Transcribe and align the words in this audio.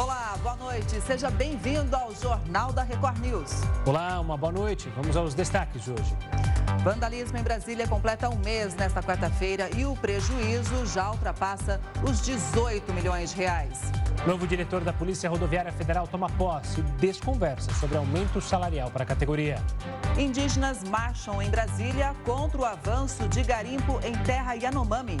Olá, 0.00 0.34
boa 0.42 0.56
noite. 0.56 0.98
Seja 1.02 1.30
bem-vindo 1.30 1.94
ao 1.94 2.14
Jornal 2.14 2.72
da 2.72 2.82
Record 2.82 3.18
News. 3.18 3.50
Olá, 3.84 4.18
uma 4.18 4.34
boa 4.34 4.50
noite. 4.50 4.88
Vamos 4.96 5.14
aos 5.14 5.34
destaques 5.34 5.84
de 5.84 5.90
hoje. 5.90 6.16
Vandalismo 6.82 7.36
em 7.36 7.42
Brasília 7.42 7.86
completa 7.86 8.30
um 8.30 8.36
mês 8.36 8.74
nesta 8.74 9.02
quarta-feira 9.02 9.68
e 9.76 9.84
o 9.84 9.94
prejuízo 9.96 10.86
já 10.86 11.10
ultrapassa 11.10 11.78
os 12.02 12.22
18 12.22 12.94
milhões 12.94 13.32
de 13.32 13.36
reais. 13.36 13.92
Novo 14.26 14.46
diretor 14.46 14.82
da 14.82 14.92
Polícia 14.92 15.30
Rodoviária 15.30 15.72
Federal 15.72 16.06
toma 16.06 16.28
posse 16.28 16.80
e 16.80 16.82
desconversa 16.82 17.72
sobre 17.72 17.96
aumento 17.96 18.38
salarial 18.38 18.90
para 18.90 19.02
a 19.02 19.06
categoria. 19.06 19.56
Indígenas 20.18 20.84
marcham 20.84 21.40
em 21.40 21.48
Brasília 21.48 22.14
contra 22.24 22.60
o 22.60 22.64
avanço 22.66 23.26
de 23.28 23.42
garimpo 23.42 23.98
em 24.04 24.12
terra 24.24 24.52
Yanomami. 24.54 25.16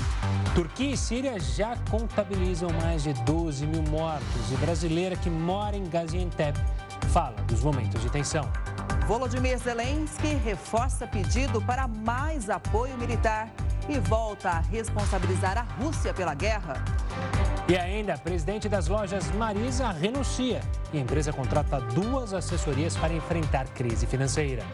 Turquia 0.54 0.92
e 0.92 0.96
Síria 0.98 1.40
já 1.40 1.76
contabilizam 1.90 2.68
mais 2.82 3.02
de 3.02 3.14
12 3.24 3.66
mil 3.66 3.82
mortos 3.84 4.52
e 4.52 4.56
brasileira 4.56 5.16
que 5.16 5.30
mora 5.30 5.76
em 5.76 5.88
Gaziantep 5.88 6.58
fala 7.10 7.36
dos 7.48 7.62
momentos 7.62 8.02
de 8.02 8.10
tensão. 8.10 8.46
Volodymyr 9.06 9.58
Zelensky 9.58 10.34
reforça 10.44 11.06
pedido 11.06 11.60
para 11.62 11.88
mais 11.88 12.50
apoio 12.50 12.98
militar 12.98 13.48
e 13.88 13.98
volta 13.98 14.50
a 14.50 14.60
responsabilizar 14.60 15.56
a 15.56 15.62
Rússia 15.82 16.12
pela 16.12 16.34
guerra. 16.34 16.84
E 17.70 17.76
ainda, 17.76 18.18
presidente 18.18 18.68
das 18.68 18.88
lojas 18.88 19.30
Marisa 19.36 19.92
renuncia 19.92 20.60
e 20.92 20.98
a 20.98 21.00
empresa 21.00 21.32
contrata 21.32 21.78
duas 21.80 22.34
assessorias 22.34 22.96
para 22.96 23.12
enfrentar 23.12 23.64
crise 23.68 24.08
financeira. 24.08 24.64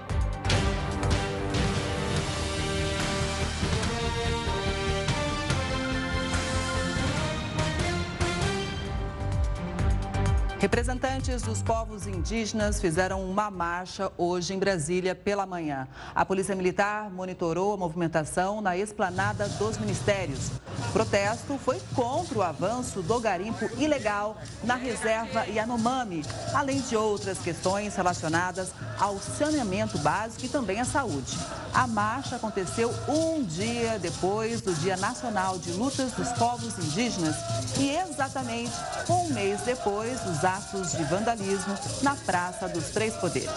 Representantes 10.67 11.43
dos 11.43 11.63
povos 11.63 12.09
indígenas 12.09 12.81
fizeram 12.81 13.23
uma 13.23 13.53
marcha 13.53 14.11
hoje 14.19 14.53
em 14.53 14.59
Brasília 14.59 15.15
pela 15.15 15.47
manhã. 15.47 15.87
A 16.13 16.25
Polícia 16.25 16.57
Militar 16.57 17.09
monitorou 17.09 17.75
a 17.75 17.77
movimentação 17.77 18.61
na 18.61 18.77
esplanada 18.77 19.49
dos 19.49 19.79
ministérios. 19.79 20.51
O 20.89 20.93
protesto 20.93 21.57
foi 21.57 21.81
contra 21.95 22.37
o 22.37 22.43
avanço 22.43 23.01
do 23.01 23.21
garimpo 23.21 23.71
ilegal 23.79 24.37
na 24.65 24.75
reserva 24.75 25.47
Yanomami, 25.47 26.25
além 26.53 26.81
de 26.81 26.97
outras 26.97 27.39
questões 27.39 27.95
relacionadas 27.95 28.73
ao 28.99 29.21
saneamento 29.21 29.97
básico 29.99 30.47
e 30.47 30.49
também 30.49 30.81
à 30.81 30.85
saúde. 30.85 31.39
A 31.73 31.87
marcha 31.87 32.37
aconteceu 32.37 32.93
um 33.07 33.45
dia 33.45 34.01
depois 34.01 34.63
do 34.63 34.75
Dia 34.75 34.97
Nacional 34.97 35.59
de 35.59 35.71
Lutas 35.73 36.11
dos 36.13 36.33
Povos 36.33 36.77
Indígenas 36.79 37.37
e 37.79 37.91
exatamente 37.91 38.73
um 39.09 39.29
mês 39.29 39.61
depois 39.61 40.19
dos 40.23 40.43
atos 40.43 40.56
de 40.97 41.05
vandalismo 41.05 41.75
na 42.03 42.15
Praça 42.15 42.67
dos 42.67 42.89
Três 42.89 43.15
Poderes. 43.17 43.51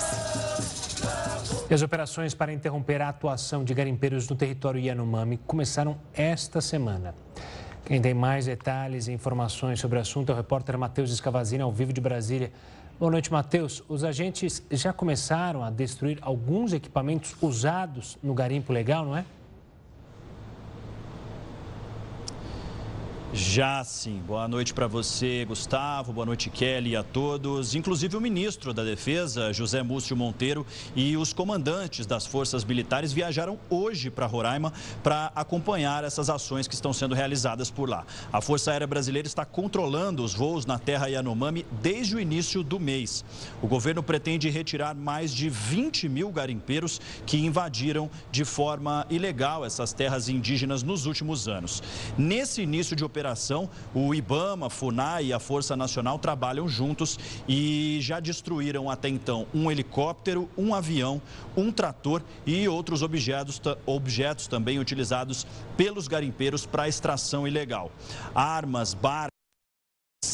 E 1.70 1.74
as 1.74 1.82
operações 1.82 2.34
para 2.34 2.52
interromper 2.52 3.02
a 3.02 3.08
atuação 3.08 3.64
de 3.64 3.74
garimpeiros 3.74 4.28
no 4.28 4.36
território 4.36 4.82
Yanomami 4.82 5.38
começaram 5.38 5.98
esta 6.14 6.60
semana. 6.60 7.16
Quem 7.86 8.02
tem 8.02 8.14
mais 8.14 8.48
detalhes 8.48 9.08
e 9.08 9.14
informações 9.14 9.80
sobre 9.80 9.98
o 9.98 10.02
assunto 10.02 10.30
é 10.30 10.34
o 10.34 10.36
repórter 10.36 10.78
Matheus 10.78 11.10
Escavazini, 11.10 11.64
ao 11.64 11.72
vivo 11.72 11.94
de 11.94 12.02
Brasília. 12.02 12.52
Boa 13.00 13.12
noite, 13.12 13.32
Matheus. 13.32 13.82
Os 13.88 14.04
agentes 14.04 14.62
já 14.70 14.92
começaram 14.92 15.64
a 15.64 15.70
destruir 15.70 16.20
alguns 16.22 16.74
equipamentos 16.74 17.34
usados 17.42 18.18
no 18.22 18.34
garimpo 18.34 18.74
legal, 18.74 19.06
não 19.06 19.16
é? 19.16 19.24
Já 23.32 23.84
sim. 23.84 24.24
Boa 24.26 24.48
noite 24.48 24.74
para 24.74 24.88
você, 24.88 25.46
Gustavo. 25.46 26.12
Boa 26.12 26.26
noite, 26.26 26.50
Kelly, 26.50 26.92
e 26.92 26.96
a 26.96 27.04
todos. 27.04 27.76
Inclusive 27.76 28.18
o 28.18 28.22
ministro 28.22 28.74
da 28.74 28.84
Defesa, 28.84 29.54
José 29.54 29.84
Múcio 29.84 30.18
Monteiro, 30.18 30.66
e 30.96 31.16
os 31.16 31.32
comandantes 31.32 32.08
das 32.08 32.26
forças 32.26 32.66
militares 32.66 33.14
viajaram 33.14 33.60
hoje 33.70 34.10
para 34.10 34.26
Roraima 34.26 34.74
para 35.04 35.32
acompanhar 35.36 36.04
essas 36.04 36.28
ações 36.28 36.68
que 36.68 36.74
estão 36.74 36.92
sendo 36.92 37.14
realizadas 37.14 37.70
por 37.70 37.88
lá. 37.88 38.04
A 38.34 38.42
Força 38.42 38.72
Aérea 38.72 38.88
Brasileira 38.88 39.28
está 39.28 39.46
controlando 39.46 40.24
os 40.24 40.34
voos 40.34 40.66
na 40.66 40.80
terra 40.80 41.06
Yanomami 41.06 41.68
desde 41.84 42.16
o 42.16 42.20
início 42.20 42.64
do 42.64 42.80
mês. 42.80 43.24
O 43.62 43.68
governo 43.68 44.02
pretende 44.02 44.50
retirar 44.50 44.96
mais 44.96 45.32
de 45.32 45.50
20 45.50 46.10
mil 46.10 46.32
garimpeiros 46.32 47.00
que 47.28 47.38
invadiram 47.38 48.10
de 48.32 48.44
forma 48.44 49.06
ilegal 49.08 49.64
essas 49.64 49.94
terras 49.94 50.30
indígenas 50.30 50.82
nos 50.82 51.06
últimos 51.06 51.48
anos. 51.48 51.84
Nesse 52.18 52.64
início 52.64 52.96
de 52.96 53.04
operação, 53.06 53.19
operação, 53.20 53.70
o 53.94 54.16
IBAMA, 54.16 54.70
FUNAI 54.70 55.26
e 55.26 55.34
a 55.34 55.40
Força 55.40 55.76
Nacional 55.76 56.18
trabalham 56.18 56.70
juntos 56.70 57.20
e 57.48 58.00
já 58.02 58.20
destruíram 58.20 58.90
até 58.90 59.10
então 59.10 59.46
um 59.54 59.70
helicóptero, 59.70 60.50
um 60.58 60.74
avião, 60.74 61.22
um 61.56 61.70
trator 61.70 62.24
e 62.46 62.66
outros 62.68 63.02
objetos, 63.02 63.62
objetos 63.86 64.48
também 64.48 64.80
utilizados 64.80 65.46
pelos 65.76 66.08
garimpeiros 66.08 66.66
para 66.66 66.88
extração 66.88 67.46
ilegal. 67.46 67.92
Armas, 68.34 68.94
barcos. 68.94 69.39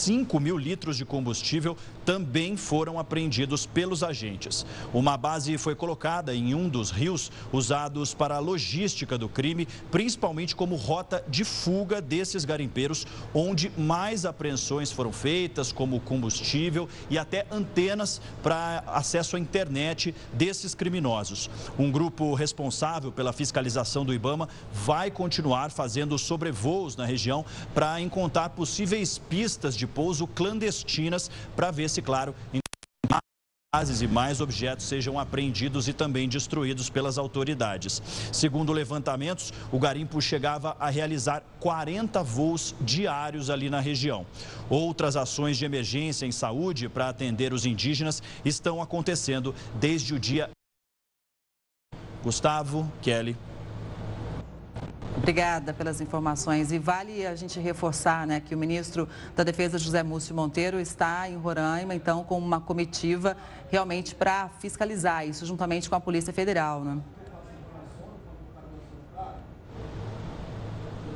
5 0.05 0.39
mil 0.39 0.57
litros 0.57 0.97
de 0.97 1.03
combustível 1.03 1.75
também 2.05 2.55
foram 2.55 2.99
apreendidos 2.99 3.65
pelos 3.65 4.03
agentes. 4.03 4.63
Uma 4.93 5.17
base 5.17 5.57
foi 5.57 5.73
colocada 5.73 6.35
em 6.35 6.53
um 6.53 6.69
dos 6.69 6.91
rios 6.91 7.31
usados 7.51 8.13
para 8.13 8.35
a 8.35 8.39
logística 8.39 9.17
do 9.17 9.27
crime, 9.27 9.67
principalmente 9.89 10.55
como 10.55 10.75
rota 10.75 11.23
de 11.27 11.43
fuga 11.43 12.01
desses 12.01 12.45
garimpeiros, 12.45 13.07
onde 13.33 13.71
mais 13.77 14.25
apreensões 14.25 14.91
foram 14.91 15.11
feitas, 15.11 15.71
como 15.71 15.99
combustível 15.99 16.87
e 17.09 17.17
até 17.17 17.47
antenas 17.51 18.21
para 18.43 18.83
acesso 18.87 19.35
à 19.35 19.39
internet 19.39 20.13
desses 20.33 20.75
criminosos. 20.75 21.49
Um 21.79 21.91
grupo 21.91 22.33
responsável 22.35 23.11
pela 23.11 23.33
fiscalização 23.33 24.05
do 24.05 24.13
Ibama 24.13 24.49
vai 24.71 25.09
continuar 25.09 25.71
fazendo 25.71 26.17
sobrevoos 26.19 26.95
na 26.95 27.05
região 27.05 27.43
para 27.73 27.99
encontrar 28.01 28.49
possíveis 28.49 29.17
pistas 29.17 29.74
de 29.75 29.87
pouso 29.87 30.27
clandestinas 30.27 31.29
para 31.55 31.71
ver 31.71 31.89
se, 31.89 32.01
claro, 32.01 32.33
bases 33.75 34.01
e 34.01 34.07
mais 34.07 34.39
objetos 34.39 34.85
sejam 34.85 35.19
apreendidos 35.19 35.89
e 35.89 35.93
também 35.93 36.29
destruídos 36.29 36.89
pelas 36.89 37.17
autoridades. 37.17 38.01
Segundo 38.31 38.71
levantamentos, 38.71 39.51
o 39.69 39.77
garimpo 39.77 40.21
chegava 40.21 40.77
a 40.79 40.89
realizar 40.89 41.43
40 41.59 42.23
voos 42.23 42.73
diários 42.79 43.49
ali 43.49 43.69
na 43.69 43.81
região. 43.81 44.25
Outras 44.69 45.17
ações 45.17 45.57
de 45.57 45.65
emergência 45.65 46.25
em 46.25 46.31
saúde 46.31 46.87
para 46.87 47.09
atender 47.09 47.51
os 47.51 47.65
indígenas 47.65 48.23
estão 48.45 48.81
acontecendo 48.81 49.53
desde 49.77 50.13
o 50.13 50.19
dia. 50.19 50.49
Gustavo, 52.23 52.89
Kelly. 53.01 53.35
Obrigada 55.17 55.73
pelas 55.73 56.01
informações. 56.01 56.71
E 56.71 56.77
vale 56.77 57.25
a 57.25 57.35
gente 57.35 57.59
reforçar 57.59 58.27
né, 58.27 58.39
que 58.39 58.53
o 58.53 58.57
ministro 58.57 59.07
da 59.35 59.43
Defesa, 59.43 59.77
José 59.77 60.03
Múcio 60.03 60.35
Monteiro, 60.35 60.79
está 60.79 61.29
em 61.29 61.37
Roraima, 61.37 61.95
então, 61.95 62.23
com 62.23 62.37
uma 62.37 62.59
comitiva 62.59 63.35
realmente 63.71 64.13
para 64.13 64.49
fiscalizar 64.59 65.25
isso, 65.27 65.45
juntamente 65.45 65.89
com 65.89 65.95
a 65.95 65.99
Polícia 65.99 66.33
Federal. 66.33 66.83
Né? 66.83 66.99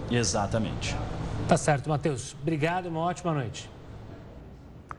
Exatamente. 0.09 0.95
Tá 1.47 1.57
certo, 1.57 1.89
Matheus. 1.89 2.35
Obrigado 2.41 2.85
e 2.85 2.87
uma 2.87 3.01
ótima 3.01 3.33
noite. 3.33 3.69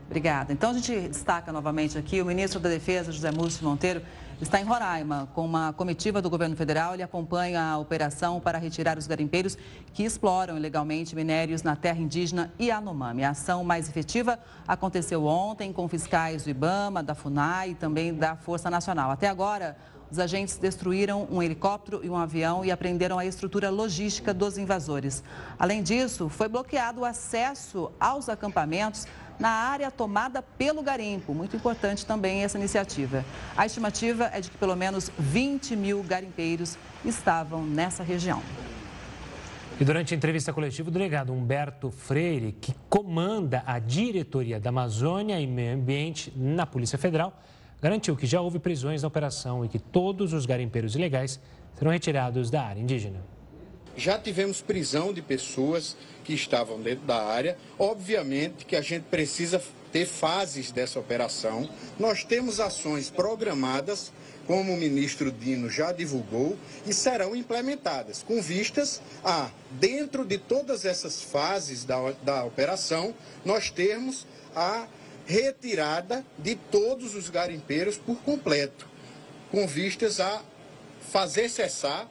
Obrigada. 0.06 0.52
Então, 0.52 0.70
a 0.70 0.72
gente 0.74 1.08
destaca 1.08 1.52
novamente 1.52 1.96
aqui 1.96 2.20
o 2.20 2.26
ministro 2.26 2.60
da 2.60 2.68
Defesa, 2.68 3.12
José 3.12 3.30
Múcio 3.30 3.64
Monteiro, 3.64 4.02
está 4.40 4.58
em 4.60 4.64
Roraima 4.64 5.28
com 5.34 5.44
uma 5.44 5.72
comitiva 5.72 6.22
do 6.22 6.30
governo 6.30 6.56
federal. 6.56 6.94
Ele 6.94 7.02
acompanha 7.02 7.62
a 7.62 7.78
operação 7.78 8.40
para 8.40 8.58
retirar 8.58 8.96
os 8.96 9.06
garimpeiros 9.06 9.56
que 9.92 10.02
exploram 10.02 10.56
ilegalmente 10.56 11.14
minérios 11.14 11.62
na 11.62 11.76
terra 11.76 12.00
indígena 12.00 12.50
Yanomami. 12.58 13.22
A 13.22 13.30
ação 13.30 13.62
mais 13.62 13.88
efetiva 13.88 14.38
aconteceu 14.66 15.26
ontem 15.26 15.72
com 15.72 15.86
fiscais 15.88 16.44
do 16.44 16.50
IBAMA, 16.50 17.02
da 17.02 17.14
FUNAI 17.14 17.70
e 17.70 17.74
também 17.74 18.14
da 18.14 18.34
Força 18.34 18.70
Nacional. 18.70 19.10
Até 19.10 19.28
agora, 19.28 19.76
os 20.10 20.18
agentes 20.18 20.56
destruíram 20.56 21.28
um 21.30 21.42
helicóptero 21.42 22.00
e 22.02 22.10
um 22.10 22.16
avião 22.16 22.64
e 22.64 22.70
apreenderam 22.70 23.18
a 23.18 23.26
estrutura 23.26 23.70
logística 23.70 24.34
dos 24.34 24.58
invasores. 24.58 25.22
Além 25.58 25.82
disso, 25.82 26.28
foi 26.28 26.48
bloqueado 26.48 27.02
o 27.02 27.04
acesso 27.04 27.92
aos 28.00 28.28
acampamentos 28.28 29.06
na 29.40 29.48
área 29.48 29.90
tomada 29.90 30.42
pelo 30.42 30.82
garimpo. 30.82 31.34
Muito 31.34 31.56
importante 31.56 32.04
também 32.04 32.44
essa 32.44 32.58
iniciativa. 32.58 33.24
A 33.56 33.64
estimativa 33.64 34.30
é 34.32 34.40
de 34.40 34.50
que 34.50 34.58
pelo 34.58 34.76
menos 34.76 35.10
20 35.18 35.74
mil 35.74 36.02
garimpeiros 36.02 36.76
estavam 37.04 37.64
nessa 37.64 38.04
região. 38.04 38.42
E 39.80 39.84
durante 39.84 40.12
a 40.12 40.16
entrevista 40.16 40.52
coletiva, 40.52 40.90
o 40.90 40.92
delegado 40.92 41.32
Humberto 41.32 41.90
Freire, 41.90 42.52
que 42.52 42.74
comanda 42.90 43.62
a 43.66 43.78
diretoria 43.78 44.60
da 44.60 44.68
Amazônia 44.68 45.40
e 45.40 45.46
Meio 45.46 45.74
Ambiente 45.74 46.30
na 46.36 46.66
Polícia 46.66 46.98
Federal, 46.98 47.40
garantiu 47.80 48.14
que 48.14 48.26
já 48.26 48.42
houve 48.42 48.58
prisões 48.58 49.00
na 49.00 49.08
operação 49.08 49.64
e 49.64 49.68
que 49.68 49.78
todos 49.78 50.34
os 50.34 50.44
garimpeiros 50.44 50.94
ilegais 50.94 51.40
serão 51.76 51.90
retirados 51.90 52.50
da 52.50 52.62
área 52.62 52.78
indígena. 52.78 53.20
Já 54.00 54.18
tivemos 54.18 54.62
prisão 54.62 55.12
de 55.12 55.20
pessoas 55.20 55.96
que 56.24 56.32
estavam 56.32 56.80
dentro 56.80 57.04
da 57.04 57.22
área. 57.22 57.56
Obviamente 57.78 58.64
que 58.64 58.74
a 58.74 58.80
gente 58.80 59.04
precisa 59.04 59.62
ter 59.92 60.06
fases 60.06 60.70
dessa 60.70 60.98
operação. 60.98 61.68
Nós 61.98 62.24
temos 62.24 62.60
ações 62.60 63.10
programadas, 63.10 64.10
como 64.46 64.72
o 64.72 64.76
ministro 64.76 65.30
Dino 65.30 65.68
já 65.68 65.92
divulgou, 65.92 66.56
e 66.86 66.94
serão 66.94 67.36
implementadas, 67.36 68.22
com 68.22 68.40
vistas 68.40 69.02
a, 69.22 69.50
dentro 69.72 70.24
de 70.24 70.38
todas 70.38 70.84
essas 70.84 71.22
fases 71.22 71.84
da, 71.84 72.12
da 72.22 72.44
operação, 72.44 73.14
nós 73.44 73.70
termos 73.70 74.26
a 74.56 74.86
retirada 75.26 76.24
de 76.38 76.56
todos 76.56 77.14
os 77.14 77.28
garimpeiros 77.28 77.98
por 77.98 78.16
completo, 78.22 78.88
com 79.50 79.66
vistas 79.66 80.20
a 80.20 80.42
fazer 81.12 81.48
cessar 81.48 82.08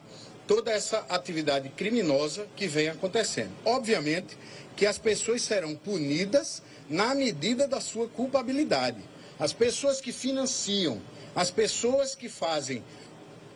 toda 0.50 0.72
essa 0.72 1.06
atividade 1.10 1.70
criminosa 1.70 2.48
que 2.56 2.66
vem 2.66 2.90
acontecendo. 2.90 3.52
Obviamente 3.64 4.36
que 4.76 4.88
as 4.88 4.98
pessoas 4.98 5.44
serão 5.44 5.76
punidas 5.76 6.64
na 6.90 7.14
medida 7.14 7.68
da 7.68 7.80
sua 7.80 8.08
culpabilidade. 8.08 8.98
As 9.40 9.54
pessoas 9.54 10.02
que 10.02 10.12
financiam, 10.12 11.00
as 11.36 11.52
pessoas 11.52 12.16
que 12.16 12.28
fazem 12.28 12.84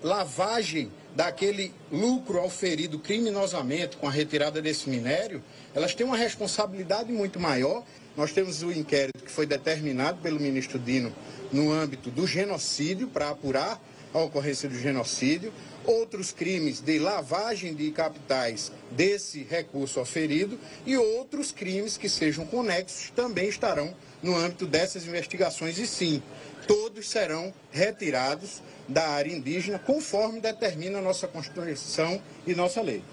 lavagem 0.04 0.92
daquele 1.16 1.74
lucro 1.92 2.40
auferido 2.40 3.00
criminosamente 3.00 3.98
com 3.98 4.08
a 4.08 4.12
retirada 4.12 4.62
desse 4.62 4.88
minério, 4.88 5.44
elas 5.74 5.96
têm 5.96 6.06
uma 6.06 6.18
responsabilidade 6.18 7.12
muito 7.12 7.40
maior. 7.40 7.84
Nós 8.16 8.34
temos 8.34 8.62
o 8.62 8.72
inquérito 8.72 9.24
que 9.24 9.32
foi 9.32 9.48
determinado 9.48 10.22
pelo 10.22 10.40
ministro 10.40 10.78
Dino 10.78 11.12
no 11.52 11.72
âmbito 11.72 12.12
do 12.12 12.28
genocídio, 12.28 13.08
para 13.08 13.32
apurar 13.32 13.82
a 14.14 14.20
ocorrência 14.20 14.70
do 14.70 14.78
genocídio 14.78 15.52
outros 15.86 16.32
crimes 16.32 16.80
de 16.82 17.00
lavagem 17.00 17.74
de 17.74 17.92
capitais 17.92 18.72
desse 18.92 19.44
recurso 19.44 20.00
oferido 20.00 20.60
e 20.86 20.98
outros 20.98 21.52
crimes 21.52 21.98
que 21.98 22.10
sejam 22.10 22.46
conexos 22.46 23.12
também 23.16 23.50
estarão 23.50 23.94
no 24.22 24.36
âmbito 24.36 24.66
dessas 24.66 25.06
investigações 25.06 25.78
e 25.78 25.86
sim, 25.86 26.24
todos 26.68 27.10
serão 27.10 27.54
retirados 27.72 28.62
da 28.88 29.10
área 29.10 29.32
indígena 29.32 29.80
conforme 29.80 30.40
determina 30.40 31.02
nossa 31.02 31.28
Constituição 31.28 32.22
e 32.48 32.56
nossa 32.56 32.82
lei. 32.82 33.04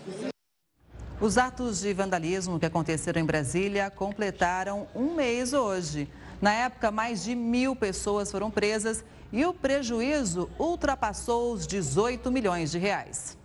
Os 1.20 1.36
atos 1.36 1.80
de 1.80 1.92
vandalismo 1.92 2.58
que 2.58 2.64
aconteceram 2.64 3.20
em 3.20 3.26
Brasília 3.26 3.90
completaram 3.90 4.88
um 4.94 5.14
mês 5.14 5.52
hoje. 5.52 6.08
Na 6.40 6.52
época, 6.54 6.90
mais 6.90 7.22
de 7.22 7.34
mil 7.34 7.76
pessoas 7.76 8.30
foram 8.30 8.50
presas 8.50 9.04
e 9.32 9.44
o 9.44 9.52
prejuízo 9.52 10.50
ultrapassou 10.58 11.52
os 11.52 11.66
18 11.66 12.30
milhões 12.30 12.70
de 12.70 12.78
reais. 12.78 13.38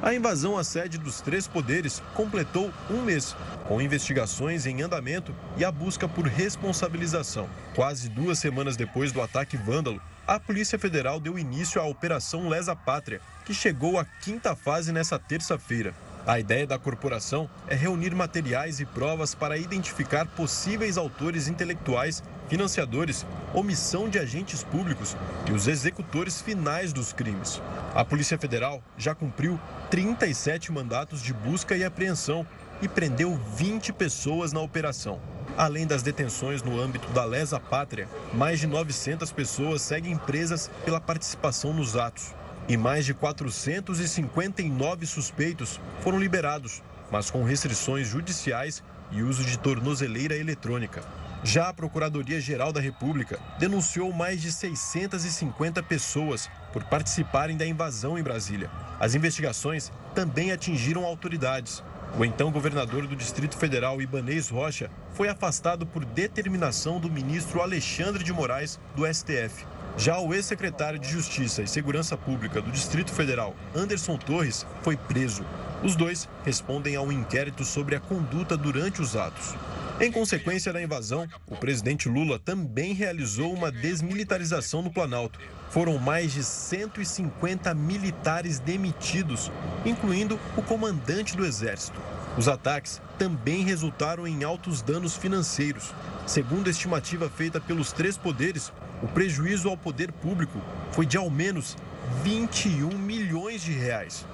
A 0.00 0.14
invasão 0.14 0.56
à 0.56 0.64
sede 0.64 0.98
dos 0.98 1.20
três 1.20 1.46
poderes 1.46 2.02
completou 2.14 2.72
um 2.90 3.02
mês, 3.02 3.36
com 3.68 3.80
investigações 3.80 4.66
em 4.66 4.82
andamento 4.82 5.34
e 5.56 5.64
a 5.64 5.70
busca 5.70 6.08
por 6.08 6.26
responsabilização. 6.26 7.48
Quase 7.74 8.08
duas 8.08 8.38
semanas 8.38 8.76
depois 8.76 9.12
do 9.12 9.20
ataque 9.20 9.56
vândalo, 9.56 10.00
a 10.26 10.40
Polícia 10.40 10.78
Federal 10.78 11.20
deu 11.20 11.38
início 11.38 11.80
à 11.80 11.84
Operação 11.84 12.48
Lesa 12.48 12.74
Pátria, 12.74 13.20
que 13.44 13.52
chegou 13.52 13.98
à 13.98 14.04
quinta 14.04 14.56
fase 14.56 14.92
nessa 14.92 15.18
terça-feira. 15.18 15.94
A 16.24 16.38
ideia 16.38 16.64
da 16.64 16.78
corporação 16.78 17.50
é 17.66 17.74
reunir 17.74 18.14
materiais 18.14 18.78
e 18.78 18.86
provas 18.86 19.34
para 19.34 19.58
identificar 19.58 20.24
possíveis 20.24 20.96
autores 20.96 21.48
intelectuais, 21.48 22.22
financiadores, 22.48 23.26
omissão 23.52 24.08
de 24.08 24.20
agentes 24.20 24.62
públicos 24.62 25.16
e 25.48 25.52
os 25.52 25.66
executores 25.66 26.40
finais 26.40 26.92
dos 26.92 27.12
crimes. 27.12 27.60
A 27.92 28.04
Polícia 28.04 28.38
Federal 28.38 28.80
já 28.96 29.16
cumpriu 29.16 29.58
37 29.90 30.70
mandatos 30.70 31.20
de 31.20 31.34
busca 31.34 31.76
e 31.76 31.82
apreensão 31.82 32.46
e 32.80 32.86
prendeu 32.86 33.36
20 33.56 33.92
pessoas 33.92 34.52
na 34.52 34.60
operação. 34.60 35.20
Além 35.58 35.88
das 35.88 36.04
detenções 36.04 36.62
no 36.62 36.80
âmbito 36.80 37.08
da 37.08 37.24
Lesa 37.24 37.58
Pátria, 37.58 38.08
mais 38.32 38.60
de 38.60 38.68
900 38.68 39.32
pessoas 39.32 39.82
seguem 39.82 40.16
presas 40.16 40.70
pela 40.84 41.00
participação 41.00 41.72
nos 41.72 41.96
atos 41.96 42.32
e 42.68 42.76
mais 42.76 43.04
de 43.04 43.14
459 43.14 45.06
suspeitos 45.06 45.80
foram 46.00 46.18
liberados, 46.18 46.82
mas 47.10 47.30
com 47.30 47.44
restrições 47.44 48.08
judiciais 48.08 48.82
e 49.10 49.22
uso 49.22 49.44
de 49.44 49.58
tornozeleira 49.58 50.36
eletrônica. 50.36 51.02
Já 51.44 51.68
a 51.68 51.74
Procuradoria-Geral 51.74 52.72
da 52.72 52.80
República 52.80 53.38
denunciou 53.58 54.12
mais 54.12 54.40
de 54.40 54.52
650 54.52 55.82
pessoas 55.82 56.48
por 56.72 56.84
participarem 56.84 57.56
da 57.56 57.66
invasão 57.66 58.16
em 58.16 58.22
Brasília. 58.22 58.70
As 59.00 59.16
investigações 59.16 59.90
também 60.14 60.52
atingiram 60.52 61.04
autoridades. 61.04 61.82
O 62.16 62.24
então 62.24 62.52
governador 62.52 63.06
do 63.06 63.16
Distrito 63.16 63.56
Federal, 63.56 64.00
Ibanês 64.00 64.50
Rocha, 64.50 64.88
foi 65.14 65.28
afastado 65.28 65.84
por 65.84 66.04
determinação 66.04 67.00
do 67.00 67.10
ministro 67.10 67.60
Alexandre 67.60 68.22
de 68.22 68.32
Moraes, 68.32 68.78
do 68.94 69.04
STF. 69.12 69.66
Já 69.96 70.18
o 70.18 70.32
ex-secretário 70.32 70.98
de 70.98 71.08
Justiça 71.08 71.62
e 71.62 71.68
Segurança 71.68 72.16
Pública 72.16 72.60
do 72.60 72.70
Distrito 72.70 73.12
Federal, 73.12 73.54
Anderson 73.74 74.16
Torres, 74.16 74.66
foi 74.82 74.96
preso. 74.96 75.44
Os 75.82 75.94
dois 75.94 76.28
respondem 76.44 76.96
a 76.96 77.02
um 77.02 77.12
inquérito 77.12 77.64
sobre 77.64 77.94
a 77.94 78.00
conduta 78.00 78.56
durante 78.56 79.02
os 79.02 79.16
atos. 79.16 79.54
Em 80.00 80.10
consequência 80.10 80.72
da 80.72 80.82
invasão, 80.82 81.28
o 81.46 81.54
presidente 81.54 82.08
Lula 82.08 82.38
também 82.38 82.94
realizou 82.94 83.52
uma 83.52 83.70
desmilitarização 83.70 84.80
no 84.82 84.90
Planalto. 84.90 85.38
Foram 85.70 85.98
mais 85.98 86.32
de 86.32 86.42
150 86.42 87.74
militares 87.74 88.58
demitidos, 88.58 89.52
incluindo 89.84 90.40
o 90.56 90.62
comandante 90.62 91.36
do 91.36 91.44
Exército. 91.44 92.00
Os 92.36 92.48
ataques 92.48 93.00
também 93.18 93.62
resultaram 93.62 94.26
em 94.26 94.42
altos 94.42 94.80
danos 94.80 95.16
financeiros. 95.16 95.92
Segundo 96.26 96.68
a 96.68 96.70
estimativa 96.70 97.28
feita 97.28 97.60
pelos 97.60 97.92
três 97.92 98.16
poderes, 98.16 98.72
o 99.02 99.08
prejuízo 99.08 99.68
ao 99.68 99.76
poder 99.76 100.12
público 100.12 100.58
foi 100.92 101.04
de 101.04 101.16
ao 101.16 101.28
menos 101.28 101.76
21 102.22 102.88
milhões 102.96 103.62
de 103.62 103.72
reais. 103.72 104.24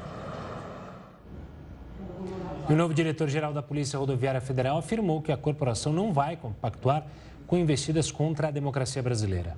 O 2.69 2.75
novo 2.75 2.93
diretor-geral 2.93 3.53
da 3.53 3.63
Polícia 3.63 3.99
Rodoviária 3.99 4.43
Federal 4.43 4.77
afirmou 4.77 5.23
que 5.23 5.33
a 5.33 5.37
corporação 5.37 5.93
não 5.93 6.13
vai 6.13 6.37
compactuar 6.37 7.07
com 7.47 7.57
investidas 7.57 8.13
contra 8.13 8.49
a 8.49 8.51
democracia 8.51 9.03
brasileira. 9.03 9.57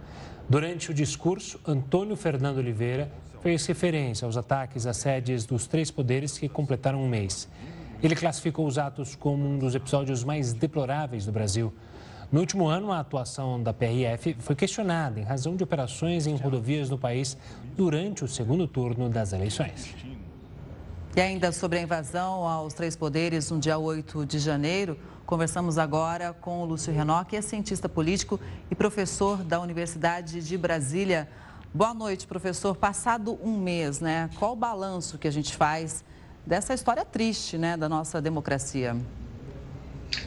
Durante 0.49 0.93
o 0.93 0.95
discurso, 0.95 1.61
Antônio 1.67 2.15
Fernando 2.15 2.59
Oliveira 2.59 3.11
fez 3.43 3.67
referência 3.67 4.27
aos 4.27 4.37
ataques 4.37 4.87
às 4.87 4.99
sedes 4.99 5.45
dos 5.45 5.67
três 5.67 5.91
poderes 5.91 6.39
que 6.39 6.49
completaram 6.49 7.03
um 7.03 7.09
mês. 7.09 7.49
Ele 8.01 8.15
classificou 8.15 8.67
os 8.67 8.79
atos 8.79 9.17
como 9.17 9.45
um 9.45 9.59
dos 9.59 9.75
episódios 9.75 10.23
mais 10.23 10.53
deploráveis 10.53 11.27
do 11.27 11.33
Brasil. 11.33 11.73
No 12.33 12.39
último 12.39 12.69
ano, 12.69 12.93
a 12.93 13.01
atuação 13.01 13.61
da 13.61 13.75
PRF 13.75 14.37
foi 14.39 14.55
questionada 14.55 15.19
em 15.19 15.25
razão 15.25 15.57
de 15.57 15.65
operações 15.65 16.29
em 16.29 16.37
rodovias 16.37 16.89
no 16.89 16.97
país 16.97 17.37
durante 17.77 18.23
o 18.23 18.29
segundo 18.29 18.69
turno 18.69 19.09
das 19.09 19.33
eleições. 19.33 19.97
E 21.17 21.21
ainda 21.21 21.51
sobre 21.51 21.81
a 21.81 21.83
invasão 21.83 22.47
aos 22.47 22.73
três 22.73 22.95
poderes 22.95 23.51
no 23.51 23.59
dia 23.59 23.77
8 23.79 24.25
de 24.25 24.39
janeiro, 24.39 24.97
conversamos 25.27 25.77
agora 25.77 26.33
com 26.33 26.63
o 26.63 26.65
Lúcio 26.65 26.93
Renó, 26.93 27.25
que 27.25 27.35
é 27.35 27.43
cientista 27.43 27.89
político 27.89 28.39
e 28.71 28.77
professor 28.77 29.43
da 29.43 29.61
Universidade 29.61 30.41
de 30.41 30.57
Brasília. 30.57 31.29
Boa 31.75 31.93
noite, 31.93 32.29
professor. 32.29 32.77
Passado 32.77 33.41
um 33.43 33.59
mês, 33.59 33.99
né? 33.99 34.31
Qual 34.39 34.53
o 34.53 34.57
balanço 34.57 35.19
que 35.19 35.27
a 35.27 35.33
gente 35.33 35.57
faz 35.57 36.05
dessa 36.47 36.75
história 36.75 37.05
triste, 37.05 37.59
né, 37.59 37.77
da 37.77 37.89
nossa 37.89 38.23
democracia? 38.23 38.97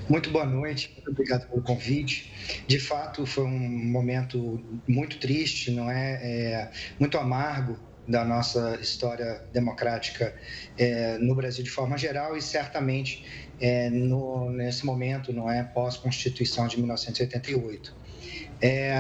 Muito 0.10 0.30
boa 0.30 0.46
noite, 0.46 0.92
muito 0.96 1.12
obrigado 1.12 1.50
pelo 1.50 1.62
convite. 1.62 2.32
De 2.68 2.80
fato, 2.80 3.26
foi 3.26 3.44
um 3.44 3.60
momento 3.92 4.62
muito 4.88 5.18
triste, 5.18 5.72
não 5.72 5.90
é? 5.90 6.14
é 6.22 6.72
muito 7.00 7.18
amargo 7.18 7.78
da 8.08 8.26
nossa 8.26 8.78
história 8.82 9.42
democrática 9.54 10.36
é, 10.78 11.18
no 11.20 11.36
Brasil 11.36 11.64
de 11.64 11.70
forma 11.70 11.98
geral 11.98 12.36
e 12.36 12.42
certamente 12.42 13.24
é, 13.62 13.90
no, 13.90 14.50
nesse 14.50 14.86
momento, 14.86 15.32
não 15.32 15.50
é? 15.50 15.64
Pós-Constituição 15.64 16.68
de 16.68 16.78
1988. 16.78 17.96
É, 18.62 18.94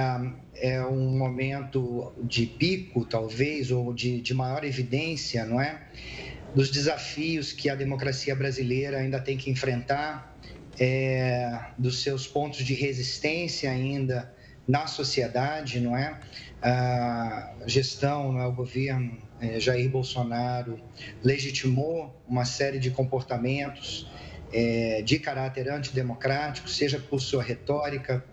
é 0.55 0.81
um 0.85 1.17
momento 1.17 2.13
de 2.23 2.45
pico, 2.45 3.03
talvez, 3.05 3.71
ou 3.71 3.93
de, 3.93 4.21
de 4.21 4.33
maior 4.33 4.63
evidência, 4.63 5.45
não 5.45 5.59
é? 5.59 5.81
Dos 6.55 6.69
desafios 6.69 7.51
que 7.51 7.69
a 7.69 7.75
democracia 7.75 8.35
brasileira 8.35 8.99
ainda 8.99 9.19
tem 9.19 9.37
que 9.37 9.49
enfrentar 9.49 10.32
é, 10.79 11.59
dos 11.77 12.01
seus 12.01 12.27
pontos 12.27 12.63
de 12.63 12.73
resistência 12.73 13.69
ainda 13.69 14.33
na 14.67 14.87
sociedade, 14.87 15.79
não 15.79 15.95
é? 15.95 16.19
A 16.61 17.55
gestão, 17.65 18.31
não 18.31 18.41
é? 18.41 18.47
o 18.47 18.53
governo 18.53 19.17
é, 19.41 19.59
Jair 19.59 19.89
Bolsonaro 19.89 20.79
legitimou 21.21 22.15
uma 22.27 22.45
série 22.45 22.79
de 22.79 22.89
comportamentos 22.89 24.09
é, 24.53 25.01
de 25.01 25.19
caráter 25.19 25.69
antidemocrático, 25.69 26.69
seja 26.69 26.99
por 26.99 27.19
sua 27.19 27.43
retórica, 27.43 28.23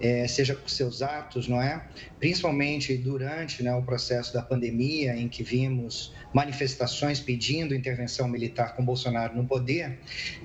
é, 0.00 0.26
seja 0.26 0.54
por 0.54 0.70
seus 0.70 1.02
atos, 1.02 1.48
não 1.48 1.60
é? 1.60 1.86
Principalmente 2.18 2.96
durante 2.96 3.62
né, 3.62 3.74
o 3.74 3.82
processo 3.82 4.32
da 4.32 4.42
pandemia, 4.42 5.14
em 5.16 5.28
que 5.28 5.42
vimos 5.42 6.12
manifestações 6.34 7.20
pedindo 7.20 7.74
intervenção 7.74 8.28
militar 8.28 8.74
com 8.74 8.84
Bolsonaro 8.84 9.36
no 9.36 9.46
poder, 9.46 9.98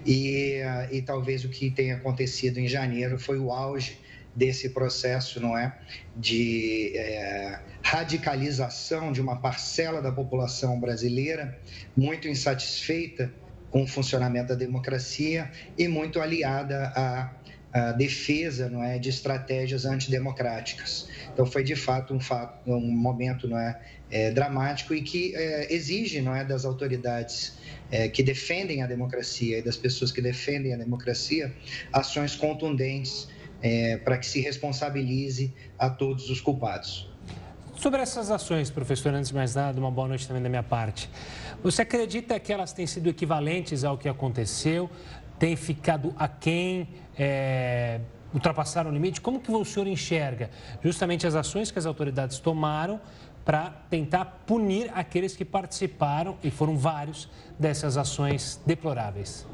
e, 0.05 0.61
e 0.91 1.01
talvez 1.01 1.43
o 1.43 1.49
que 1.49 1.71
tenha 1.71 1.95
acontecido 1.95 2.59
em 2.59 2.67
janeiro 2.67 3.17
foi 3.19 3.39
o 3.39 3.51
auge 3.51 3.97
desse 4.35 4.69
processo, 4.69 5.41
não 5.41 5.57
é, 5.57 5.75
de 6.15 6.93
é, 6.95 7.59
radicalização 7.83 9.11
de 9.11 9.19
uma 9.19 9.37
parcela 9.41 10.01
da 10.01 10.11
população 10.11 10.79
brasileira 10.79 11.59
muito 11.97 12.27
insatisfeita 12.27 13.33
com 13.71 13.83
o 13.83 13.87
funcionamento 13.87 14.49
da 14.49 14.55
democracia 14.55 15.51
e 15.77 15.87
muito 15.87 16.21
aliada 16.21 16.93
à, 16.95 17.33
à 17.73 17.91
defesa, 17.91 18.69
não 18.69 18.83
é, 18.83 18.97
de 18.99 19.09
estratégias 19.09 19.85
antidemocráticas. 19.85 21.09
Então 21.33 21.45
foi 21.45 21.63
de 21.63 21.75
fato 21.75 22.13
um, 22.13 22.19
fato, 22.19 22.71
um 22.71 22.91
momento, 22.91 23.47
não 23.47 23.57
é, 23.57 23.79
é 24.11 24.31
dramático 24.31 24.93
e 24.93 25.01
que 25.01 25.35
é, 25.35 25.73
exige, 25.73 26.21
não 26.21 26.35
é, 26.35 26.43
das 26.43 26.65
autoridades 26.65 27.57
é, 27.91 28.07
que 28.07 28.23
defendem 28.23 28.81
a 28.81 28.87
democracia 28.87 29.59
e 29.59 29.61
das 29.61 29.77
pessoas 29.77 30.11
que 30.11 30.21
defendem 30.21 30.73
a 30.73 30.77
democracia 30.77 31.53
ações 31.93 32.35
contundentes 32.35 33.27
é, 33.61 33.97
para 33.97 34.17
que 34.17 34.25
se 34.25 34.39
responsabilize 34.41 35.53
a 35.77 35.89
todos 35.89 36.29
os 36.29 36.41
culpados. 36.41 37.09
Sobre 37.75 38.01
essas 38.01 38.29
ações, 38.29 38.69
professor, 38.69 39.13
antes 39.13 39.29
de 39.29 39.35
mais 39.35 39.55
nada, 39.55 39.79
uma 39.79 39.91
boa 39.91 40.07
noite 40.07 40.27
também 40.27 40.43
da 40.43 40.49
minha 40.49 40.63
parte. 40.63 41.09
Você 41.63 41.81
acredita 41.81 42.37
que 42.39 42.51
elas 42.51 42.73
têm 42.73 42.85
sido 42.85 43.07
equivalentes 43.09 43.83
ao 43.83 43.97
que 43.97 44.09
aconteceu? 44.09 44.89
Tem 45.37 45.55
ficado 45.55 46.13
aquém? 46.17 46.89
É, 47.17 48.01
ultrapassaram 48.33 48.91
o 48.91 48.93
limite? 48.93 49.21
Como 49.21 49.39
que 49.39 49.51
o 49.51 49.65
senhor 49.65 49.87
enxerga 49.87 50.49
justamente 50.83 51.25
as 51.25 51.35
ações 51.35 51.71
que 51.71 51.79
as 51.79 51.85
autoridades 51.85 52.39
tomaram 52.39 52.99
para 53.45 53.69
tentar 53.89 54.25
punir 54.45 54.91
aqueles 54.93 55.35
que 55.35 55.45
participaram, 55.45 56.37
e 56.43 56.51
foram 56.51 56.77
vários, 56.77 57.29
dessas 57.57 57.97
ações 57.97 58.59
deploráveis? 58.65 59.45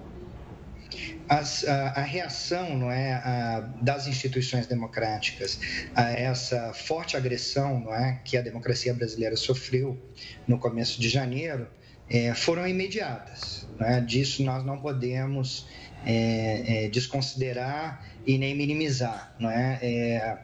As, 1.27 1.67
a, 1.67 1.89
a, 1.89 2.01
reação 2.01 2.77
não 2.77 2.91
é, 2.91 3.13
a, 3.13 3.59
das 3.81 4.07
instituições 4.07 4.67
democráticas 4.67 5.59
a 5.95 6.11
essa 6.11 6.71
forte 6.73 7.17
agressão 7.17 7.79
não 7.79 7.93
é, 7.93 8.21
que 8.23 8.37
a 8.37 8.41
democracia 8.41 8.93
brasileira 8.93 9.35
sofreu 9.35 9.99
no 10.47 10.59
começo 10.59 11.01
de 11.01 11.09
janeiro 11.09 11.67
é, 12.09 12.33
foram 12.33 12.67
imediatas. 12.67 13.67
Né? 13.79 14.01
Disso 14.01 14.43
nós 14.43 14.63
não 14.63 14.79
podemos 14.79 15.67
é, 16.05 16.85
é, 16.85 16.89
desconsiderar 16.89 18.05
e 18.25 18.37
nem 18.37 18.55
minimizar. 18.55 19.35
Não 19.39 19.49
é? 19.49 19.79
é 19.81 20.37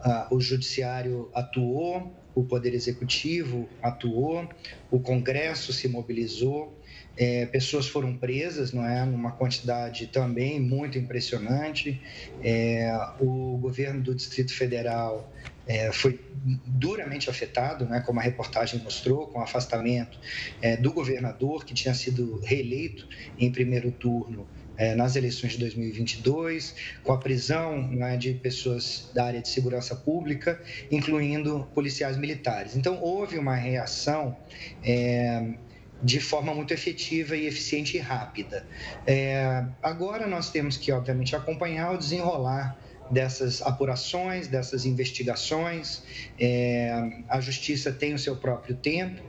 a, 0.00 0.28
o 0.30 0.40
judiciário 0.40 1.30
atuou, 1.34 2.14
o 2.34 2.42
poder 2.42 2.74
executivo 2.74 3.68
atuou, 3.82 4.48
o 4.90 4.98
Congresso 4.98 5.72
se 5.72 5.88
mobilizou 5.88 6.76
é, 7.16 7.46
pessoas 7.46 7.86
foram 7.86 8.16
presas, 8.16 8.72
não 8.72 8.84
é, 8.84 9.04
numa 9.04 9.32
quantidade 9.32 10.08
também 10.08 10.60
muito 10.60 10.98
impressionante. 10.98 12.00
É, 12.42 12.90
o 13.20 13.56
governo 13.58 14.02
do 14.02 14.14
Distrito 14.14 14.52
Federal 14.52 15.32
é, 15.66 15.92
foi 15.92 16.20
duramente 16.66 17.30
afetado, 17.30 17.84
né, 17.86 18.00
como 18.00 18.18
a 18.18 18.22
reportagem 18.22 18.80
mostrou, 18.80 19.28
com 19.28 19.38
o 19.38 19.42
afastamento 19.42 20.18
é, 20.60 20.76
do 20.76 20.92
governador 20.92 21.64
que 21.64 21.72
tinha 21.72 21.94
sido 21.94 22.40
reeleito 22.40 23.08
em 23.38 23.50
primeiro 23.50 23.92
turno 23.92 24.46
é, 24.76 24.94
nas 24.94 25.16
eleições 25.16 25.52
de 25.52 25.58
2022, 25.58 26.74
com 27.02 27.12
a 27.12 27.18
prisão 27.18 27.88
né, 27.88 28.16
de 28.16 28.34
pessoas 28.34 29.10
da 29.14 29.24
área 29.26 29.40
de 29.40 29.48
segurança 29.48 29.94
pública, 29.94 30.60
incluindo 30.90 31.68
policiais 31.74 32.16
militares. 32.16 32.76
Então, 32.76 32.98
houve 33.00 33.38
uma 33.38 33.54
reação 33.54 34.36
é, 34.82 35.54
de 36.02 36.20
forma 36.20 36.54
muito 36.54 36.72
efetiva 36.74 37.36
e 37.36 37.46
eficiente 37.46 37.96
e 37.96 38.00
rápida. 38.00 38.66
É, 39.06 39.64
agora 39.82 40.26
nós 40.26 40.50
temos 40.50 40.76
que, 40.76 40.92
obviamente, 40.92 41.34
acompanhar 41.34 41.92
o 41.92 41.98
desenrolar 41.98 42.76
dessas 43.14 43.62
apurações, 43.62 44.48
dessas 44.48 44.84
investigações. 44.84 46.02
É, 46.38 47.22
a 47.28 47.40
justiça 47.40 47.92
tem 47.92 48.12
o 48.12 48.18
seu 48.18 48.36
próprio 48.36 48.74
tempo, 48.74 49.22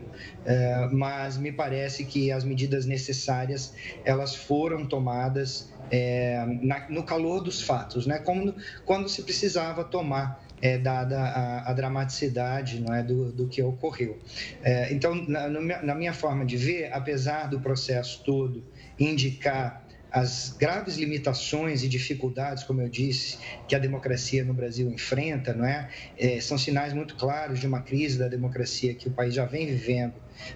é, 0.43 0.89
mas 0.91 1.37
me 1.37 1.51
parece 1.51 2.03
que 2.03 2.31
as 2.31 2.43
medidas 2.43 2.85
necessárias 2.85 3.73
elas 4.03 4.35
foram 4.35 4.85
tomadas 4.85 5.69
é, 5.91 6.43
na, 6.61 6.89
no 6.89 7.03
calor 7.03 7.41
dos 7.41 7.61
fatos, 7.61 8.07
né? 8.07 8.17
Como 8.17 8.55
quando 8.83 9.07
se 9.07 9.21
precisava 9.21 9.83
tomar 9.83 10.43
é, 10.61 10.77
dada 10.77 11.19
a, 11.19 11.69
a, 11.69 11.73
dramaticidade 11.73 12.79
não 12.79 12.93
é, 12.93 13.03
do, 13.03 13.31
do 13.31 13.47
que 13.47 13.61
ocorreu. 13.61 14.17
É, 14.63 14.91
então, 14.91 15.13
na, 15.27 15.47
na 15.47 15.93
minha 15.93 16.13
forma 16.13 16.43
de 16.43 16.57
ver, 16.57 16.91
apesar 16.91 17.47
do 17.47 17.59
processo 17.59 18.23
todo 18.23 18.63
indicar 18.97 19.84
as 20.15 20.55
graves 20.57 20.95
limitações 20.95 21.83
e 21.83 21.89
dificuldades, 21.89 22.63
como 22.63 22.81
eu 22.81 22.87
disse, 22.87 23.37
que 23.67 23.75
a 23.75 23.79
democracia 23.79 24.45
no 24.45 24.53
Brasil 24.53 24.89
enfrenta, 24.89 25.53
não 25.53 25.65
é? 25.65 25.89
é? 26.17 26.39
São 26.39 26.57
sinais 26.57 26.93
muito 26.93 27.15
claros 27.15 27.59
de 27.59 27.67
uma 27.67 27.81
crise 27.81 28.17
da 28.17 28.29
democracia 28.29 28.95
que 28.95 29.09
o 29.09 29.11
país 29.11 29.33
já 29.33 29.43
vem 29.43 29.67
vivendo 29.67 30.13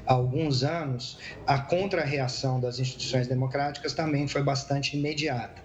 há 0.08 0.14
alguns 0.14 0.64
anos. 0.64 1.20
A 1.46 1.60
contra-reação 1.60 2.58
das 2.62 2.80
instituições 2.80 3.28
democráticas 3.28 3.92
também 3.92 4.30
foi 4.30 4.42
bastante 4.42 4.96
imediata. 4.96 5.62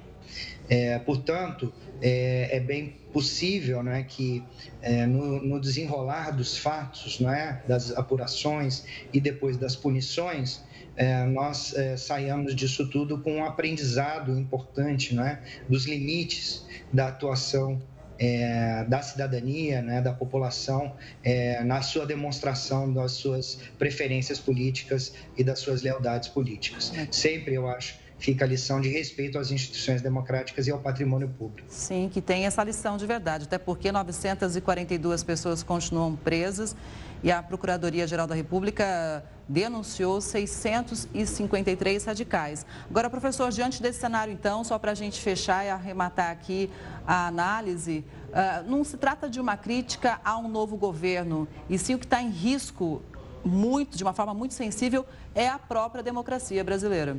É, 0.69 0.99
portanto, 0.99 1.73
é, 2.03 2.57
é, 2.57 2.59
bem 2.59 2.97
possível 3.13 3.81
né, 3.81 4.03
que 4.03 4.43
é, 4.83 5.07
no, 5.07 5.41
no, 5.41 5.61
desenrolar 5.61 6.33
dos 6.33 6.59
fatos, 6.59 7.21
é, 7.21 7.63
das 7.69 7.93
apurações 7.93 8.85
e 9.13 9.21
depois 9.21 9.57
das 9.57 9.77
punições, 9.77 10.65
é, 10.97 11.25
nós 11.25 11.75
é, 11.75 11.97
saiamos 11.97 12.55
disso 12.55 12.89
tudo 12.89 13.19
com 13.19 13.39
um 13.39 13.45
aprendizado 13.45 14.39
importante 14.39 15.19
é, 15.19 15.41
dos 15.69 15.87
limites 15.87 16.65
da 16.93 17.09
atuação 17.09 17.81
é, 18.19 18.85
da 18.85 19.03
cidadania, 19.03 19.83
né, 19.83 20.01
da 20.01 20.13
população, 20.13 20.95
é, 21.23 21.63
na 21.65 21.83
sua 21.83 22.07
demonstração 22.07 22.93
das 22.93 23.13
suas 23.13 23.59
preferências 23.79 24.39
políticas 24.39 25.15
e 25.37 25.43
das 25.43 25.59
suas 25.59 25.83
lealdades 25.83 26.29
políticas. 26.29 26.93
Sempre, 27.11 27.55
eu 27.55 27.69
acho, 27.69 27.97
fica 28.19 28.45
a 28.45 28.49
lição 28.49 28.81
de 28.81 28.89
respeito 28.89 29.39
às 29.39 29.51
instituições 29.51 30.01
democráticas 30.01 30.67
e 30.67 30.71
ao 30.71 30.79
patrimônio 30.79 31.29
público. 31.29 31.69
Sim, 31.69 32.09
que 32.13 32.21
tem 32.21 32.47
essa 32.47 32.63
lição 32.63 32.97
de 32.97 33.07
verdade, 33.07 33.45
até 33.45 33.59
porque 33.59 33.91
942 33.91 35.23
pessoas 35.23 35.63
continuam 35.63 36.15
presas 36.15 36.77
e 37.25 37.33
a 37.33 37.43
Procuradoria-Geral 37.43 38.27
da 38.27 38.35
República 38.35 39.25
denunciou 39.49 40.21
653 40.21 42.05
radicais. 42.05 42.67
Agora, 42.89 43.09
professor, 43.09 43.51
diante 43.51 43.81
desse 43.81 43.99
cenário, 43.99 44.31
então, 44.31 44.63
só 44.63 44.79
para 44.79 44.93
a 44.93 44.95
gente 44.95 45.19
fechar 45.23 45.65
e 45.65 45.71
arrematar 45.71 46.31
aqui 46.31 46.71
a 47.07 47.27
análise, 47.27 48.05
uh, 48.29 48.71
não 48.71 48.85
se 48.85 48.99
trata 48.99 49.29
de 49.29 49.41
uma 49.41 49.57
crítica 49.57 50.21
a 50.23 50.37
um 50.37 50.49
novo 50.49 50.77
governo, 50.77 51.49
e 51.69 51.79
sim 51.79 51.95
o 51.95 51.99
que 51.99 52.05
está 52.05 52.23
em 52.23 52.29
risco 52.29 53.03
muito, 53.43 53.97
de 53.97 54.03
uma 54.03 54.13
forma 54.13 54.35
muito 54.35 54.53
sensível, 54.53 55.07
é 55.35 55.49
a 55.49 55.59
própria 55.59 56.03
democracia 56.03 56.63
brasileira. 56.63 57.17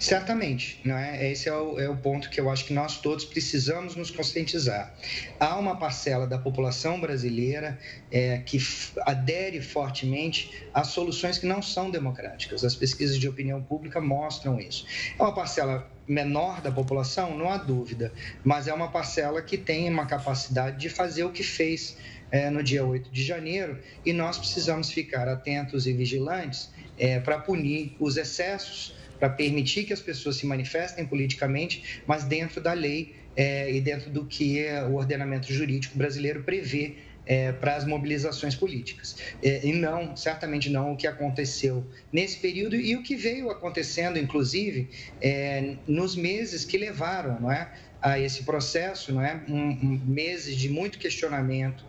Certamente, 0.00 0.80
não 0.84 0.96
é? 0.96 1.30
Esse 1.30 1.48
é 1.48 1.54
o, 1.54 1.78
é 1.78 1.88
o 1.88 1.96
ponto 1.96 2.30
que 2.30 2.40
eu 2.40 2.50
acho 2.50 2.64
que 2.64 2.72
nós 2.72 3.00
todos 3.00 3.24
precisamos 3.24 3.94
nos 3.94 4.10
conscientizar. 4.10 4.94
Há 5.38 5.56
uma 5.58 5.76
parcela 5.76 6.26
da 6.26 6.38
população 6.38 7.00
brasileira 7.00 7.78
é, 8.10 8.38
que 8.38 8.58
adere 9.00 9.60
fortemente 9.60 10.66
a 10.72 10.82
soluções 10.82 11.38
que 11.38 11.46
não 11.46 11.60
são 11.60 11.90
democráticas. 11.90 12.64
As 12.64 12.74
pesquisas 12.74 13.18
de 13.18 13.28
opinião 13.28 13.62
pública 13.62 14.00
mostram 14.00 14.58
isso. 14.58 14.86
É 15.18 15.22
uma 15.22 15.34
parcela 15.34 15.90
menor 16.08 16.60
da 16.60 16.70
população, 16.70 17.36
não 17.36 17.50
há 17.50 17.56
dúvida, 17.56 18.12
mas 18.44 18.68
é 18.68 18.72
uma 18.72 18.88
parcela 18.88 19.42
que 19.42 19.58
tem 19.58 19.88
uma 19.88 20.06
capacidade 20.06 20.78
de 20.78 20.88
fazer 20.88 21.24
o 21.24 21.32
que 21.32 21.42
fez 21.42 21.96
é, 22.30 22.50
no 22.50 22.62
dia 22.62 22.84
8 22.84 23.10
de 23.10 23.22
janeiro 23.24 23.78
e 24.04 24.12
nós 24.12 24.38
precisamos 24.38 24.90
ficar 24.90 25.28
atentos 25.28 25.86
e 25.86 25.92
vigilantes 25.92 26.70
é, 26.98 27.20
para 27.20 27.38
punir 27.38 27.96
os 28.00 28.16
excessos 28.16 28.95
para 29.18 29.28
permitir 29.30 29.84
que 29.84 29.92
as 29.92 30.00
pessoas 30.00 30.36
se 30.36 30.46
manifestem 30.46 31.06
politicamente, 31.06 32.02
mas 32.06 32.24
dentro 32.24 32.60
da 32.60 32.72
lei 32.72 33.14
é, 33.36 33.70
e 33.70 33.80
dentro 33.80 34.10
do 34.10 34.24
que 34.24 34.66
o 34.90 34.94
ordenamento 34.94 35.52
jurídico 35.52 35.96
brasileiro 35.96 36.42
prevê 36.42 36.96
é, 37.26 37.52
para 37.52 37.74
as 37.74 37.84
mobilizações 37.84 38.54
políticas. 38.54 39.16
É, 39.42 39.66
e 39.66 39.72
não, 39.72 40.16
certamente 40.16 40.70
não, 40.70 40.92
o 40.92 40.96
que 40.96 41.06
aconteceu 41.06 41.84
nesse 42.12 42.38
período 42.38 42.76
e 42.76 42.94
o 42.96 43.02
que 43.02 43.16
veio 43.16 43.50
acontecendo, 43.50 44.18
inclusive, 44.18 44.88
é, 45.20 45.76
nos 45.86 46.14
meses 46.14 46.64
que 46.64 46.78
levaram 46.78 47.40
não 47.40 47.50
é, 47.50 47.72
a 48.00 48.18
esse 48.18 48.44
processo, 48.44 49.12
não 49.12 49.20
é, 49.20 49.42
um, 49.48 49.56
um, 49.56 50.00
meses 50.06 50.56
de 50.56 50.68
muito 50.68 50.98
questionamento 50.98 51.84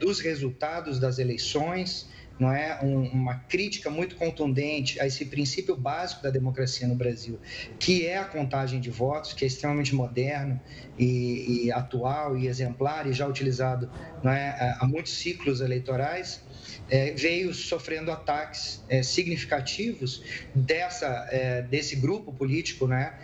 dos 0.00 0.18
resultados 0.18 0.98
das 0.98 1.20
eleições, 1.20 2.08
não 2.40 2.50
é 2.50 2.80
um, 2.82 3.02
uma 3.02 3.34
crítica 3.34 3.90
muito 3.90 4.16
contundente 4.16 4.98
a 4.98 5.06
esse 5.06 5.26
princípio 5.26 5.76
básico 5.76 6.22
da 6.22 6.30
democracia 6.30 6.88
no 6.88 6.94
Brasil, 6.94 7.38
que 7.78 8.06
é 8.06 8.16
a 8.16 8.24
contagem 8.24 8.80
de 8.80 8.90
votos, 8.90 9.34
que 9.34 9.44
é 9.44 9.46
extremamente 9.46 9.94
moderno 9.94 10.58
e, 10.98 11.66
e 11.66 11.72
atual 11.72 12.38
e 12.38 12.48
exemplar 12.48 13.06
e 13.06 13.12
já 13.12 13.26
utilizado 13.26 13.90
não 14.22 14.32
é, 14.32 14.76
há 14.80 14.86
muitos 14.86 15.12
ciclos 15.12 15.60
eleitorais. 15.60 16.42
É, 16.88 17.12
veio 17.12 17.54
sofrendo 17.54 18.10
ataques 18.10 18.82
é, 18.88 19.02
significativos 19.02 20.22
dessa, 20.54 21.28
é, 21.30 21.62
desse 21.62 21.94
grupo 21.96 22.32
político, 22.32 22.88
né, 22.88 23.14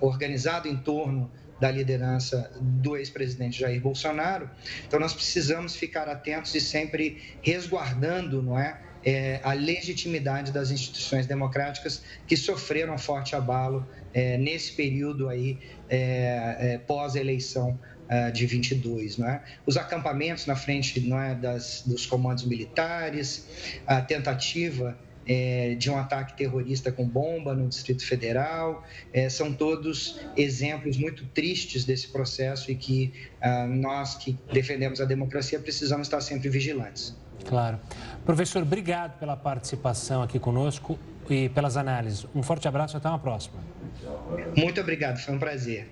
organizado 0.00 0.68
em 0.68 0.76
torno 0.76 1.30
da 1.62 1.70
liderança 1.70 2.50
do 2.60 2.96
ex-presidente 2.96 3.60
Jair 3.60 3.80
Bolsonaro. 3.80 4.50
Então, 4.84 4.98
nós 4.98 5.14
precisamos 5.14 5.76
ficar 5.76 6.08
atentos 6.08 6.52
e 6.56 6.60
sempre 6.60 7.22
resguardando, 7.40 8.42
não 8.42 8.58
é? 8.58 8.80
É, 9.04 9.40
a 9.44 9.52
legitimidade 9.52 10.50
das 10.50 10.72
instituições 10.72 11.24
democráticas 11.24 12.02
que 12.26 12.36
sofreram 12.36 12.98
forte 12.98 13.36
abalo 13.36 13.86
é, 14.12 14.36
nesse 14.38 14.72
período 14.72 15.28
aí 15.28 15.56
é, 15.88 16.56
é 16.74 16.78
pós-eleição 16.78 17.78
é, 18.08 18.32
de 18.32 18.44
22, 18.44 19.18
não 19.18 19.28
é? 19.28 19.44
Os 19.64 19.76
acampamentos 19.76 20.46
na 20.46 20.56
frente, 20.56 20.98
não 21.00 21.20
é, 21.20 21.32
das, 21.32 21.84
dos 21.86 22.06
comandos 22.06 22.44
militares, 22.44 23.46
a 23.86 24.00
tentativa 24.00 24.98
é, 25.26 25.74
de 25.74 25.90
um 25.90 25.96
ataque 25.96 26.36
terrorista 26.36 26.90
com 26.90 27.06
bomba 27.06 27.54
no 27.54 27.68
Distrito 27.68 28.04
Federal. 28.04 28.84
É, 29.12 29.28
são 29.28 29.52
todos 29.52 30.20
exemplos 30.36 30.96
muito 30.96 31.24
tristes 31.26 31.84
desse 31.84 32.08
processo 32.08 32.70
e 32.70 32.74
que 32.74 33.12
ah, 33.40 33.66
nós 33.66 34.16
que 34.16 34.38
defendemos 34.52 35.00
a 35.00 35.04
democracia 35.04 35.58
precisamos 35.58 36.06
estar 36.06 36.20
sempre 36.20 36.48
vigilantes. 36.48 37.16
Claro. 37.44 37.78
Professor, 38.24 38.62
obrigado 38.62 39.18
pela 39.18 39.36
participação 39.36 40.22
aqui 40.22 40.38
conosco 40.38 40.98
e 41.28 41.48
pelas 41.48 41.76
análises. 41.76 42.26
Um 42.34 42.42
forte 42.42 42.68
abraço 42.68 42.96
e 42.96 42.98
até 42.98 43.08
uma 43.08 43.18
próxima. 43.18 43.60
Muito 44.56 44.80
obrigado, 44.80 45.18
foi 45.18 45.34
um 45.34 45.38
prazer. 45.38 45.88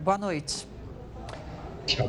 Boa 0.00 0.18
noite. 0.18 0.66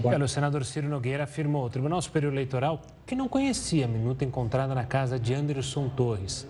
Boa... 0.02 0.24
O 0.24 0.28
senador 0.28 0.64
Ciro 0.66 0.88
Nogueira 0.88 1.24
afirmou 1.24 1.64
ao 1.64 1.70
Tribunal 1.70 2.02
Superior 2.02 2.32
Eleitoral 2.32 2.82
que 3.06 3.16
não 3.16 3.28
conhecia 3.28 3.86
a 3.86 3.88
minuta 3.88 4.24
encontrada 4.24 4.76
na 4.76 4.84
casa 4.84 5.20
de 5.20 5.34
Anderson 5.34 5.90
Torres. 5.90 6.48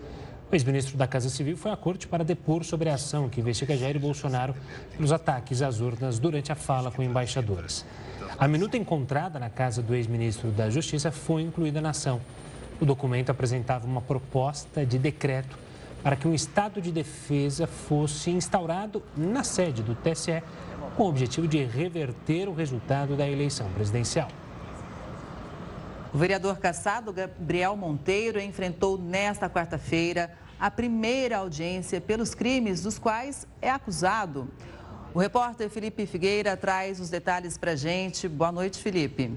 O 0.50 0.54
ex-ministro 0.54 0.98
da 0.98 1.06
Casa 1.06 1.30
Civil 1.30 1.56
foi 1.56 1.70
à 1.70 1.76
corte 1.76 2.06
para 2.06 2.22
depor 2.22 2.62
sobre 2.62 2.90
a 2.90 2.94
ação 2.94 3.28
que 3.28 3.40
investiga 3.40 3.76
Jair 3.76 3.98
Bolsonaro 3.98 4.54
pelos 4.94 5.10
ataques 5.10 5.62
às 5.62 5.80
urnas 5.80 6.18
durante 6.18 6.52
a 6.52 6.54
fala 6.54 6.90
com 6.90 7.02
embaixadores. 7.02 7.86
A 8.38 8.46
minuta 8.46 8.76
encontrada 8.76 9.38
na 9.38 9.48
casa 9.48 9.82
do 9.82 9.94
ex-ministro 9.94 10.50
da 10.50 10.68
Justiça 10.68 11.10
foi 11.10 11.42
incluída 11.42 11.80
na 11.80 11.90
ação. 11.90 12.20
O 12.80 12.84
documento 12.84 13.30
apresentava 13.30 13.86
uma 13.86 14.02
proposta 14.02 14.84
de 14.84 14.98
decreto 14.98 15.56
para 16.02 16.16
que 16.16 16.26
um 16.26 16.34
estado 16.34 16.80
de 16.80 16.90
defesa 16.90 17.66
fosse 17.66 18.30
instaurado 18.30 19.02
na 19.16 19.44
sede 19.44 19.82
do 19.82 19.94
TSE 19.94 20.42
com 20.96 21.04
o 21.04 21.08
objetivo 21.08 21.46
de 21.46 21.64
reverter 21.64 22.48
o 22.48 22.54
resultado 22.54 23.16
da 23.16 23.28
eleição 23.28 23.70
presidencial. 23.72 24.28
O 26.12 26.18
vereador 26.18 26.58
caçado 26.58 27.12
Gabriel 27.12 27.74
Monteiro 27.76 28.38
enfrentou 28.40 28.98
nesta 28.98 29.48
quarta-feira 29.48 30.30
a 30.60 30.70
primeira 30.70 31.38
audiência 31.38 32.00
pelos 32.00 32.34
crimes 32.34 32.82
dos 32.82 32.98
quais 32.98 33.46
é 33.60 33.70
acusado. 33.70 34.48
O 35.14 35.18
repórter 35.18 35.70
Felipe 35.70 36.06
Figueira 36.06 36.56
traz 36.56 37.00
os 37.00 37.08
detalhes 37.08 37.56
para 37.56 37.72
a 37.72 37.76
gente. 37.76 38.28
Boa 38.28 38.52
noite, 38.52 38.78
Felipe. 38.78 39.32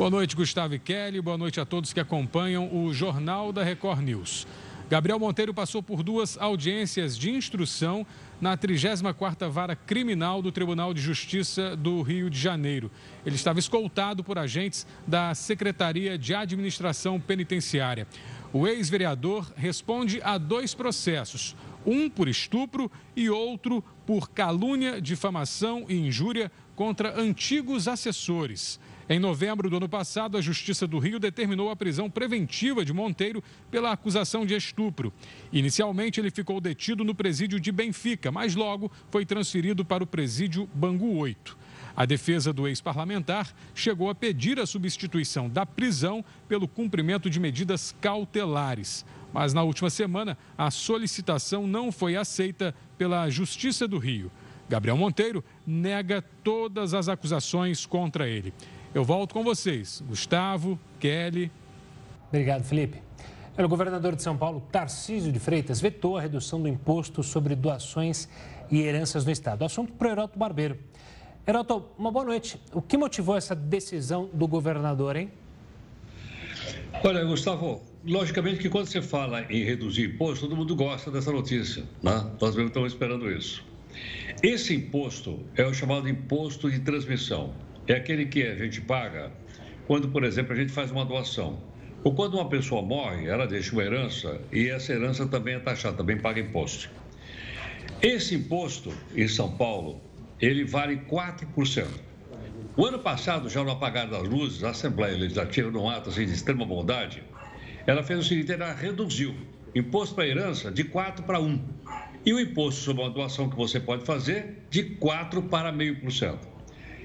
Boa 0.00 0.08
noite, 0.08 0.34
Gustavo 0.34 0.74
e 0.74 0.78
Kelly. 0.78 1.20
Boa 1.20 1.36
noite 1.36 1.60
a 1.60 1.66
todos 1.66 1.92
que 1.92 2.00
acompanham 2.00 2.74
o 2.74 2.90
Jornal 2.90 3.52
da 3.52 3.62
Record 3.62 4.00
News. 4.00 4.46
Gabriel 4.88 5.18
Monteiro 5.18 5.52
passou 5.52 5.82
por 5.82 6.02
duas 6.02 6.38
audiências 6.38 7.18
de 7.18 7.30
instrução 7.30 8.06
na 8.40 8.56
34ª 8.56 9.50
Vara 9.50 9.76
Criminal 9.76 10.40
do 10.40 10.50
Tribunal 10.50 10.94
de 10.94 11.02
Justiça 11.02 11.76
do 11.76 12.00
Rio 12.00 12.30
de 12.30 12.38
Janeiro. 12.38 12.90
Ele 13.26 13.36
estava 13.36 13.58
escoltado 13.58 14.24
por 14.24 14.38
agentes 14.38 14.86
da 15.06 15.34
Secretaria 15.34 16.16
de 16.16 16.34
Administração 16.34 17.20
Penitenciária. 17.20 18.08
O 18.54 18.66
ex-vereador 18.66 19.52
responde 19.54 20.18
a 20.24 20.38
dois 20.38 20.72
processos, 20.72 21.54
um 21.84 22.08
por 22.08 22.26
estupro 22.26 22.90
e 23.14 23.28
outro 23.28 23.84
por 24.06 24.30
calúnia, 24.30 24.98
difamação 24.98 25.84
e 25.90 25.94
injúria 25.94 26.50
contra 26.74 27.20
antigos 27.20 27.86
assessores. 27.86 28.80
Em 29.12 29.18
novembro 29.18 29.68
do 29.68 29.78
ano 29.78 29.88
passado, 29.88 30.38
a 30.38 30.40
Justiça 30.40 30.86
do 30.86 31.00
Rio 31.00 31.18
determinou 31.18 31.68
a 31.68 31.74
prisão 31.74 32.08
preventiva 32.08 32.84
de 32.84 32.92
Monteiro 32.92 33.42
pela 33.68 33.90
acusação 33.90 34.46
de 34.46 34.54
estupro. 34.54 35.12
Inicialmente, 35.52 36.20
ele 36.20 36.30
ficou 36.30 36.60
detido 36.60 37.02
no 37.02 37.12
presídio 37.12 37.58
de 37.58 37.72
Benfica, 37.72 38.30
mas 38.30 38.54
logo 38.54 38.88
foi 39.10 39.26
transferido 39.26 39.84
para 39.84 40.04
o 40.04 40.06
presídio 40.06 40.70
Bangu 40.72 41.16
8. 41.16 41.58
A 41.96 42.06
defesa 42.06 42.52
do 42.52 42.68
ex-parlamentar 42.68 43.52
chegou 43.74 44.10
a 44.10 44.14
pedir 44.14 44.60
a 44.60 44.64
substituição 44.64 45.48
da 45.48 45.66
prisão 45.66 46.24
pelo 46.48 46.68
cumprimento 46.68 47.28
de 47.28 47.40
medidas 47.40 47.92
cautelares. 48.00 49.04
Mas 49.32 49.52
na 49.52 49.64
última 49.64 49.90
semana, 49.90 50.38
a 50.56 50.70
solicitação 50.70 51.66
não 51.66 51.90
foi 51.90 52.14
aceita 52.14 52.72
pela 52.96 53.28
Justiça 53.28 53.88
do 53.88 53.98
Rio. 53.98 54.30
Gabriel 54.68 54.96
Monteiro 54.96 55.44
nega 55.66 56.22
todas 56.44 56.94
as 56.94 57.08
acusações 57.08 57.84
contra 57.84 58.28
ele. 58.28 58.54
Eu 58.92 59.04
volto 59.04 59.32
com 59.32 59.44
vocês, 59.44 60.02
Gustavo, 60.04 60.76
Kelly. 60.98 61.48
Obrigado, 62.28 62.64
Felipe. 62.64 63.00
O 63.56 63.68
governador 63.68 64.16
de 64.16 64.22
São 64.22 64.36
Paulo, 64.36 64.60
Tarcísio 64.72 65.30
de 65.30 65.38
Freitas, 65.38 65.80
vetou 65.80 66.16
a 66.16 66.20
redução 66.20 66.60
do 66.60 66.66
imposto 66.66 67.22
sobre 67.22 67.54
doações 67.54 68.28
e 68.68 68.80
heranças 68.80 69.24
no 69.24 69.30
Estado. 69.30 69.64
Assunto 69.64 69.92
para 69.92 70.08
o 70.08 70.10
Heroto 70.10 70.36
Barbeiro. 70.36 70.76
Heroto, 71.46 71.84
uma 71.96 72.10
boa 72.10 72.24
noite. 72.24 72.60
O 72.72 72.82
que 72.82 72.96
motivou 72.96 73.36
essa 73.36 73.54
decisão 73.54 74.28
do 74.32 74.48
governador, 74.48 75.14
hein? 75.14 75.30
Olha, 77.04 77.24
Gustavo, 77.24 77.82
logicamente 78.04 78.58
que 78.58 78.68
quando 78.68 78.86
você 78.86 79.00
fala 79.00 79.42
em 79.52 79.62
reduzir 79.62 80.06
imposto, 80.06 80.48
todo 80.48 80.56
mundo 80.56 80.74
gosta 80.74 81.12
dessa 81.12 81.30
notícia, 81.30 81.84
né? 82.02 82.28
Nós 82.40 82.56
mesmo 82.56 82.68
estamos 82.68 82.92
esperando 82.92 83.30
isso. 83.30 83.64
Esse 84.42 84.74
imposto 84.74 85.38
é 85.54 85.64
o 85.64 85.72
chamado 85.72 86.08
imposto 86.08 86.68
de 86.68 86.80
transmissão. 86.80 87.54
É 87.90 87.94
aquele 87.94 88.24
que 88.24 88.44
a 88.44 88.54
gente 88.54 88.80
paga 88.80 89.32
quando, 89.84 90.10
por 90.10 90.22
exemplo, 90.22 90.52
a 90.52 90.56
gente 90.56 90.70
faz 90.70 90.92
uma 90.92 91.04
doação. 91.04 91.60
Ou 92.04 92.14
quando 92.14 92.34
uma 92.34 92.48
pessoa 92.48 92.80
morre, 92.82 93.26
ela 93.26 93.48
deixa 93.48 93.72
uma 93.72 93.82
herança 93.82 94.40
e 94.52 94.68
essa 94.68 94.92
herança 94.92 95.26
também 95.26 95.56
é 95.56 95.58
taxada, 95.58 95.96
também 95.96 96.16
paga 96.16 96.38
imposto. 96.38 96.88
Esse 98.00 98.36
imposto 98.36 98.92
em 99.12 99.26
São 99.26 99.56
Paulo 99.56 100.00
ele 100.40 100.62
vale 100.62 100.98
4%. 100.98 101.88
O 102.76 102.86
ano 102.86 103.00
passado, 103.00 103.50
já 103.50 103.64
no 103.64 103.72
apagar 103.72 104.06
das 104.06 104.22
luzes, 104.22 104.62
a 104.62 104.70
Assembleia 104.70 105.16
Legislativa, 105.16 105.68
num 105.68 105.90
ato 105.90 106.10
assim, 106.10 106.24
de 106.24 106.32
extrema 106.32 106.64
bondade, 106.64 107.24
ela 107.88 108.04
fez 108.04 108.20
o 108.20 108.22
seguinte, 108.22 108.52
ela 108.52 108.72
reduziu 108.72 109.34
imposto 109.74 110.14
para 110.14 110.28
herança 110.28 110.70
de 110.70 110.84
4 110.84 111.24
para 111.24 111.40
1 111.40 111.60
e 112.24 112.32
o 112.32 112.38
imposto 112.38 112.82
sobre 112.82 113.02
uma 113.02 113.10
doação 113.10 113.50
que 113.50 113.56
você 113.56 113.80
pode 113.80 114.04
fazer 114.04 114.64
de 114.70 114.84
4 114.84 115.42
para 115.42 115.72
0,5%. 115.72 116.49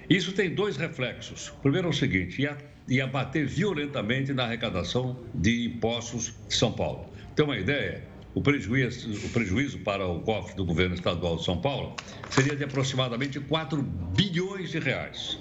Isso 0.10 0.32
tem 0.32 0.54
dois 0.54 0.78
reflexos. 0.78 1.52
Primeiro 1.62 1.88
é 1.88 1.89
o 1.89 1.94
seguinte, 1.94 2.41
ia, 2.41 2.58
ia 2.88 3.08
bater 3.08 3.46
violentamente 3.46 4.34
na 4.34 4.44
arrecadação 4.44 5.20
de 5.34 5.65
impostos 5.65 6.34
de 6.48 6.56
São 6.56 6.72
Paulo. 6.72 7.10
Tem 7.36 7.44
uma 7.44 7.58
ideia? 7.58 8.15
o 8.36 8.41
prejuízo, 8.41 9.26
o 9.26 9.30
prejuízo 9.30 9.80
para 9.80 10.06
o 10.06 10.20
cofre 10.20 10.56
do 10.56 10.65
governo 10.65 10.94
estadual 10.94 11.38
de 11.38 11.46
São 11.46 11.58
Paulo 11.58 11.96
seria 12.30 12.54
de 12.54 12.65
aproximadamente 12.65 13.39
4 13.39 13.82
bilhões 13.82 14.72
de 14.72 14.80
reais. 14.80 15.39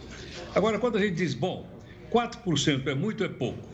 Agora, 0.55 0.79
quando 0.79 0.96
a 0.96 1.00
gente 1.00 1.16
diz, 1.16 1.35
bom, 1.35 1.68
4% 2.12 2.87
é 2.87 2.94
muito 2.94 3.22
ou 3.22 3.27
é 3.27 3.33
pouco? 3.33 3.68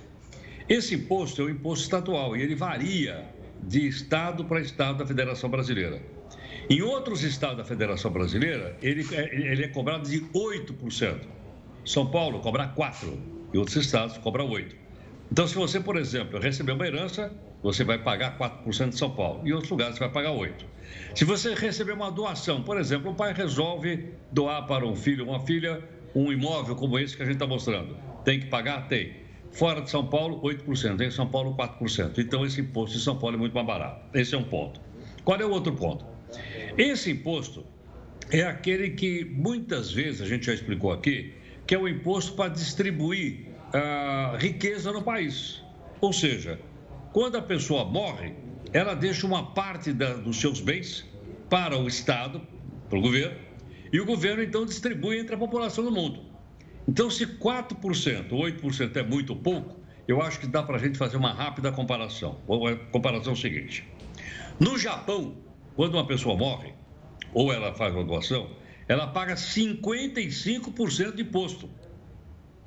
Esse 0.66 0.94
imposto 0.94 1.42
é 1.42 1.44
um 1.44 1.50
imposto 1.50 1.84
estadual 1.84 2.34
e 2.34 2.40
ele 2.40 2.54
varia 2.54 3.26
de 3.62 3.86
estado 3.86 4.46
para 4.46 4.60
estado 4.62 4.98
da 4.98 5.06
Federação 5.06 5.50
Brasileira. 5.50 6.00
Em 6.70 6.82
outros 6.82 7.24
estados 7.24 7.56
da 7.56 7.64
Federação 7.64 8.12
Brasileira, 8.12 8.76
ele 8.80 9.04
é, 9.12 9.34
ele 9.34 9.64
é 9.64 9.68
cobrado 9.68 10.08
de 10.08 10.20
8%. 10.26 11.18
São 11.84 12.06
Paulo 12.06 12.38
cobra 12.38 12.68
4%, 12.68 13.18
e 13.52 13.58
outros 13.58 13.76
estados 13.76 14.16
cobra 14.18 14.44
8%. 14.44 14.76
Então, 15.32 15.48
se 15.48 15.56
você, 15.56 15.80
por 15.80 15.96
exemplo, 15.96 16.38
receber 16.38 16.70
uma 16.70 16.86
herança, 16.86 17.32
você 17.60 17.82
vai 17.82 17.98
pagar 17.98 18.38
4% 18.38 18.90
de 18.90 18.96
São 18.96 19.10
Paulo. 19.10 19.44
Em 19.44 19.50
outros 19.50 19.68
lugares, 19.68 19.96
você 19.96 20.04
vai 20.04 20.10
pagar 20.10 20.30
8%. 20.30 20.64
Se 21.12 21.24
você 21.24 21.54
receber 21.54 21.90
uma 21.90 22.08
doação, 22.08 22.62
por 22.62 22.78
exemplo, 22.78 23.10
o 23.10 23.14
pai 23.16 23.32
resolve 23.32 24.08
doar 24.30 24.64
para 24.68 24.86
um 24.86 24.94
filho 24.94 25.26
ou 25.26 25.32
uma 25.32 25.40
filha 25.40 25.82
um 26.14 26.30
imóvel 26.32 26.76
como 26.76 27.00
esse 27.00 27.16
que 27.16 27.22
a 27.24 27.26
gente 27.26 27.34
está 27.34 27.48
mostrando. 27.48 27.96
Tem 28.24 28.38
que 28.38 28.46
pagar? 28.46 28.86
Tem. 28.86 29.16
Fora 29.50 29.80
de 29.80 29.90
São 29.90 30.06
Paulo, 30.06 30.40
8%. 30.42 31.00
Em 31.00 31.10
São 31.10 31.26
Paulo, 31.26 31.52
4%. 31.56 32.18
Então, 32.18 32.46
esse 32.46 32.60
imposto 32.60 32.96
em 32.96 33.00
São 33.00 33.18
Paulo 33.18 33.34
é 33.34 33.38
muito 33.40 33.54
mais 33.54 33.66
barato. 33.66 34.16
Esse 34.16 34.36
é 34.36 34.38
um 34.38 34.44
ponto. 34.44 34.80
Qual 35.24 35.36
é 35.36 35.44
o 35.44 35.50
outro 35.50 35.72
ponto? 35.72 36.19
Esse 36.76 37.10
imposto 37.10 37.66
é 38.30 38.42
aquele 38.42 38.90
que 38.90 39.24
muitas 39.24 39.92
vezes 39.92 40.22
a 40.22 40.26
gente 40.26 40.46
já 40.46 40.54
explicou 40.54 40.92
aqui, 40.92 41.34
que 41.66 41.74
é 41.74 41.78
o 41.78 41.88
imposto 41.88 42.32
para 42.34 42.48
distribuir 42.48 43.46
uh, 43.74 44.36
riqueza 44.36 44.92
no 44.92 45.02
país. 45.02 45.62
Ou 46.00 46.12
seja, 46.12 46.58
quando 47.12 47.36
a 47.36 47.42
pessoa 47.42 47.84
morre, 47.84 48.34
ela 48.72 48.94
deixa 48.94 49.26
uma 49.26 49.52
parte 49.52 49.92
da, 49.92 50.14
dos 50.14 50.40
seus 50.40 50.60
bens 50.60 51.04
para 51.48 51.76
o 51.76 51.88
Estado, 51.88 52.40
para 52.88 52.98
o 52.98 53.02
governo, 53.02 53.36
e 53.92 54.00
o 54.00 54.06
governo 54.06 54.42
então 54.42 54.64
distribui 54.64 55.18
entre 55.18 55.34
a 55.34 55.38
população 55.38 55.84
do 55.84 55.90
mundo. 55.90 56.24
Então, 56.86 57.10
se 57.10 57.26
4%, 57.26 58.30
8% 58.30 58.96
é 58.96 59.02
muito 59.02 59.34
pouco, 59.34 59.80
eu 60.06 60.22
acho 60.22 60.40
que 60.40 60.46
dá 60.46 60.62
para 60.62 60.76
a 60.76 60.78
gente 60.78 60.96
fazer 60.96 61.16
uma 61.16 61.32
rápida 61.32 61.70
comparação. 61.70 62.38
A 62.48 62.90
comparação 62.90 63.32
é 63.32 63.36
seguinte: 63.36 63.86
no 64.58 64.78
Japão, 64.78 65.36
quando 65.80 65.94
uma 65.94 66.06
pessoa 66.06 66.36
morre, 66.36 66.74
ou 67.32 67.50
ela 67.50 67.72
faz 67.72 67.94
uma 67.94 68.04
doação, 68.04 68.50
ela 68.86 69.06
paga 69.06 69.32
55% 69.34 71.14
de 71.14 71.22
imposto. 71.22 71.70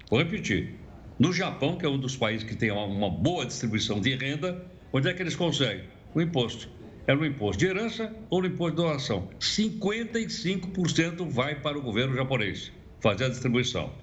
Vou 0.09 0.17
repetir. 0.17 0.79
No 1.19 1.31
Japão, 1.31 1.77
que 1.77 1.85
é 1.85 1.89
um 1.89 1.99
dos 1.99 2.17
países 2.17 2.43
que 2.43 2.55
tem 2.55 2.71
uma 2.71 3.11
boa 3.11 3.45
distribuição 3.45 4.01
de 4.01 4.15
renda, 4.15 4.65
onde 4.91 5.07
é 5.07 5.13
que 5.13 5.21
eles 5.21 5.35
conseguem? 5.35 5.83
O 6.15 6.21
imposto. 6.21 6.67
É 7.05 7.13
no 7.13 7.23
imposto 7.23 7.59
de 7.59 7.67
herança 7.67 8.11
ou 8.31 8.41
no 8.41 8.47
imposto 8.47 8.77
de 8.77 8.81
doação. 8.81 9.29
55% 9.39 11.29
vai 11.29 11.61
para 11.61 11.77
o 11.77 11.83
governo 11.83 12.15
japonês 12.15 12.71
fazer 12.99 13.25
a 13.25 13.29
distribuição. 13.29 13.93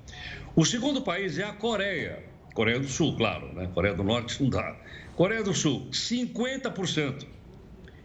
O 0.54 0.64
segundo 0.64 1.02
país 1.02 1.36
é 1.36 1.42
a 1.42 1.52
Coreia. 1.52 2.22
Coreia 2.54 2.78
do 2.78 2.86
Sul, 2.86 3.16
claro, 3.16 3.52
né? 3.54 3.68
Coreia 3.74 3.92
do 3.92 4.04
Norte 4.04 4.40
não 4.40 4.50
dá. 4.50 4.76
Coreia 5.16 5.42
do 5.42 5.52
Sul, 5.52 5.88
50%. 5.90 7.39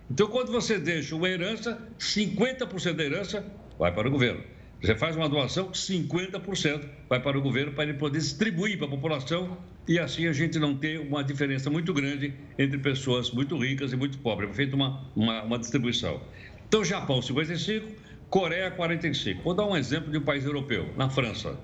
Então, 0.10 0.28
quando 0.28 0.52
você 0.52 0.78
deixa 0.78 1.16
uma 1.16 1.28
herança, 1.28 1.80
50% 2.00 2.94
da 2.94 3.04
herança 3.04 3.46
vai 3.78 3.92
para 3.92 4.08
o 4.08 4.12
governo. 4.12 4.44
Você 4.82 4.94
faz 4.96 5.16
uma 5.16 5.28
doação, 5.28 5.72
50% 5.72 6.88
vai 7.10 7.20
para 7.20 7.38
o 7.38 7.42
governo 7.42 7.72
para 7.72 7.86
ele 7.86 7.96
poder 7.96 8.20
distribuir 8.20 8.78
para 8.78 8.86
a 8.86 8.90
população 8.90 9.58
e 9.88 9.98
assim 9.98 10.28
a 10.28 10.34
gente 10.34 10.60
não 10.60 10.76
ter 10.76 11.00
uma 11.00 11.24
diferença 11.24 11.70
muito 11.70 11.94
grande 11.94 12.34
entre 12.58 12.78
pessoas 12.78 13.32
muito 13.32 13.58
ricas 13.58 13.94
e 13.94 13.96
muito 13.96 14.20
pobres. 14.20 14.52
É 14.52 14.54
feita 14.54 14.76
uma, 14.76 15.10
uma, 15.16 15.42
uma 15.44 15.58
distribuição. 15.58 16.22
Então, 16.68 16.84
Japão, 16.84 17.20
55%, 17.20 17.84
Coreia, 18.30 18.70
45%. 18.76 19.42
Vou 19.44 19.54
dar 19.54 19.66
um 19.66 19.76
exemplo 19.76 20.12
de 20.12 20.18
um 20.18 20.22
país 20.22 20.46
europeu, 20.46 20.94
na 20.96 21.10
França. 21.10 21.58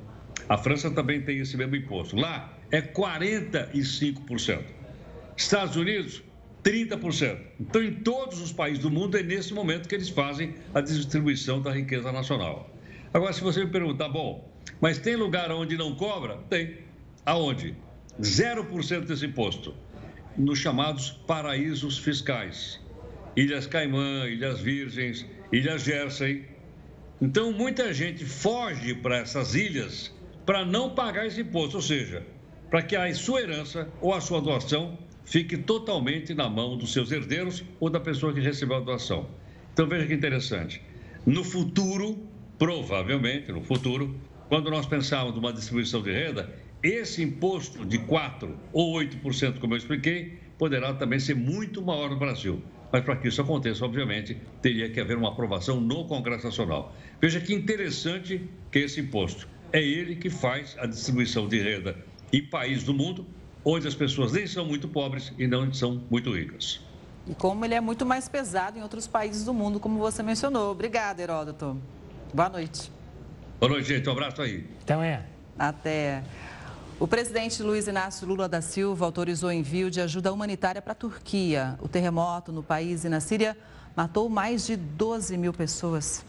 A 0.48 0.58
França 0.58 0.90
também 0.90 1.22
tem 1.22 1.40
esse 1.40 1.56
mesmo 1.58 1.76
imposto. 1.76 2.16
Lá 2.16 2.58
é 2.72 2.82
45%. 2.82 4.64
Estados 5.36 5.76
Unidos, 5.76 6.24
30%. 6.64 7.38
Então, 7.60 7.84
em 7.84 7.94
todos 7.96 8.40
os 8.40 8.52
países 8.52 8.80
do 8.80 8.90
mundo, 8.90 9.18
é 9.18 9.24
nesse 9.24 9.54
momento 9.54 9.90
que 9.90 9.96
eles 9.96 10.10
fazem 10.10 10.56
a 10.74 10.82
distribuição 10.82 11.62
da 11.62 11.72
riqueza 11.72 12.12
nacional. 12.12 12.70
Agora, 13.14 13.34
se 13.34 13.42
você 13.42 13.66
me 13.66 13.72
perguntar, 13.72 14.10
bom, 14.10 14.50
mas 14.80 14.98
tem 14.98 15.16
lugar 15.16 15.52
onde 15.52 15.76
não 15.76 15.96
cobra? 15.96 16.38
Tem. 16.50 16.78
Aonde? 17.26 17.76
0% 18.22 19.06
desse 19.06 19.26
imposto. 19.26 19.74
Nos 20.38 20.60
chamados 20.60 21.12
paraísos 21.28 21.98
fiscais. 21.98 22.80
Ilhas 23.36 23.66
Caimã, 23.66 24.28
Ilhas 24.28 24.60
Virgens, 24.60 25.26
Ilhas 25.52 25.84
Jersey. 25.84 26.46
Então, 27.22 27.52
muita 27.52 27.94
gente 27.94 28.26
foge 28.26 28.94
para 28.96 29.18
essas 29.18 29.56
ilhas 29.56 30.14
para 30.46 30.66
não 30.66 30.90
pagar 30.96 31.28
esse 31.28 31.42
imposto, 31.42 31.78
ou 31.78 31.82
seja, 31.82 32.26
para 32.70 32.82
que 32.82 32.96
a 32.96 33.14
sua 33.14 33.42
herança 33.42 33.88
ou 34.02 34.14
a 34.14 34.22
sua 34.22 34.42
doação 34.42 34.98
fique 35.26 35.58
totalmente 35.58 36.34
na 36.34 36.50
mão 36.50 36.78
dos 36.78 36.94
seus 36.94 37.12
herdeiros 37.12 37.64
ou 37.80 37.90
da 37.90 38.00
pessoa 38.00 38.34
que 38.34 38.40
recebeu 38.40 38.78
a 38.78 38.80
doação. 38.80 39.30
Então 39.74 39.88
veja 39.88 40.06
que 40.06 40.14
interessante. 40.14 40.82
No 41.26 41.44
futuro, 41.44 42.28
provavelmente, 42.58 43.52
no 43.52 43.62
futuro, 43.62 44.16
quando 44.50 44.70
nós 44.70 44.86
pensarmos 44.86 45.36
numa 45.36 45.54
distribuição 45.54 46.02
de 46.02 46.12
renda, 46.12 46.54
esse 46.84 47.22
imposto 47.22 47.86
de 47.86 48.00
4% 48.00 48.56
ou 48.74 49.00
8%, 49.00 49.60
como 49.60 49.74
eu 49.74 49.78
expliquei, 49.78 50.40
poderá 50.58 50.94
também 50.94 51.20
ser 51.20 51.36
muito 51.36 51.82
maior 51.82 52.10
no 52.10 52.18
Brasil. 52.18 52.62
Mas 52.92 53.04
para 53.04 53.16
que 53.16 53.28
isso 53.28 53.42
aconteça, 53.42 53.86
obviamente, 53.86 54.38
teria 54.62 54.90
que 54.90 55.00
haver 55.00 55.16
uma 55.18 55.30
aprovação 55.30 55.80
no 55.80 56.06
Congresso 56.06 56.46
Nacional. 56.46 56.94
Veja 57.22 57.40
que 57.40 57.54
interessante 57.54 58.42
que 58.72 58.80
esse 58.80 59.00
imposto 59.00 59.48
é 59.72 59.82
ele 59.82 60.16
que 60.16 60.30
faz 60.30 60.76
a 60.78 60.86
distribuição 60.86 61.48
de 61.48 61.60
renda 61.60 61.98
em 62.34 62.44
países 62.44 62.84
do 62.84 62.94
mundo 62.94 63.26
onde 63.64 63.88
as 63.88 63.96
pessoas 63.96 64.32
nem 64.32 64.48
são 64.48 64.66
muito 64.66 64.88
pobres 64.88 65.32
e 65.38 65.48
não 65.48 65.74
são 65.74 66.02
muito 66.10 66.34
ricas. 66.34 66.82
E 67.28 67.36
como 67.36 67.64
ele 67.64 67.76
é 67.76 67.82
muito 67.82 68.06
mais 68.06 68.28
pesado 68.28 68.80
em 68.80 68.82
outros 68.82 69.08
países 69.08 69.46
do 69.46 69.54
mundo, 69.54 69.80
como 69.80 70.00
você 70.00 70.24
mencionou. 70.24 70.72
Obrigada, 70.72 71.22
Heródoto. 71.22 71.80
Boa 72.34 72.50
noite. 72.50 72.92
Boa 73.60 73.72
noite, 73.72 73.88
gente. 73.88 74.10
Um 74.10 74.12
abraço 74.12 74.42
aí. 74.42 74.68
Até 74.82 74.94
amanhã. 74.94 75.26
Até. 75.58 76.24
O 77.00 77.08
presidente 77.08 77.62
Luiz 77.62 77.88
Inácio 77.88 78.28
Lula 78.28 78.48
da 78.48 78.62
Silva 78.62 79.06
autorizou 79.06 79.50
o 79.50 79.52
envio 79.52 79.90
de 79.92 80.02
ajuda 80.02 80.32
humanitária 80.32 80.82
para 80.82 80.94
a 80.94 80.96
Turquia. 80.96 81.78
O 81.82 81.88
terremoto 81.88 82.52
no 82.52 82.64
país 82.64 83.04
e 83.04 83.10
na 83.10 83.20
Síria 83.20 83.58
matou 83.96 84.30
mais 84.30 84.66
de 84.66 84.76
12 84.76 85.38
mil 85.38 85.54
pessoas. 85.54 86.26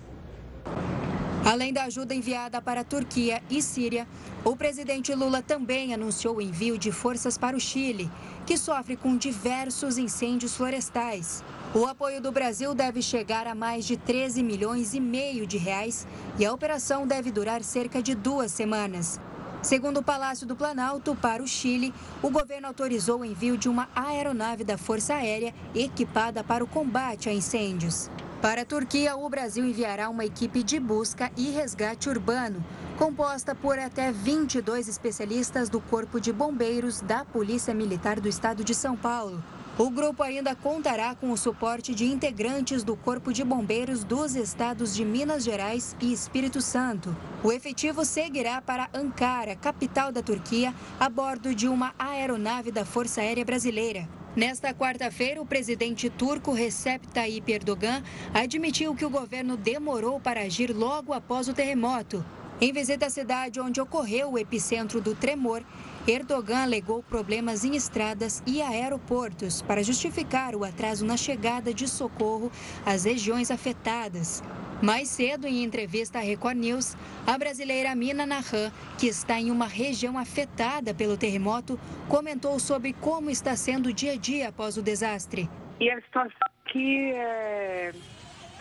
Além 1.44 1.72
da 1.72 1.84
ajuda 1.84 2.14
enviada 2.14 2.62
para 2.62 2.82
a 2.82 2.84
Turquia 2.84 3.42
e 3.50 3.60
Síria, 3.60 4.06
o 4.44 4.54
presidente 4.54 5.12
Lula 5.12 5.42
também 5.42 5.92
anunciou 5.92 6.36
o 6.36 6.40
envio 6.40 6.78
de 6.78 6.92
forças 6.92 7.36
para 7.36 7.56
o 7.56 7.60
Chile, 7.60 8.08
que 8.46 8.56
sofre 8.56 8.96
com 8.96 9.16
diversos 9.16 9.98
incêndios 9.98 10.56
florestais. 10.56 11.42
O 11.74 11.84
apoio 11.84 12.20
do 12.20 12.30
Brasil 12.30 12.74
deve 12.76 13.02
chegar 13.02 13.48
a 13.48 13.56
mais 13.56 13.84
de 13.84 13.96
13 13.96 14.40
milhões 14.40 14.94
e 14.94 15.00
meio 15.00 15.44
de 15.44 15.58
reais 15.58 16.06
e 16.38 16.46
a 16.46 16.52
operação 16.52 17.08
deve 17.08 17.32
durar 17.32 17.64
cerca 17.64 18.00
de 18.00 18.14
duas 18.14 18.52
semanas. 18.52 19.18
Segundo 19.62 19.98
o 19.98 20.02
Palácio 20.02 20.46
do 20.46 20.54
Planalto, 20.54 21.16
para 21.16 21.42
o 21.42 21.46
Chile, 21.46 21.92
o 22.22 22.30
governo 22.30 22.68
autorizou 22.68 23.20
o 23.20 23.24
envio 23.24 23.58
de 23.58 23.68
uma 23.68 23.88
aeronave 23.96 24.62
da 24.62 24.78
Força 24.78 25.14
Aérea 25.14 25.52
equipada 25.74 26.44
para 26.44 26.62
o 26.62 26.68
combate 26.68 27.28
a 27.28 27.32
incêndios. 27.32 28.08
Para 28.42 28.62
a 28.62 28.64
Turquia, 28.64 29.14
o 29.14 29.28
Brasil 29.28 29.64
enviará 29.64 30.10
uma 30.10 30.24
equipe 30.24 30.64
de 30.64 30.80
busca 30.80 31.30
e 31.36 31.50
resgate 31.50 32.08
urbano, 32.08 32.62
composta 32.98 33.54
por 33.54 33.78
até 33.78 34.10
22 34.10 34.88
especialistas 34.88 35.68
do 35.68 35.80
Corpo 35.80 36.20
de 36.20 36.32
Bombeiros 36.32 37.00
da 37.02 37.24
Polícia 37.24 37.72
Militar 37.72 38.18
do 38.18 38.28
Estado 38.28 38.64
de 38.64 38.74
São 38.74 38.96
Paulo. 38.96 39.40
O 39.78 39.88
grupo 39.88 40.24
ainda 40.24 40.56
contará 40.56 41.14
com 41.14 41.30
o 41.30 41.36
suporte 41.36 41.94
de 41.94 42.04
integrantes 42.04 42.82
do 42.82 42.96
Corpo 42.96 43.32
de 43.32 43.44
Bombeiros 43.44 44.02
dos 44.02 44.34
estados 44.34 44.92
de 44.92 45.04
Minas 45.04 45.44
Gerais 45.44 45.94
e 46.00 46.12
Espírito 46.12 46.60
Santo. 46.60 47.16
O 47.44 47.52
efetivo 47.52 48.04
seguirá 48.04 48.60
para 48.60 48.90
Ankara, 48.92 49.54
capital 49.54 50.10
da 50.10 50.20
Turquia, 50.20 50.74
a 50.98 51.08
bordo 51.08 51.54
de 51.54 51.68
uma 51.68 51.94
aeronave 51.96 52.72
da 52.72 52.84
Força 52.84 53.20
Aérea 53.20 53.44
Brasileira. 53.44 54.08
Nesta 54.34 54.72
quarta-feira, 54.72 55.42
o 55.42 55.46
presidente 55.46 56.08
turco 56.08 56.52
Recep 56.52 57.06
Tayyip 57.08 57.52
Erdogan 57.52 58.02
admitiu 58.32 58.94
que 58.94 59.04
o 59.04 59.10
governo 59.10 59.58
demorou 59.58 60.18
para 60.18 60.40
agir 60.40 60.74
logo 60.74 61.12
após 61.12 61.48
o 61.48 61.52
terremoto. 61.52 62.24
Em 62.58 62.72
visita 62.72 63.06
à 63.06 63.10
cidade 63.10 63.60
onde 63.60 63.78
ocorreu 63.78 64.32
o 64.32 64.38
epicentro 64.38 65.02
do 65.02 65.14
tremor, 65.14 65.62
Erdogan 66.06 66.64
alegou 66.64 67.00
problemas 67.00 67.64
em 67.64 67.76
estradas 67.76 68.42
e 68.44 68.60
aeroportos 68.60 69.62
para 69.62 69.84
justificar 69.84 70.56
o 70.56 70.64
atraso 70.64 71.06
na 71.06 71.16
chegada 71.16 71.72
de 71.72 71.86
socorro 71.86 72.50
às 72.84 73.04
regiões 73.04 73.52
afetadas. 73.52 74.42
Mais 74.82 75.08
cedo, 75.08 75.46
em 75.46 75.62
entrevista 75.62 76.18
à 76.18 76.22
Record 76.22 76.56
News, 76.56 76.96
a 77.24 77.38
brasileira 77.38 77.94
Mina 77.94 78.26
Nahan, 78.26 78.72
que 78.98 79.06
está 79.06 79.38
em 79.40 79.52
uma 79.52 79.68
região 79.68 80.18
afetada 80.18 80.92
pelo 80.92 81.16
terremoto, 81.16 81.78
comentou 82.08 82.58
sobre 82.58 82.92
como 82.94 83.30
está 83.30 83.54
sendo 83.54 83.90
o 83.90 83.92
dia 83.92 84.14
a 84.14 84.16
dia 84.16 84.48
após 84.48 84.76
o 84.76 84.82
desastre. 84.82 85.48
E 85.78 85.88
a 85.88 86.00
situação 86.02 86.36
aqui 86.66 87.12
é, 87.12 87.92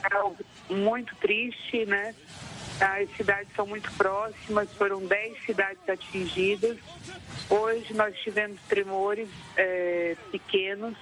é 0.04 0.74
muito 0.76 1.16
triste, 1.16 1.88
né? 1.88 2.14
As 2.82 3.08
cidades 3.16 3.54
são 3.56 3.68
muito 3.68 3.92
próximas, 3.94 4.74
foram 4.74 5.06
10 5.06 5.46
cidades 5.46 5.88
atingidas. 5.88 6.80
Hoje 7.48 7.94
nós 7.94 8.18
tivemos 8.18 8.60
tremores 8.64 9.30
é, 9.56 10.18
pequenos, 10.32 10.98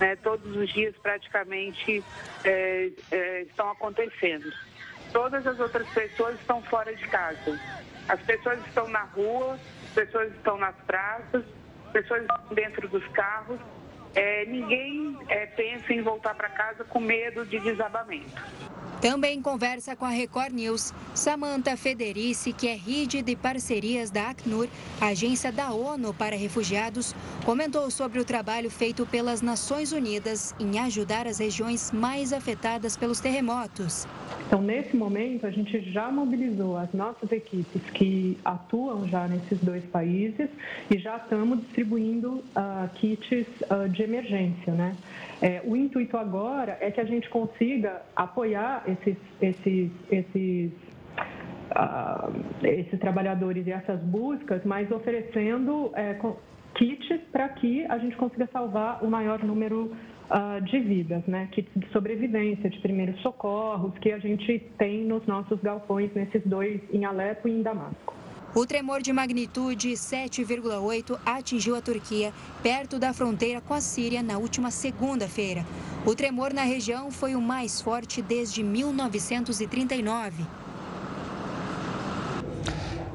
né, 0.00 0.16
todos 0.16 0.56
os 0.56 0.68
dias 0.72 0.96
praticamente 1.00 2.02
é, 2.42 2.90
é, 3.12 3.42
estão 3.42 3.70
acontecendo. 3.70 4.52
Todas 5.12 5.46
as 5.46 5.60
outras 5.60 5.88
pessoas 5.90 6.40
estão 6.40 6.60
fora 6.62 6.92
de 6.92 7.06
casa. 7.06 7.60
As 8.08 8.20
pessoas 8.22 8.58
estão 8.66 8.88
na 8.88 9.02
rua, 9.04 9.60
as 9.84 9.90
pessoas 9.94 10.32
estão 10.32 10.58
nas 10.58 10.74
praças, 10.86 11.44
as 11.86 11.92
pessoas 11.92 12.22
estão 12.22 12.54
dentro 12.54 12.88
dos 12.88 13.06
carros. 13.08 13.60
É, 14.16 14.44
ninguém 14.46 15.16
é, 15.28 15.46
pensa 15.46 15.92
em 15.92 16.02
voltar 16.02 16.34
para 16.34 16.48
casa 16.48 16.82
com 16.82 16.98
medo 16.98 17.46
de 17.46 17.60
desabamento. 17.60 18.42
Também 19.02 19.42
conversa 19.42 19.96
com 19.96 20.04
a 20.04 20.10
Record 20.10 20.52
News, 20.54 20.94
Samantha 21.12 21.76
Federici, 21.76 22.52
que 22.52 22.68
é 22.68 22.74
RID 22.74 23.20
de 23.22 23.34
parcerias 23.34 24.12
da 24.12 24.30
Acnur, 24.30 24.68
agência 25.00 25.50
da 25.50 25.72
ONU 25.72 26.14
para 26.14 26.36
refugiados, 26.36 27.12
comentou 27.44 27.90
sobre 27.90 28.20
o 28.20 28.24
trabalho 28.24 28.70
feito 28.70 29.04
pelas 29.04 29.42
Nações 29.42 29.90
Unidas 29.90 30.54
em 30.60 30.78
ajudar 30.78 31.26
as 31.26 31.40
regiões 31.40 31.90
mais 31.90 32.32
afetadas 32.32 32.96
pelos 32.96 33.18
terremotos. 33.18 34.06
Então, 34.46 34.62
nesse 34.62 34.94
momento, 34.94 35.48
a 35.48 35.50
gente 35.50 35.80
já 35.90 36.08
mobilizou 36.08 36.76
as 36.76 36.92
nossas 36.92 37.32
equipes 37.32 37.82
que 37.94 38.38
atuam 38.44 39.08
já 39.08 39.26
nesses 39.26 39.58
dois 39.58 39.82
países 39.86 40.48
e 40.88 40.98
já 40.98 41.16
estamos 41.16 41.58
distribuindo 41.62 42.34
uh, 42.34 42.88
kits 42.94 43.48
uh, 43.62 43.88
de 43.88 44.04
emergência, 44.04 44.72
né? 44.72 44.94
É, 45.42 45.60
o 45.64 45.76
intuito 45.76 46.16
agora 46.16 46.78
é 46.80 46.90
que 46.92 47.00
a 47.00 47.04
gente 47.04 47.28
consiga 47.28 48.00
apoiar 48.14 48.84
esses, 48.86 49.16
esses, 49.40 49.90
esses 50.08 50.72
uh, 51.72 52.66
esses 52.66 52.98
trabalhadores 53.00 53.66
e 53.66 53.72
essas 53.72 54.00
buscas, 54.02 54.62
mas 54.64 54.88
oferecendo 54.90 55.90
é, 55.94 56.16
kits 56.74 57.20
para 57.32 57.48
que 57.48 57.84
a 57.86 57.98
gente 57.98 58.16
consiga 58.16 58.48
salvar 58.52 59.02
o 59.04 59.10
maior 59.10 59.42
número 59.42 59.92
uh, 60.30 60.60
de 60.62 60.78
vidas, 60.78 61.26
né? 61.26 61.48
Kits 61.50 61.72
de 61.74 61.88
sobrevivência, 61.88 62.70
de 62.70 62.78
primeiros 62.80 63.20
socorros, 63.20 63.96
que 63.98 64.12
a 64.12 64.18
gente 64.18 64.60
tem 64.78 65.04
nos 65.04 65.26
nossos 65.26 65.60
galpões, 65.60 66.12
nesses 66.14 66.42
dois, 66.46 66.80
em 66.92 67.04
Alepo 67.04 67.48
e 67.48 67.52
em 67.52 67.62
Damasco. 67.62 68.21
O 68.54 68.66
tremor 68.66 69.00
de 69.00 69.10
magnitude 69.14 69.92
7,8 69.92 71.18
atingiu 71.24 71.74
a 71.74 71.80
Turquia, 71.80 72.34
perto 72.62 72.98
da 72.98 73.14
fronteira 73.14 73.62
com 73.62 73.72
a 73.72 73.80
Síria, 73.80 74.22
na 74.22 74.36
última 74.36 74.70
segunda-feira. 74.70 75.64
O 76.04 76.14
tremor 76.14 76.52
na 76.52 76.62
região 76.62 77.10
foi 77.10 77.34
o 77.34 77.40
mais 77.40 77.80
forte 77.80 78.20
desde 78.20 78.62
1939. 78.62 80.44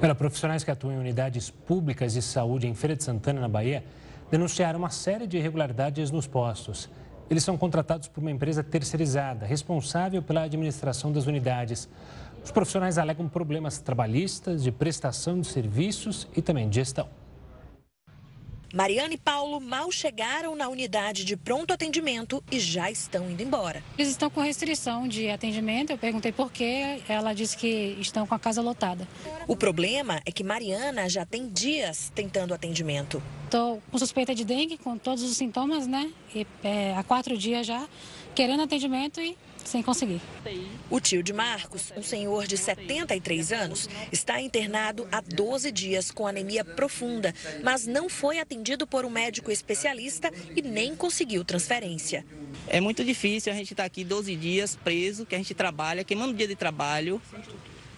Olha, 0.02 0.16
profissionais 0.16 0.64
que 0.64 0.72
atuam 0.72 0.94
em 0.94 0.98
unidades 0.98 1.52
públicas 1.52 2.14
de 2.14 2.22
saúde 2.24 2.66
em 2.66 2.74
Feira 2.74 2.96
de 2.96 3.04
Santana, 3.04 3.40
na 3.40 3.48
Bahia, 3.48 3.84
denunciaram 4.32 4.80
uma 4.80 4.90
série 4.90 5.28
de 5.28 5.38
irregularidades 5.38 6.10
nos 6.10 6.26
postos. 6.26 6.90
Eles 7.30 7.44
são 7.44 7.58
contratados 7.58 8.08
por 8.08 8.22
uma 8.22 8.32
empresa 8.32 8.64
terceirizada, 8.64 9.46
responsável 9.46 10.24
pela 10.24 10.44
administração 10.44 11.12
das 11.12 11.28
unidades. 11.28 11.88
Os 12.48 12.52
profissionais 12.52 12.98
alegam 12.98 13.28
problemas 13.28 13.78
trabalhistas, 13.78 14.64
de 14.64 14.72
prestação 14.72 15.42
de 15.42 15.48
serviços 15.48 16.30
e 16.34 16.42
também 16.42 16.70
de 16.70 16.76
gestão. 16.76 17.10
Mariana 18.74 19.14
e 19.14 19.18
Paulo 19.18 19.60
mal 19.60 19.92
chegaram 19.92 20.56
na 20.56 20.70
unidade 20.70 21.26
de 21.26 21.36
pronto 21.36 21.74
atendimento 21.74 22.42
e 22.50 22.58
já 22.58 22.90
estão 22.90 23.30
indo 23.30 23.44
embora. 23.44 23.84
Eles 23.98 24.12
estão 24.12 24.30
com 24.30 24.40
restrição 24.40 25.10
de 25.10 25.30
atendimento. 25.30 25.90
Eu 25.90 25.98
perguntei 25.98 26.32
por 26.32 26.50
quê. 26.50 27.02
Ela 27.10 27.34
disse 27.34 27.58
que 27.58 27.98
estão 28.00 28.26
com 28.26 28.34
a 28.34 28.40
casa 28.40 28.62
lotada. 28.62 29.06
O 29.46 29.56
problema 29.58 30.22
é 30.26 30.32
que 30.32 30.42
Mariana 30.42 31.10
já 31.10 31.26
tem 31.26 31.50
dias 31.50 32.14
tentando 32.16 32.54
atendimento. 32.54 33.22
Estou 33.44 33.82
com 33.92 33.98
suspeita 33.98 34.34
de 34.34 34.46
dengue, 34.46 34.78
com 34.78 34.98
todos 34.98 35.22
os 35.22 35.36
sintomas, 35.36 35.86
né? 35.86 36.14
E, 36.34 36.48
é, 36.64 36.96
há 36.96 37.04
quatro 37.04 37.38
dias 37.38 37.68
já, 37.68 37.86
querendo 38.34 38.64
atendimento 38.64 39.20
e 39.20 39.38
sem 39.68 39.84
conseguir. 39.84 40.22
O 40.90 41.00
tio 41.00 41.22
de 41.22 41.34
Marcos, 41.34 41.92
um 41.96 42.02
senhor 42.02 42.48
de 42.48 42.58
73 42.58 43.52
anos, 43.52 43.90
está 44.12 44.42
internado 44.42 45.08
há 45.12 45.22
12 45.22 45.72
dias 45.72 46.10
com 46.10 46.26
anemia 46.26 46.64
profunda, 46.64 47.34
mas 47.64 47.86
não 47.86 48.10
foi 48.10 48.40
atendido 48.40 48.88
por 48.88 49.06
um 49.06 49.10
médico 49.10 49.52
especialista 49.52 50.32
e 50.56 50.62
nem 50.62 50.96
conseguiu 50.96 51.44
transferência. 51.44 52.26
É 52.68 52.80
muito 52.80 53.04
difícil 53.04 53.52
a 53.52 53.56
gente 53.56 53.74
estar 53.74 53.84
tá 53.84 53.88
aqui 53.88 54.04
12 54.04 54.36
dias 54.36 54.76
preso, 54.76 55.26
que 55.26 55.36
a 55.36 55.38
gente 55.38 55.54
trabalha, 55.54 56.04
queimando 56.04 56.34
dia 56.34 56.48
de 56.48 56.56
trabalho, 56.56 57.22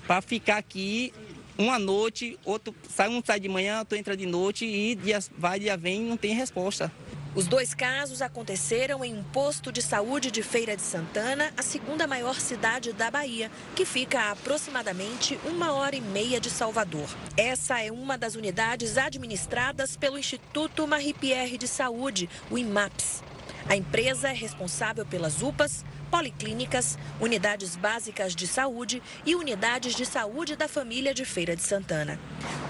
para 0.08 0.22
ficar 0.22 0.58
aqui 0.58 1.14
uma 1.58 1.78
noite, 1.78 2.40
outro 2.46 2.74
sai 2.90 3.10
um 3.10 3.22
sai 3.24 3.40
de 3.40 3.50
manhã, 3.50 3.80
outro 3.80 3.98
entra 3.98 4.16
de 4.16 4.26
noite 4.26 4.66
e 4.66 4.96
dia 4.96 5.20
vai, 5.38 5.60
dia 5.60 5.78
vem, 5.78 6.02
não 6.02 6.18
tem 6.18 6.34
resposta. 6.34 6.92
Os 7.36 7.46
dois 7.46 7.76
casos 7.76 8.24
aconteceram 8.24 9.06
em 9.06 9.14
um 9.14 9.22
posto 9.22 9.72
de 9.72 9.84
saúde 9.84 10.32
de 10.32 10.42
Feira 10.42 10.76
de 10.76 10.82
Santana, 10.82 11.54
a 11.56 11.62
segunda 11.62 12.08
maior 12.08 12.40
cidade 12.40 12.92
da 12.92 13.12
Bahia, 13.12 13.52
que 13.76 13.86
fica 13.86 14.20
a 14.20 14.32
aproximadamente 14.32 15.40
uma 15.46 15.72
hora 15.74 15.96
e 15.96 16.02
meia 16.02 16.40
de 16.40 16.50
Salvador. 16.50 17.08
Essa 17.38 17.82
é 17.82 17.92
uma 17.92 18.18
das 18.18 18.34
unidades 18.34 18.98
administradas 18.98 19.96
pelo 19.96 20.18
Instituto 20.18 20.88
Marie 20.88 21.14
Pierre 21.14 21.60
de 21.60 21.68
Saúde, 21.68 22.28
o 22.50 22.58
IMAPS. 22.58 23.24
A 23.68 23.76
empresa 23.76 24.30
é 24.30 24.34
responsável 24.34 25.06
pelas 25.06 25.44
UPAs, 25.44 25.86
policlínicas, 26.10 26.98
unidades 27.20 27.76
básicas 27.76 28.36
de 28.36 28.48
saúde 28.48 29.02
e 29.26 29.36
unidades 29.36 29.96
de 29.96 30.06
saúde 30.06 30.56
da 30.56 30.68
família 30.68 31.14
de 31.14 31.24
Feira 31.24 31.56
de 31.56 31.62
Santana. 31.62 32.20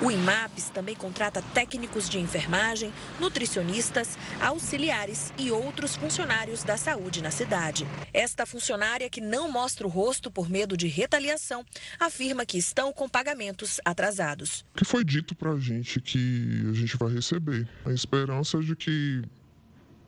O 0.01 0.11
IMAPS 0.11 0.69
também 0.69 0.95
contrata 0.95 1.41
técnicos 1.53 2.09
de 2.09 2.19
enfermagem, 2.19 2.93
nutricionistas, 3.19 4.17
auxiliares 4.41 5.33
e 5.37 5.51
outros 5.51 5.95
funcionários 5.95 6.63
da 6.63 6.77
saúde 6.77 7.21
na 7.21 7.31
cidade. 7.31 7.87
Esta 8.13 8.45
funcionária, 8.45 9.09
que 9.09 9.21
não 9.21 9.51
mostra 9.51 9.87
o 9.87 9.89
rosto 9.89 10.29
por 10.29 10.49
medo 10.49 10.75
de 10.75 10.87
retaliação, 10.87 11.65
afirma 11.99 12.45
que 12.45 12.57
estão 12.57 12.91
com 12.93 13.07
pagamentos 13.07 13.79
atrasados. 13.83 14.65
O 14.73 14.77
que 14.77 14.85
foi 14.85 15.03
dito 15.03 15.35
para 15.35 15.51
a 15.51 15.59
gente 15.59 16.01
que 16.01 16.65
a 16.69 16.73
gente 16.73 16.97
vai 16.97 17.13
receber? 17.13 17.67
A 17.85 17.91
esperança 17.91 18.59
de 18.59 18.75
que 18.75 19.21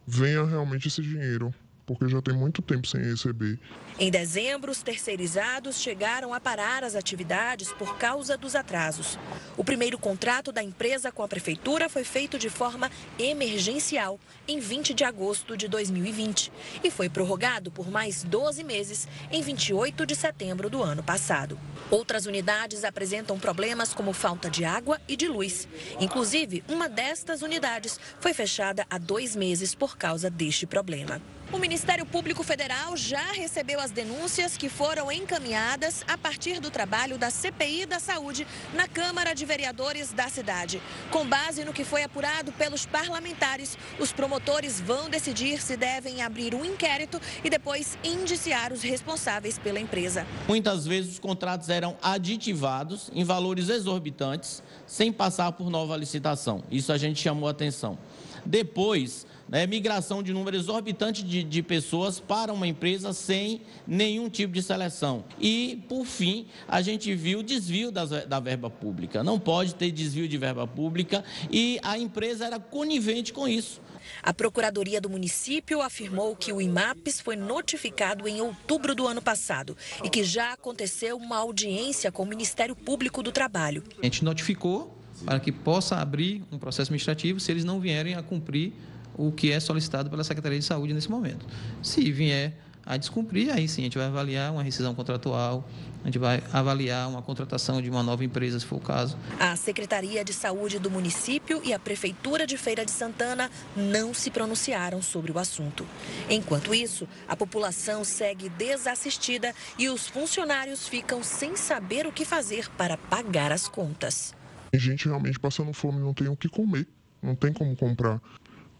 venha 0.05 0.45
realmente 0.45 0.87
esse 0.87 1.01
dinheiro 1.01 1.53
porque 1.95 2.07
já 2.07 2.21
tem 2.21 2.33
muito 2.33 2.61
tempo 2.61 2.87
sem 2.87 3.01
receber. 3.01 3.59
Em 3.99 4.09
dezembro, 4.09 4.71
os 4.71 4.81
terceirizados 4.81 5.79
chegaram 5.79 6.33
a 6.33 6.39
parar 6.39 6.83
as 6.83 6.95
atividades 6.95 7.71
por 7.73 7.97
causa 7.97 8.37
dos 8.37 8.55
atrasos. 8.55 9.19
O 9.57 9.63
primeiro 9.63 9.97
contrato 9.97 10.51
da 10.51 10.63
empresa 10.63 11.11
com 11.11 11.21
a 11.21 11.27
prefeitura 11.27 11.89
foi 11.89 12.03
feito 12.03 12.39
de 12.39 12.49
forma 12.49 12.89
emergencial, 13.19 14.19
em 14.47 14.59
20 14.59 14.93
de 14.93 15.03
agosto 15.03 15.57
de 15.57 15.67
2020, 15.67 16.51
e 16.83 16.89
foi 16.89 17.09
prorrogado 17.09 17.69
por 17.69 17.91
mais 17.91 18.23
12 18.23 18.63
meses, 18.63 19.07
em 19.29 19.41
28 19.41 20.05
de 20.05 20.15
setembro 20.15 20.69
do 20.69 20.81
ano 20.81 21.03
passado. 21.03 21.59
Outras 21.89 22.25
unidades 22.25 22.83
apresentam 22.83 23.37
problemas 23.37 23.93
como 23.93 24.13
falta 24.13 24.49
de 24.49 24.63
água 24.63 24.99
e 25.07 25.15
de 25.15 25.27
luz. 25.27 25.67
Inclusive, 25.99 26.63
uma 26.69 26.87
destas 26.87 27.41
unidades 27.41 27.99
foi 28.19 28.33
fechada 28.33 28.85
há 28.89 28.97
dois 28.97 29.35
meses 29.35 29.75
por 29.75 29.97
causa 29.97 30.29
deste 30.29 30.65
problema. 30.65 31.21
O 31.53 31.57
Ministério 31.57 32.05
Público 32.05 32.43
Federal 32.43 32.95
já 32.95 33.33
recebeu 33.33 33.79
as 33.79 33.91
denúncias 33.91 34.55
que 34.55 34.69
foram 34.69 35.11
encaminhadas 35.11 36.03
a 36.07 36.17
partir 36.17 36.61
do 36.61 36.71
trabalho 36.71 37.17
da 37.17 37.29
CPI 37.29 37.85
da 37.85 37.99
Saúde 37.99 38.47
na 38.73 38.87
Câmara 38.87 39.33
de 39.33 39.45
Vereadores 39.45 40.13
da 40.13 40.29
cidade. 40.29 40.81
Com 41.09 41.25
base 41.25 41.65
no 41.65 41.73
que 41.73 41.83
foi 41.83 42.03
apurado 42.03 42.53
pelos 42.53 42.85
parlamentares, 42.85 43.77
os 43.99 44.13
promotores 44.13 44.79
vão 44.79 45.09
decidir 45.09 45.61
se 45.61 45.75
devem 45.75 46.21
abrir 46.21 46.55
um 46.55 46.63
inquérito 46.63 47.19
e 47.43 47.49
depois 47.49 47.97
indiciar 48.01 48.71
os 48.71 48.81
responsáveis 48.81 49.59
pela 49.59 49.79
empresa. 49.79 50.25
Muitas 50.47 50.85
vezes 50.85 51.13
os 51.13 51.19
contratos 51.19 51.67
eram 51.67 51.97
aditivados 52.01 53.11
em 53.13 53.25
valores 53.25 53.67
exorbitantes, 53.67 54.63
sem 54.87 55.11
passar 55.11 55.51
por 55.51 55.69
nova 55.69 55.97
licitação. 55.97 56.63
Isso 56.71 56.93
a 56.93 56.97
gente 56.97 57.21
chamou 57.21 57.47
a 57.49 57.51
atenção. 57.51 57.97
Depois, 58.45 59.27
né, 59.51 59.67
migração 59.67 60.23
de 60.23 60.31
número 60.31 60.55
exorbitante 60.55 61.21
de, 61.21 61.43
de 61.43 61.61
pessoas 61.61 62.21
para 62.21 62.53
uma 62.53 62.65
empresa 62.65 63.11
sem 63.11 63.61
nenhum 63.85 64.29
tipo 64.29 64.53
de 64.53 64.63
seleção. 64.63 65.25
E, 65.39 65.83
por 65.89 66.05
fim, 66.05 66.47
a 66.69 66.81
gente 66.81 67.13
viu 67.13 67.43
desvio 67.43 67.91
das, 67.91 68.09
da 68.25 68.39
verba 68.39 68.69
pública. 68.69 69.21
Não 69.21 69.37
pode 69.37 69.75
ter 69.75 69.91
desvio 69.91 70.27
de 70.27 70.37
verba 70.37 70.65
pública 70.65 71.23
e 71.51 71.77
a 71.83 71.97
empresa 71.97 72.45
era 72.45 72.59
conivente 72.59 73.33
com 73.33 73.45
isso. 73.45 73.81
A 74.23 74.33
Procuradoria 74.33 75.01
do 75.01 75.09
município 75.09 75.81
afirmou 75.81 76.35
que 76.35 76.53
o 76.53 76.61
IMAPS 76.61 77.19
foi 77.19 77.35
notificado 77.35 78.27
em 78.27 78.39
outubro 78.41 78.95
do 78.95 79.05
ano 79.05 79.21
passado 79.21 79.75
e 80.03 80.09
que 80.09 80.23
já 80.23 80.53
aconteceu 80.53 81.17
uma 81.17 81.37
audiência 81.37 82.11
com 82.11 82.23
o 82.23 82.25
Ministério 82.25 82.75
Público 82.75 83.21
do 83.21 83.31
Trabalho. 83.31 83.83
A 84.01 84.05
gente 84.05 84.23
notificou 84.23 84.97
para 85.25 85.39
que 85.39 85.51
possa 85.51 85.97
abrir 85.97 86.43
um 86.51 86.57
processo 86.57 86.89
administrativo 86.89 87.39
se 87.39 87.51
eles 87.51 87.63
não 87.63 87.79
vierem 87.79 88.15
a 88.15 88.23
cumprir 88.23 88.73
o 89.15 89.31
que 89.31 89.51
é 89.51 89.59
solicitado 89.59 90.09
pela 90.09 90.23
Secretaria 90.23 90.59
de 90.59 90.65
Saúde 90.65 90.93
nesse 90.93 91.09
momento. 91.09 91.45
Se 91.81 92.11
vier 92.11 92.57
a 92.85 92.97
descumprir, 92.97 93.53
aí 93.53 93.67
sim 93.67 93.81
a 93.81 93.83
gente 93.85 93.97
vai 93.97 94.07
avaliar 94.07 94.51
uma 94.51 94.63
rescisão 94.63 94.93
contratual, 94.95 95.67
a 96.03 96.07
gente 96.07 96.17
vai 96.17 96.41
avaliar 96.51 97.07
uma 97.07 97.21
contratação 97.21 97.81
de 97.81 97.89
uma 97.89 98.01
nova 98.01 98.25
empresa, 98.25 98.59
se 98.59 98.65
for 98.65 98.77
o 98.77 98.79
caso. 98.79 99.17
A 99.39 99.55
Secretaria 99.55 100.25
de 100.25 100.33
Saúde 100.33 100.79
do 100.79 100.89
município 100.89 101.61
e 101.63 101.73
a 101.73 101.79
Prefeitura 101.79 102.47
de 102.47 102.57
Feira 102.57 102.83
de 102.83 102.91
Santana 102.91 103.51
não 103.75 104.13
se 104.13 104.31
pronunciaram 104.31 105.01
sobre 105.01 105.31
o 105.31 105.37
assunto. 105.37 105.85
Enquanto 106.29 106.73
isso, 106.73 107.07
a 107.27 107.35
população 107.35 108.03
segue 108.03 108.49
desassistida 108.49 109.53
e 109.77 109.87
os 109.89 110.07
funcionários 110.07 110.87
ficam 110.87 111.23
sem 111.23 111.55
saber 111.55 112.07
o 112.07 112.11
que 112.11 112.25
fazer 112.25 112.67
para 112.71 112.97
pagar 112.97 113.51
as 113.51 113.67
contas. 113.67 114.33
Tem 114.71 114.79
gente 114.79 115.05
realmente 115.05 115.39
passando 115.39 115.71
fome, 115.73 115.99
não 115.99 116.13
tem 116.13 116.27
o 116.27 116.35
que 116.35 116.49
comer, 116.49 116.87
não 117.21 117.35
tem 117.35 117.53
como 117.53 117.75
comprar. 117.75 118.19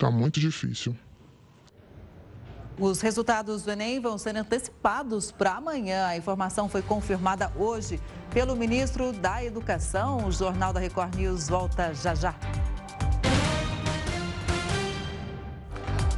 Está 0.01 0.09
muito 0.09 0.39
difícil. 0.39 0.97
Os 2.79 3.01
resultados 3.01 3.61
do 3.61 3.69
Enem 3.69 3.99
vão 3.99 4.17
ser 4.17 4.35
antecipados 4.35 5.31
para 5.31 5.51
amanhã. 5.51 6.07
A 6.07 6.17
informação 6.17 6.67
foi 6.67 6.81
confirmada 6.81 7.51
hoje 7.55 8.01
pelo 8.33 8.55
ministro 8.55 9.13
da 9.13 9.43
Educação. 9.43 10.25
O 10.25 10.31
Jornal 10.31 10.73
da 10.73 10.79
Record 10.79 11.13
News 11.13 11.47
volta 11.47 11.93
já 11.93 12.15
já. 12.15 12.33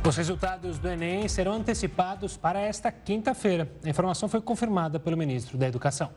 Os 0.07 0.15
resultados 0.15 0.79
do 0.79 0.87
Enem 0.87 1.27
serão 1.27 1.51
antecipados 1.51 2.37
para 2.37 2.61
esta 2.61 2.89
quinta-feira. 2.89 3.69
A 3.83 3.89
informação 3.89 4.29
foi 4.29 4.39
confirmada 4.39 4.97
pelo 4.97 5.17
ministro 5.17 5.57
da 5.57 5.67
Educação. 5.67 6.09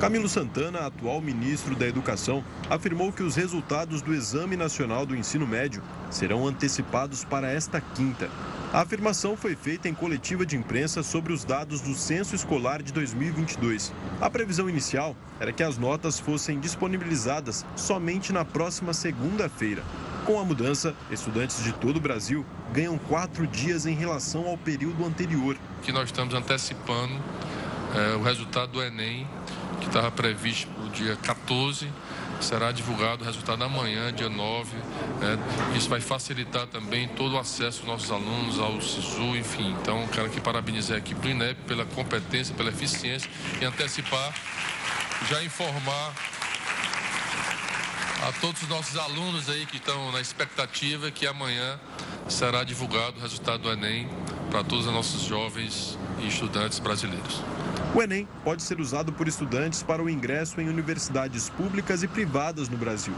Camilo 0.00 0.28
Santana, 0.28 0.80
atual 0.80 1.22
ministro 1.22 1.74
da 1.74 1.86
Educação, 1.86 2.44
afirmou 2.68 3.10
que 3.10 3.22
os 3.22 3.34
resultados 3.34 4.02
do 4.02 4.12
Exame 4.12 4.54
Nacional 4.54 5.06
do 5.06 5.16
Ensino 5.16 5.46
Médio 5.46 5.82
serão 6.10 6.46
antecipados 6.46 7.24
para 7.24 7.50
esta 7.50 7.80
quinta. 7.80 8.28
A 8.74 8.82
afirmação 8.82 9.38
foi 9.38 9.56
feita 9.56 9.88
em 9.88 9.94
coletiva 9.94 10.44
de 10.44 10.54
imprensa 10.54 11.02
sobre 11.02 11.32
os 11.32 11.46
dados 11.46 11.80
do 11.80 11.94
censo 11.94 12.34
escolar 12.34 12.82
de 12.82 12.92
2022. 12.92 13.90
A 14.20 14.28
previsão 14.28 14.68
inicial 14.68 15.16
era 15.40 15.50
que 15.50 15.62
as 15.62 15.78
notas 15.78 16.20
fossem 16.20 16.60
disponibilizadas 16.60 17.64
somente 17.74 18.34
na 18.34 18.44
próxima 18.44 18.92
segunda-feira. 18.92 19.82
Com 20.26 20.38
a 20.38 20.44
mudança, 20.44 20.94
estudantes 21.10 21.64
de 21.64 21.72
todo 21.72 21.96
o 21.96 22.00
Brasil 22.00 22.44
ganham 22.70 22.98
quatro 22.98 23.46
dias 23.46 23.86
em 23.86 23.94
relação 23.94 24.46
ao 24.46 24.58
período 24.58 25.06
anterior. 25.06 25.56
Que 25.82 25.90
nós 25.90 26.06
estamos 26.06 26.34
antecipando 26.34 27.14
é, 27.96 28.16
o 28.16 28.22
resultado 28.22 28.72
do 28.72 28.82
Enem 28.82 29.26
que 29.80 29.86
estava 29.86 30.10
previsto 30.10 30.68
para 30.68 30.84
o 30.84 30.88
dia 30.90 31.16
14, 31.16 31.90
será 32.40 32.72
divulgado 32.72 33.22
o 33.22 33.26
resultado 33.26 33.62
amanhã, 33.64 34.12
dia 34.12 34.28
9. 34.28 34.76
Né? 34.76 35.38
Isso 35.76 35.88
vai 35.88 36.00
facilitar 36.00 36.66
também 36.66 37.08
todo 37.08 37.34
o 37.34 37.38
acesso 37.38 37.80
dos 37.80 37.88
nossos 37.88 38.10
alunos 38.10 38.58
ao 38.58 38.80
SISU, 38.80 39.36
enfim. 39.36 39.74
Então, 39.80 40.06
quero 40.08 40.26
aqui 40.26 40.40
parabenizar 40.40 40.96
a 40.96 40.98
equipe 40.98 41.20
do 41.20 41.28
INEP 41.28 41.62
pela 41.66 41.84
competência, 41.84 42.54
pela 42.54 42.70
eficiência 42.70 43.30
e 43.60 43.64
antecipar, 43.64 44.34
já 45.28 45.42
informar 45.42 46.12
a 48.28 48.32
todos 48.40 48.62
os 48.62 48.68
nossos 48.68 48.96
alunos 48.96 49.48
aí 49.48 49.66
que 49.66 49.76
estão 49.76 50.10
na 50.10 50.20
expectativa 50.20 51.10
que 51.10 51.26
amanhã 51.26 51.78
será 52.28 52.64
divulgado 52.64 53.18
o 53.18 53.20
resultado 53.20 53.62
do 53.62 53.70
Enem 53.70 54.08
para 54.50 54.64
todos 54.64 54.86
os 54.86 54.92
nossos 54.92 55.22
jovens 55.22 55.98
e 56.18 56.26
estudantes 56.26 56.78
brasileiros. 56.78 57.55
O 57.96 58.02
Enem 58.02 58.28
pode 58.44 58.62
ser 58.62 58.78
usado 58.78 59.10
por 59.10 59.26
estudantes 59.26 59.82
para 59.82 60.02
o 60.02 60.10
ingresso 60.10 60.60
em 60.60 60.68
universidades 60.68 61.48
públicas 61.48 62.02
e 62.02 62.06
privadas 62.06 62.68
no 62.68 62.76
Brasil. 62.76 63.14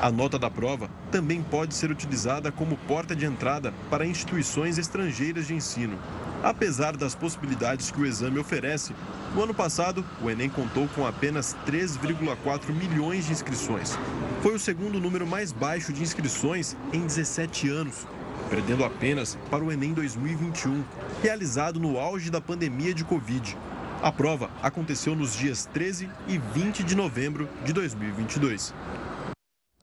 A 0.00 0.08
nota 0.08 0.38
da 0.38 0.48
prova 0.48 0.88
também 1.10 1.42
pode 1.42 1.74
ser 1.74 1.90
utilizada 1.90 2.52
como 2.52 2.76
porta 2.86 3.16
de 3.16 3.26
entrada 3.26 3.74
para 3.90 4.06
instituições 4.06 4.78
estrangeiras 4.78 5.48
de 5.48 5.54
ensino. 5.54 5.98
Apesar 6.44 6.96
das 6.96 7.12
possibilidades 7.12 7.90
que 7.90 8.00
o 8.00 8.06
exame 8.06 8.38
oferece, 8.38 8.94
no 9.34 9.42
ano 9.42 9.52
passado, 9.52 10.04
o 10.22 10.30
Enem 10.30 10.48
contou 10.48 10.86
com 10.94 11.04
apenas 11.04 11.56
3,4 11.66 12.72
milhões 12.72 13.26
de 13.26 13.32
inscrições. 13.32 13.98
Foi 14.42 14.54
o 14.54 14.60
segundo 14.60 15.00
número 15.00 15.26
mais 15.26 15.50
baixo 15.50 15.92
de 15.92 16.04
inscrições 16.04 16.76
em 16.92 17.00
17 17.00 17.68
anos, 17.68 18.06
perdendo 18.48 18.84
apenas 18.84 19.36
para 19.50 19.64
o 19.64 19.72
Enem 19.72 19.92
2021, 19.92 20.84
realizado 21.20 21.80
no 21.80 21.98
auge 21.98 22.30
da 22.30 22.40
pandemia 22.40 22.94
de 22.94 23.02
Covid. 23.02 23.58
A 24.02 24.10
prova 24.10 24.50
aconteceu 24.62 25.14
nos 25.14 25.36
dias 25.36 25.66
13 25.66 26.08
e 26.26 26.38
20 26.38 26.82
de 26.82 26.94
novembro 26.94 27.46
de 27.66 27.70
2022. 27.74 28.72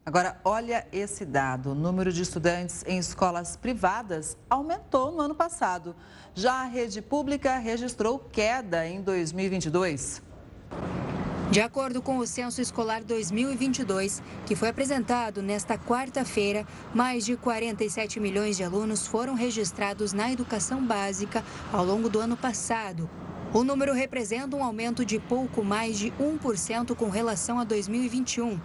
Agora, 0.03 0.41
olha 0.43 0.87
esse 0.91 1.23
dado: 1.23 1.69
o 1.69 1.75
número 1.75 2.11
de 2.11 2.23
estudantes 2.23 2.83
em 2.87 2.97
escolas 2.97 3.55
privadas 3.55 4.35
aumentou 4.49 5.11
no 5.11 5.21
ano 5.21 5.35
passado. 5.35 5.95
Já 6.33 6.61
a 6.61 6.63
rede 6.63 6.99
pública 6.99 7.59
registrou 7.59 8.17
queda 8.17 8.87
em 8.87 9.03
2022. 9.03 10.23
De 11.51 11.61
acordo 11.61 12.01
com 12.01 12.17
o 12.17 12.25
Censo 12.25 12.59
Escolar 12.59 13.03
2022, 13.03 14.23
que 14.47 14.55
foi 14.55 14.69
apresentado 14.69 15.43
nesta 15.43 15.77
quarta-feira, 15.77 16.65
mais 16.91 17.23
de 17.23 17.37
47 17.37 18.19
milhões 18.19 18.57
de 18.57 18.63
alunos 18.63 19.05
foram 19.05 19.35
registrados 19.35 20.11
na 20.11 20.31
educação 20.31 20.83
básica 20.83 21.43
ao 21.71 21.85
longo 21.85 22.09
do 22.09 22.19
ano 22.19 22.35
passado, 22.35 23.07
o 23.53 23.63
número 23.63 23.93
representa 23.93 24.55
um 24.55 24.63
aumento 24.63 25.05
de 25.05 25.19
pouco 25.19 25.63
mais 25.63 25.97
de 25.97 26.11
1% 26.11 26.95
com 26.95 27.09
relação 27.09 27.59
a 27.59 27.63
2021. 27.63 28.59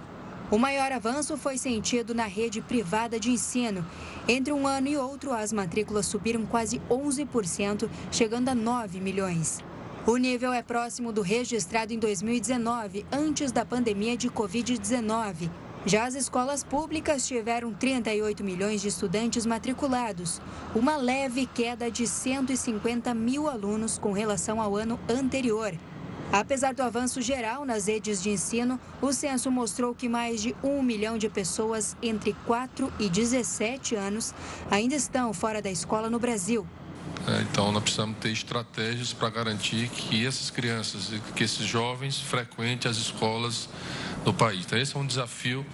O 0.51 0.59
maior 0.59 0.93
avanço 0.93 1.37
foi 1.37 1.57
sentido 1.57 2.15
na 2.15 2.27
rede 2.27 2.61
privada 2.61 3.19
de 3.19 3.31
ensino. 3.31 3.87
Entre 4.29 4.53
um 4.53 4.67
ano 4.67 4.89
e 4.89 4.97
outro, 4.97 5.33
as 5.33 5.53
matrículas 5.53 6.07
subiram 6.07 6.45
quase 6.45 6.81
11%, 6.91 7.89
chegando 8.11 8.49
a 8.49 8.55
9 8.55 9.01
milhões. 9.01 9.61
O 10.05 10.17
nível 10.17 10.53
é 10.53 10.63
próximo 10.63 11.13
do 11.13 11.23
registrado 11.23 11.95
em 11.95 11.99
2019, 11.99 13.07
antes 13.11 13.53
da 13.53 13.65
pandemia 13.65 14.17
de 14.17 14.29
Covid-19. 14.29 15.49
Já 15.85 16.05
as 16.05 16.15
escolas 16.15 16.63
públicas 16.63 17.27
tiveram 17.27 17.73
38 17.73 18.45
milhões 18.45 18.81
de 18.81 18.87
estudantes 18.87 19.45
matriculados, 19.45 20.41
uma 20.77 20.97
leve 20.97 21.45
queda 21.45 21.91
de 21.91 22.07
150 22.07 23.13
mil 23.15 23.49
alunos 23.49 23.99
com 23.99 24.13
relação 24.13 24.61
ao 24.61 24.77
ano 24.77 24.99
anterior. 25.09 25.75
Apesar 26.33 26.73
do 26.73 26.83
avanço 26.85 27.21
geral 27.21 27.65
nas 27.65 27.89
redes 27.89 28.23
de 28.23 28.31
ensino, 28.31 28.79
o 29.03 29.13
censo 29.13 29.51
mostrou 29.51 29.93
que 29.93 30.09
mais 30.09 30.41
de 30.41 30.55
um 30.63 30.81
milhão 30.83 31.19
de 31.19 31.29
pessoas 31.29 31.97
entre 32.01 32.33
4 32.47 32.91
e 33.01 33.09
17 33.09 33.97
anos 33.97 34.33
ainda 34.71 34.95
estão 34.95 35.33
fora 35.35 35.61
da 35.61 35.71
escola 35.71 36.09
no 36.09 36.21
Brasil. 36.21 36.65
É, 37.27 37.43
então, 37.43 37.71
nós 37.71 37.83
precisamos 37.83 38.17
ter 38.19 38.31
estratégias 38.31 39.13
para 39.13 39.31
garantir 39.31 39.89
que 39.89 40.27
essas 40.27 40.51
crianças, 40.51 41.11
que 41.37 41.45
esses 41.45 41.67
jovens 41.67 42.21
frequentem 42.21 42.91
as 42.91 42.97
escolas 42.97 43.69
do 44.25 44.35
país. 44.35 44.65
Então, 44.65 44.79
esse 44.79 44.97
é 44.97 44.99
um 44.99 45.07
desafio 45.07 45.65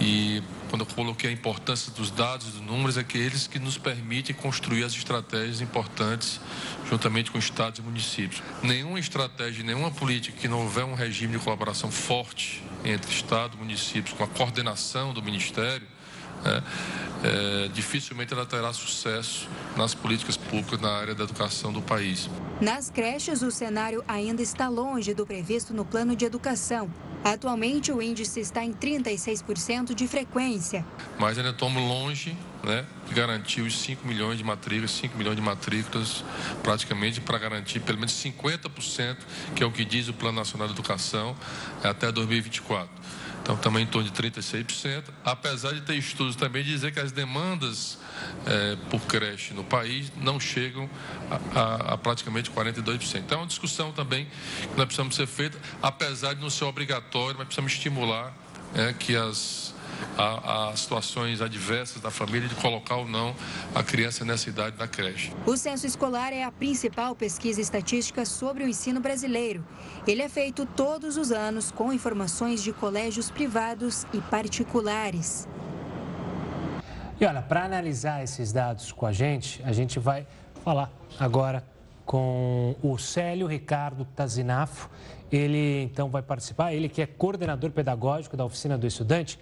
e 0.00 0.42
quando 0.68 0.82
eu 0.82 0.86
coloquei 0.94 1.28
a 1.28 1.32
importância 1.32 1.92
dos 1.92 2.10
dados 2.10 2.48
e 2.48 2.50
dos 2.52 2.60
números, 2.60 2.96
é 2.96 3.04
que 3.04 3.18
eles 3.18 3.46
que 3.46 3.58
nos 3.58 3.76
permitem 3.76 4.34
construir 4.34 4.84
as 4.84 4.94
estratégias 4.94 5.60
importantes 5.60 6.40
juntamente 6.88 7.30
com 7.30 7.38
estados 7.38 7.78
e 7.78 7.82
municípios. 7.82 8.42
Nenhuma 8.62 8.98
estratégia, 8.98 9.62
nenhuma 9.62 9.90
política 9.90 10.36
que 10.36 10.48
não 10.48 10.62
houver 10.62 10.84
um 10.84 10.94
regime 10.94 11.36
de 11.36 11.44
colaboração 11.44 11.90
forte 11.90 12.62
entre 12.84 13.12
Estado 13.12 13.56
municípios, 13.58 14.16
com 14.16 14.24
a 14.24 14.26
coordenação 14.26 15.12
do 15.12 15.22
Ministério, 15.22 15.86
é, 16.44 16.62
é, 17.24 17.68
dificilmente 17.68 18.32
ela 18.32 18.44
terá 18.44 18.72
sucesso 18.72 19.48
nas 19.76 19.94
políticas 19.94 20.36
públicas 20.36 20.80
na 20.80 20.90
área 20.90 21.14
da 21.14 21.24
educação 21.24 21.72
do 21.72 21.80
país. 21.80 22.28
Nas 22.60 22.90
creches, 22.90 23.42
o 23.42 23.50
cenário 23.50 24.04
ainda 24.06 24.42
está 24.42 24.68
longe 24.68 25.14
do 25.14 25.26
previsto 25.26 25.72
no 25.72 25.84
plano 25.84 26.14
de 26.16 26.24
educação. 26.24 26.90
Atualmente, 27.24 27.92
o 27.92 28.02
índice 28.02 28.40
está 28.40 28.64
em 28.64 28.72
36% 28.72 29.94
de 29.94 30.08
frequência. 30.08 30.84
Mas 31.18 31.38
ainda 31.38 31.50
estamos 31.50 31.80
longe 31.80 32.36
né, 32.64 32.84
de 33.08 33.14
garantir 33.14 33.60
os 33.60 33.78
5 33.80 34.06
milhões 34.06 34.38
de 34.38 34.44
matrículas, 34.44 34.90
5 34.90 35.16
milhões 35.16 35.36
de 35.36 35.42
matrículas, 35.42 36.24
praticamente 36.64 37.20
para 37.20 37.38
garantir 37.38 37.78
pelo 37.80 37.98
menos 37.98 38.12
50%, 38.12 39.16
que 39.54 39.62
é 39.62 39.66
o 39.66 39.70
que 39.70 39.84
diz 39.84 40.08
o 40.08 40.12
Plano 40.12 40.38
Nacional 40.38 40.66
de 40.66 40.74
Educação, 40.74 41.36
até 41.84 42.10
2024. 42.10 42.90
Então, 43.42 43.56
também 43.56 43.82
em 43.82 43.86
torno 43.86 44.08
de 44.08 44.22
36%, 44.22 45.02
apesar 45.24 45.72
de 45.72 45.80
ter 45.80 45.96
estudos 45.96 46.36
também 46.36 46.62
dizer 46.62 46.92
que 46.92 47.00
as 47.00 47.10
demandas 47.10 47.98
é, 48.46 48.76
por 48.88 49.00
creche 49.00 49.52
no 49.52 49.64
país 49.64 50.12
não 50.16 50.38
chegam 50.38 50.88
a, 51.28 51.60
a, 51.60 51.94
a, 51.94 51.98
praticamente 51.98 52.50
42%. 52.52 53.18
Então, 53.18 53.38
é 53.38 53.40
uma 53.40 53.46
discussão 53.48 53.90
também 53.90 54.26
que 54.60 54.76
nós 54.76 54.86
precisamos 54.86 55.16
ser 55.16 55.26
feita, 55.26 55.58
apesar 55.82 56.34
de 56.34 56.40
não 56.40 56.48
ser 56.48 56.64
obrigatório, 56.64 57.34
mas 57.36 57.46
precisamos 57.46 57.72
estimular 57.72 58.32
é, 58.74 58.92
que 58.92 59.16
as 59.16 59.74
a, 60.16 60.70
a, 60.70 60.76
situações 60.76 61.40
adversas 61.40 62.00
da 62.02 62.10
família 62.10 62.48
de 62.48 62.54
colocar 62.54 62.96
ou 62.96 63.08
não 63.08 63.34
a 63.74 63.82
criança 63.82 64.24
nessa 64.24 64.48
idade 64.48 64.76
da 64.76 64.86
creche. 64.86 65.32
O 65.46 65.56
censo 65.56 65.86
escolar 65.86 66.32
é 66.32 66.44
a 66.44 66.52
principal 66.52 67.14
pesquisa 67.14 67.60
estatística 67.60 68.24
sobre 68.24 68.64
o 68.64 68.68
ensino 68.68 69.00
brasileiro. 69.00 69.64
Ele 70.06 70.22
é 70.22 70.28
feito 70.28 70.66
todos 70.66 71.16
os 71.16 71.32
anos 71.32 71.70
com 71.70 71.92
informações 71.92 72.62
de 72.62 72.72
colégios 72.72 73.30
privados 73.30 74.06
e 74.12 74.20
particulares. 74.20 75.48
E 77.20 77.24
olha, 77.24 77.40
para 77.40 77.64
analisar 77.64 78.22
esses 78.24 78.52
dados 78.52 78.90
com 78.90 79.06
a 79.06 79.12
gente, 79.12 79.62
a 79.64 79.72
gente 79.72 79.98
vai 79.98 80.26
falar 80.64 80.90
agora 81.18 81.64
com 82.04 82.74
o 82.82 82.98
Célio 82.98 83.46
Ricardo 83.46 84.04
Tazinafo. 84.04 84.90
Ele 85.30 85.82
então 85.82 86.10
vai 86.10 86.20
participar, 86.20 86.74
ele 86.74 86.88
que 86.88 87.00
é 87.00 87.06
coordenador 87.06 87.70
pedagógico 87.70 88.36
da 88.36 88.44
oficina 88.44 88.76
do 88.76 88.86
estudante. 88.86 89.38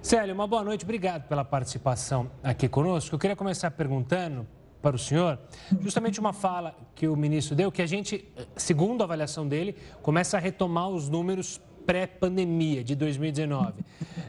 Célio, 0.00 0.32
uma 0.32 0.46
boa 0.46 0.62
noite, 0.62 0.84
obrigado 0.84 1.26
pela 1.28 1.44
participação 1.44 2.30
aqui 2.42 2.68
conosco. 2.68 3.14
Eu 3.14 3.18
queria 3.18 3.34
começar 3.34 3.70
perguntando 3.72 4.46
para 4.80 4.94
o 4.94 4.98
senhor 4.98 5.38
justamente 5.80 6.20
uma 6.20 6.32
fala 6.32 6.74
que 6.94 7.08
o 7.08 7.16
ministro 7.16 7.56
deu, 7.56 7.70
que 7.70 7.82
a 7.82 7.86
gente, 7.86 8.26
segundo 8.56 9.02
a 9.02 9.04
avaliação 9.04 9.46
dele, 9.46 9.74
começa 10.00 10.36
a 10.36 10.40
retomar 10.40 10.88
os 10.88 11.08
números 11.08 11.60
pré-pandemia 11.84 12.84
de 12.84 12.94
2019. 12.94 13.84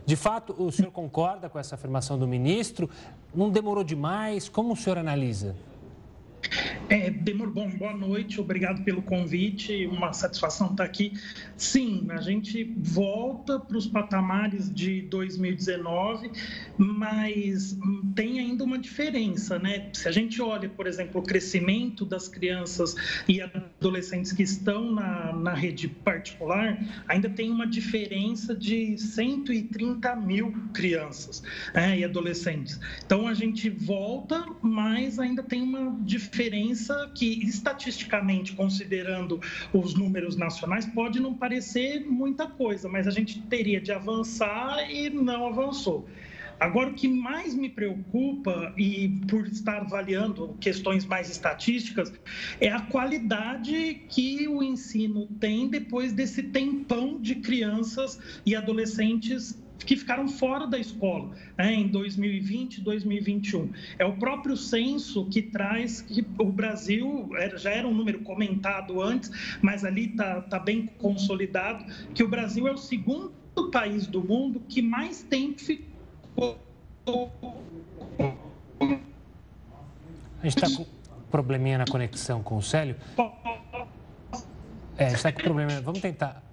De 0.06 0.16
fato, 0.16 0.56
o 0.58 0.72
senhor 0.72 0.92
concorda 0.92 1.48
com 1.50 1.60
essa 1.60 1.76
afirmação 1.76 2.18
do 2.18 2.28
ministro? 2.28 2.90
Não 3.34 3.50
demorou 3.50 3.84
demais? 3.84 4.50
Como 4.50 4.74
o 4.74 4.76
senhor 4.76 4.98
analisa? 4.98 5.56
É, 6.90 7.10
Demor, 7.10 7.52
bom, 7.52 7.70
boa 7.70 7.94
noite, 7.94 8.42
obrigado 8.42 8.84
pelo 8.84 9.02
convite, 9.02 9.86
uma 9.86 10.12
satisfação 10.12 10.72
estar 10.72 10.84
aqui. 10.84 11.14
Sim, 11.56 12.08
a 12.10 12.22
gente 12.22 12.74
volta 12.78 13.60
para 13.60 13.78
os 13.78 13.86
patamares 13.86 14.74
de 14.74 15.04
2019, 15.04 16.32
mas 16.78 17.78
tem 18.16 18.40
ainda 18.40 18.64
uma 18.64 18.80
diferença, 18.80 19.60
né? 19.60 19.90
Se 19.94 20.08
a 20.08 20.12
gente 20.12 20.42
olha, 20.42 20.68
por 20.68 20.88
exemplo, 20.88 21.22
o 21.22 21.24
crescimento 21.24 22.06
das 22.06 22.28
crianças 22.28 22.96
e 23.28 23.42
adolescentes 23.42 24.32
que 24.32 24.44
estão 24.44 24.92
na, 24.92 25.32
na 25.34 25.54
rede 25.54 25.88
particular, 25.88 26.80
ainda 27.08 27.30
tem 27.30 27.52
uma 27.52 27.68
diferença 27.68 28.56
de 28.56 28.98
130 28.98 30.16
mil 30.16 30.52
crianças 30.74 31.44
né, 31.74 32.00
e 32.00 32.04
adolescentes. 32.04 32.80
Então 33.06 33.28
a 33.28 33.34
gente 33.34 33.70
volta, 33.70 34.44
mas 34.62 35.20
ainda 35.20 35.44
tem 35.44 35.62
uma 35.62 35.96
diferença 36.02 36.39
que, 37.16 37.46
estatisticamente, 37.46 38.54
considerando 38.54 39.42
os 39.74 39.94
números 39.94 40.38
nacionais, 40.38 40.86
pode 40.86 41.20
não 41.20 41.34
parecer 41.34 42.06
muita 42.06 42.48
coisa, 42.48 42.88
mas 42.88 43.08
a 43.08 43.12
gente 43.12 43.42
teria 43.42 43.82
de 43.82 43.92
avançar 43.92 44.90
e 44.90 45.10
não 45.10 45.48
avançou. 45.48 46.08
Agora, 46.60 46.90
o 46.90 46.94
que 46.94 47.08
mais 47.08 47.56
me 47.56 47.70
preocupa, 47.70 48.74
e 48.78 49.22
por 49.30 49.48
estar 49.48 49.78
avaliando 49.78 50.58
questões 50.60 51.06
mais 51.06 51.30
estatísticas, 51.30 52.12
é 52.60 52.70
a 52.70 52.82
qualidade 52.82 54.02
que 54.10 54.48
o 54.48 54.62
ensino 54.62 55.28
tem 55.40 55.70
depois 55.70 56.12
desse 56.12 56.44
tempão 56.44 57.20
de 57.20 57.36
crianças 57.36 58.20
e 58.46 58.56
adolescentes 58.56 59.58
que 59.86 59.96
ficaram 59.96 60.28
fora 60.28 60.68
da 60.68 60.78
escola 60.78 61.32
né, 61.58 61.74
em 61.74 61.88
2020 61.88 62.82
2021. 62.82 63.72
É 63.98 64.06
o 64.06 64.14
próprio 64.14 64.56
censo 64.56 65.26
que 65.26 65.42
traz 65.42 66.02
que 66.02 66.26
o 66.38 66.46
Brasil 66.46 67.30
já 67.56 67.72
era 67.72 67.88
um 67.88 67.94
número 67.94 68.20
comentado 68.20 69.02
antes, 69.02 69.32
mas 69.62 69.84
ali 69.84 70.08
está 70.12 70.42
tá 70.42 70.60
bem 70.60 70.88
consolidado 70.98 71.86
que 72.14 72.24
o 72.24 72.28
Brasil 72.28 72.68
é 72.68 72.72
o 72.72 72.78
segundo 72.78 73.34
país 73.72 74.08
do 74.08 74.24
mundo 74.24 74.62
que 74.68 74.82
mais 74.82 75.24
tempo 75.24 75.60
ficou. 75.60 76.60
A 80.42 80.44
gente 80.44 80.64
está 80.64 80.70
com 80.70 80.86
probleminha 81.30 81.78
na 81.78 81.86
conexão 81.86 82.42
com 82.42 82.58
o 82.58 82.62
Célio. 82.62 82.96
É, 84.98 85.12
está 85.12 85.32
com 85.32 85.42
problema. 85.42 85.82
Vamos 85.82 86.00
tentar 86.00 86.49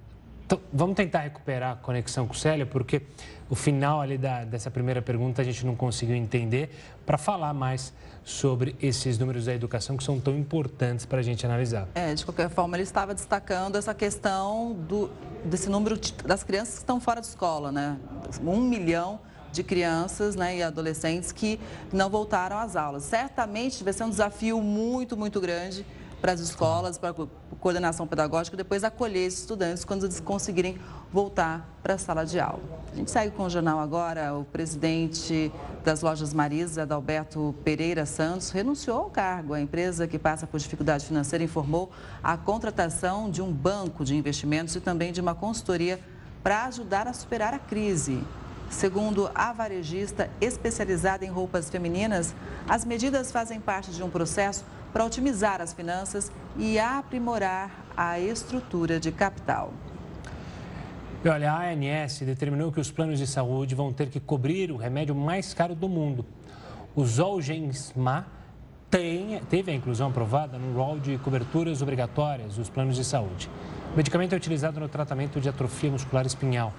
então, 0.46 0.60
vamos 0.72 0.94
tentar 0.94 1.22
recuperar 1.22 1.72
a 1.72 1.76
conexão 1.76 2.24
com 2.24 2.32
o 2.32 2.36
Célio, 2.36 2.68
porque 2.68 3.02
o 3.50 3.56
final 3.56 4.00
ali 4.00 4.16
da, 4.16 4.44
dessa 4.44 4.70
primeira 4.70 5.02
pergunta 5.02 5.42
a 5.42 5.44
gente 5.44 5.66
não 5.66 5.74
conseguiu 5.74 6.14
entender, 6.14 6.70
para 7.04 7.18
falar 7.18 7.52
mais 7.52 7.92
sobre 8.24 8.76
esses 8.80 9.18
números 9.18 9.46
da 9.46 9.54
educação 9.54 9.96
que 9.96 10.04
são 10.04 10.20
tão 10.20 10.36
importantes 10.38 11.04
para 11.04 11.18
a 11.18 11.22
gente 11.22 11.44
analisar. 11.44 11.88
É, 11.96 12.14
de 12.14 12.24
qualquer 12.24 12.48
forma, 12.48 12.76
ele 12.76 12.84
estava 12.84 13.12
destacando 13.12 13.74
essa 13.74 13.92
questão 13.92 14.72
do, 14.72 15.10
desse 15.44 15.68
número 15.68 15.98
das 16.24 16.44
crianças 16.44 16.74
que 16.74 16.80
estão 16.80 17.00
fora 17.00 17.20
de 17.20 17.26
escola, 17.26 17.72
né? 17.72 17.98
Um 18.40 18.60
milhão 18.60 19.18
de 19.50 19.64
crianças 19.64 20.36
né, 20.36 20.58
e 20.58 20.62
adolescentes 20.62 21.32
que 21.32 21.58
não 21.92 22.08
voltaram 22.08 22.58
às 22.58 22.76
aulas. 22.76 23.02
Certamente 23.04 23.82
vai 23.82 23.92
ser 23.92 24.04
um 24.04 24.10
desafio 24.10 24.60
muito, 24.60 25.16
muito 25.16 25.40
grande 25.40 25.84
para 26.20 26.32
as 26.32 26.40
escolas, 26.40 26.98
para 26.98 27.10
a 27.10 27.26
coordenação 27.60 28.06
pedagógica, 28.06 28.56
depois 28.56 28.84
acolher 28.84 29.26
esses 29.26 29.40
estudantes 29.40 29.84
quando 29.84 30.04
eles 30.04 30.20
conseguirem 30.20 30.78
voltar 31.12 31.78
para 31.82 31.94
a 31.94 31.98
sala 31.98 32.24
de 32.24 32.40
aula. 32.40 32.62
A 32.92 32.96
gente 32.96 33.10
segue 33.10 33.34
com 33.36 33.44
o 33.44 33.50
jornal 33.50 33.78
agora. 33.78 34.34
O 34.34 34.44
presidente 34.44 35.52
das 35.84 36.02
lojas 36.02 36.32
Marisa, 36.32 36.82
Adalberto 36.82 37.54
Pereira 37.62 38.06
Santos, 38.06 38.50
renunciou 38.50 38.98
ao 38.98 39.10
cargo. 39.10 39.54
A 39.54 39.60
empresa 39.60 40.06
que 40.08 40.18
passa 40.18 40.46
por 40.46 40.58
dificuldade 40.58 41.06
financeira 41.06 41.44
informou 41.44 41.90
a 42.22 42.36
contratação 42.36 43.30
de 43.30 43.42
um 43.42 43.52
banco 43.52 44.04
de 44.04 44.16
investimentos 44.16 44.74
e 44.74 44.80
também 44.80 45.12
de 45.12 45.20
uma 45.20 45.34
consultoria 45.34 46.00
para 46.42 46.64
ajudar 46.66 47.06
a 47.06 47.12
superar 47.12 47.54
a 47.54 47.58
crise. 47.58 48.22
Segundo 48.70 49.30
a 49.34 49.52
varejista 49.52 50.28
especializada 50.40 51.24
em 51.24 51.28
roupas 51.28 51.70
femininas, 51.70 52.34
as 52.68 52.84
medidas 52.84 53.30
fazem 53.30 53.60
parte 53.60 53.90
de 53.90 54.02
um 54.02 54.10
processo 54.10 54.64
para 54.92 55.04
otimizar 55.04 55.60
as 55.60 55.72
finanças 55.72 56.32
e 56.56 56.78
aprimorar 56.78 57.70
a 57.96 58.18
estrutura 58.18 58.98
de 58.98 59.12
capital. 59.12 59.72
E 61.24 61.28
olha, 61.28 61.52
a 61.52 61.70
ANS 61.70 62.20
determinou 62.20 62.70
que 62.70 62.80
os 62.80 62.90
planos 62.90 63.18
de 63.18 63.26
saúde 63.26 63.74
vão 63.74 63.92
ter 63.92 64.08
que 64.08 64.20
cobrir 64.20 64.70
o 64.70 64.76
remédio 64.76 65.14
mais 65.14 65.52
caro 65.54 65.74
do 65.74 65.88
mundo. 65.88 66.24
O 66.94 67.04
Zolgensma 67.04 68.26
tem, 68.90 69.40
teve 69.50 69.72
a 69.72 69.74
inclusão 69.74 70.08
aprovada 70.08 70.56
no 70.56 70.76
rol 70.76 70.98
de 70.98 71.18
coberturas 71.18 71.82
obrigatórias 71.82 72.56
dos 72.56 72.68
planos 72.68 72.96
de 72.96 73.04
saúde. 73.04 73.50
O 73.92 73.96
medicamento 73.96 74.34
é 74.34 74.36
utilizado 74.36 74.78
no 74.78 74.88
tratamento 74.88 75.40
de 75.40 75.48
atrofia 75.48 75.90
muscular 75.90 76.24
espinhal. 76.26 76.72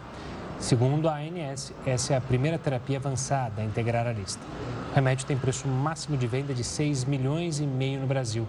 Segundo 0.59 1.07
a 1.07 1.17
ANS, 1.17 1.71
essa 1.85 2.13
é 2.13 2.17
a 2.17 2.21
primeira 2.21 2.57
terapia 2.57 2.97
avançada 2.97 3.61
a 3.61 3.65
integrar 3.65 4.07
a 4.07 4.11
lista. 4.11 4.41
O 4.91 4.95
remédio 4.95 5.25
tem 5.25 5.37
preço 5.37 5.67
máximo 5.67 6.17
de 6.17 6.25
venda 6.25 6.53
de 6.53 6.63
6 6.63 7.05
milhões 7.05 7.59
e 7.59 7.63
meio 7.63 7.99
no 7.99 8.07
Brasil. 8.07 8.47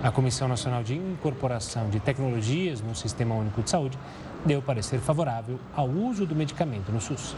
A 0.00 0.12
Comissão 0.12 0.46
Nacional 0.46 0.82
de 0.82 0.94
Incorporação 0.94 1.90
de 1.90 1.98
Tecnologias 1.98 2.80
no 2.80 2.94
Sistema 2.94 3.34
Único 3.34 3.62
de 3.62 3.68
Saúde 3.68 3.98
deu 4.46 4.62
parecer 4.62 5.00
favorável 5.00 5.58
ao 5.74 5.88
uso 5.88 6.24
do 6.24 6.36
medicamento 6.36 6.92
no 6.92 7.00
SUS. 7.00 7.36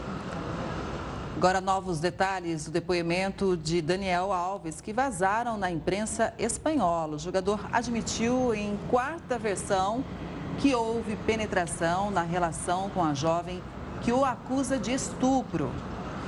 Agora, 1.35 1.59
novos 1.59 1.99
detalhes 1.99 2.65
do 2.65 2.71
depoimento 2.71 3.57
de 3.57 3.81
Daniel 3.81 4.31
Alves, 4.31 4.79
que 4.79 4.93
vazaram 4.93 5.57
na 5.57 5.71
imprensa 5.71 6.33
espanhola. 6.37 7.15
O 7.15 7.19
jogador 7.19 7.59
admitiu 7.71 8.53
em 8.53 8.77
quarta 8.89 9.37
versão 9.37 10.05
que 10.59 10.73
houve 10.73 11.15
penetração 11.25 12.11
na 12.11 12.21
relação 12.21 12.89
com 12.91 13.03
a 13.03 13.13
jovem 13.13 13.61
que 14.03 14.11
o 14.11 14.23
acusa 14.23 14.77
de 14.77 14.93
estupro. 14.93 15.71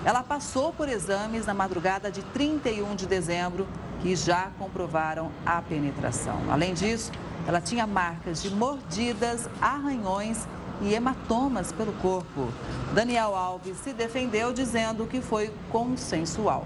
Ela 0.03 0.23
passou 0.23 0.71
por 0.71 0.88
exames 0.88 1.45
na 1.45 1.53
madrugada 1.53 2.09
de 2.09 2.21
31 2.23 2.95
de 2.95 3.05
dezembro 3.05 3.67
que 4.01 4.15
já 4.15 4.51
comprovaram 4.57 5.32
a 5.45 5.61
penetração. 5.61 6.39
Além 6.49 6.73
disso, 6.73 7.11
ela 7.47 7.59
tinha 7.59 7.86
marcas 7.86 8.41
de 8.41 8.49
mordidas, 8.49 9.49
arranhões 9.61 10.47
e 10.82 10.93
hematomas 10.93 11.71
pelo 11.71 11.93
corpo. 11.93 12.49
Daniel 12.93 13.36
Alves 13.36 13.78
se 13.78 13.93
defendeu 13.93 14.53
dizendo 14.53 15.05
que 15.05 15.21
foi 15.21 15.53
consensual. 15.71 16.65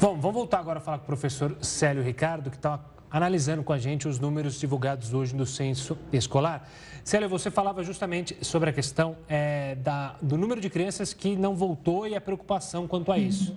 Bom, 0.00 0.18
vamos 0.18 0.34
voltar 0.34 0.60
agora 0.60 0.78
a 0.78 0.82
falar 0.82 0.98
com 0.98 1.04
o 1.04 1.06
professor 1.06 1.56
Célio 1.60 2.02
Ricardo, 2.02 2.50
que 2.50 2.56
está 2.56 2.80
analisando 3.10 3.62
com 3.62 3.72
a 3.72 3.78
gente 3.78 4.06
os 4.06 4.18
números 4.18 4.60
divulgados 4.60 5.12
hoje 5.12 5.34
no 5.34 5.46
censo 5.46 5.98
escolar. 6.12 6.68
Célia, 7.08 7.26
você 7.26 7.50
falava 7.50 7.82
justamente 7.82 8.36
sobre 8.42 8.68
a 8.68 8.72
questão 8.72 9.16
é, 9.26 9.76
da, 9.76 10.16
do 10.20 10.36
número 10.36 10.60
de 10.60 10.68
crianças 10.68 11.14
que 11.14 11.34
não 11.36 11.56
voltou 11.56 12.06
e 12.06 12.14
a 12.14 12.20
preocupação 12.20 12.86
quanto 12.86 13.10
a 13.10 13.16
isso. 13.16 13.56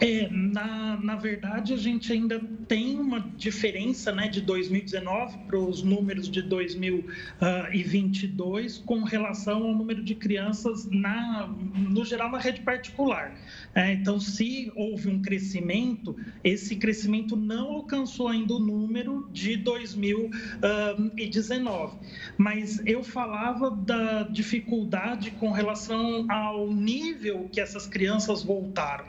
É, 0.00 0.28
na, 0.30 0.98
na 1.02 1.16
verdade, 1.16 1.72
a 1.72 1.76
gente 1.76 2.12
ainda 2.12 2.38
tem 2.66 2.96
uma 2.98 3.20
diferença 3.36 4.12
né, 4.12 4.28
de 4.28 4.40
2019 4.40 5.38
para 5.46 5.58
os 5.58 5.82
números 5.82 6.28
de 6.28 6.42
2022 6.42 8.78
com 8.78 9.02
relação 9.02 9.64
ao 9.64 9.74
número 9.74 10.00
de 10.02 10.14
crianças, 10.14 10.88
na, 10.90 11.52
no 11.74 12.02
geral, 12.04 12.30
na 12.30 12.38
rede 12.38 12.60
particular. 12.60 13.34
É, 13.74 13.92
então, 13.92 14.20
se 14.20 14.70
houve 14.74 15.08
um 15.08 15.20
crescimento, 15.20 16.16
esse 16.42 16.76
crescimento 16.76 17.36
não 17.36 17.72
alcançou 17.72 18.28
ainda 18.28 18.54
o 18.54 18.58
número 18.58 19.28
de 19.32 19.56
2019. 19.56 21.98
Mas 22.36 22.82
eu 22.86 23.04
falava 23.04 23.70
da 23.70 24.24
dificuldade 24.24 25.30
com 25.32 25.50
relação 25.50 26.30
ao 26.30 26.72
nível 26.72 27.48
que 27.52 27.60
essas 27.60 27.86
crianças 27.86 28.42
voltaram 28.42 29.04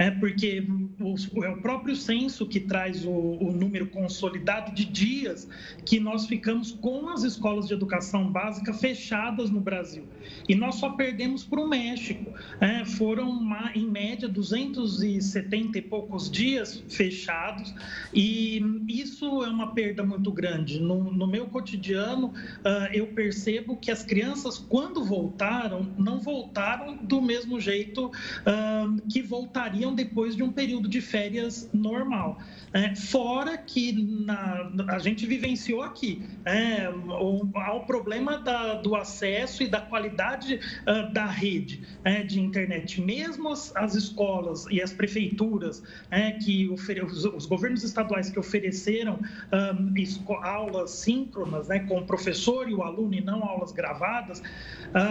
é 0.00 0.10
porque 0.10 0.66
o, 0.98 1.44
é 1.44 1.50
o 1.50 1.60
próprio 1.60 1.94
censo 1.94 2.46
que 2.46 2.58
traz 2.58 3.04
o, 3.04 3.10
o, 3.10 3.52
número 3.52 3.86
consolidado 3.86 4.74
de 4.74 4.86
dias 4.86 5.46
que 5.84 6.00
nós 6.00 6.26
ficamos 6.26 6.72
com 6.72 7.10
as 7.10 7.22
escolas 7.22 7.68
de 7.68 7.74
educação 7.74 8.32
básica 8.32 8.72
fechadas 8.72 9.50
no 9.50 9.60
Brasil. 9.60 10.04
E 10.48 10.54
nós 10.54 10.76
só 10.76 10.88
perdemos 10.88 11.44
para 11.44 11.60
o 11.60 11.68
México. 11.68 12.32
É, 12.62 12.82
foram, 12.86 13.28
uma, 13.28 13.72
em 13.74 13.86
média, 13.86 14.26
270 14.26 15.76
e 15.76 15.82
poucos 15.82 16.30
dias 16.30 16.82
fechados, 16.88 17.74
e 18.14 18.62
isso 18.88 19.44
é 19.44 19.48
uma 19.48 19.74
perda 19.74 20.02
muito 20.02 20.32
grande. 20.32 20.80
No, 20.80 21.12
no 21.12 21.26
meu 21.26 21.44
cotidiano, 21.46 22.28
uh, 22.28 22.90
eu 22.94 23.08
percebo 23.08 23.76
que 23.76 23.90
as 23.90 24.02
crianças, 24.02 24.56
quando 24.56 25.04
voltaram, 25.04 25.92
não 25.98 26.18
voltaram 26.20 26.96
do 26.96 27.20
mesmo 27.20 27.60
jeito 27.60 28.06
uh, 28.06 29.02
que 29.10 29.20
voltariam 29.20 29.89
depois 29.94 30.36
de 30.36 30.42
um 30.42 30.52
período 30.52 30.88
de 30.88 31.00
férias 31.00 31.68
normal. 31.72 32.38
É, 32.72 32.94
fora 32.94 33.58
que 33.58 33.92
na, 33.92 34.70
a 34.88 34.98
gente 34.98 35.26
vivenciou 35.26 35.82
aqui 35.82 36.22
é, 36.44 36.88
o, 36.88 37.42
o 37.44 37.80
problema 37.80 38.38
da, 38.38 38.74
do 38.74 38.94
acesso 38.94 39.62
e 39.62 39.66
da 39.66 39.80
qualidade 39.80 40.60
uh, 40.86 41.12
da 41.12 41.26
rede 41.26 41.82
é, 42.04 42.22
de 42.22 42.40
internet. 42.40 43.00
Mesmo 43.00 43.48
as, 43.48 43.74
as, 43.74 43.94
escolas 43.94 44.66
e 44.70 44.80
as 44.80 44.92
prefeituras 44.92 45.82
é, 46.10 46.32
que 46.32 46.68
ofere, 46.68 47.02
os, 47.02 47.24
os, 47.24 47.46
governos 47.46 47.82
estaduais 47.82 48.30
que 48.30 48.38
ofereceram 48.38 49.18
um, 49.52 50.34
aulas 50.44 50.92
síncronas 50.92 51.68
né, 51.68 51.80
com 51.80 51.98
o 51.98 52.04
professor 52.06 52.68
e 52.68 52.74
o 52.74 52.82
aluno 52.82 53.14
e 53.14 53.20
não 53.20 53.42
aulas 53.44 53.72
gravadas, 53.72 54.42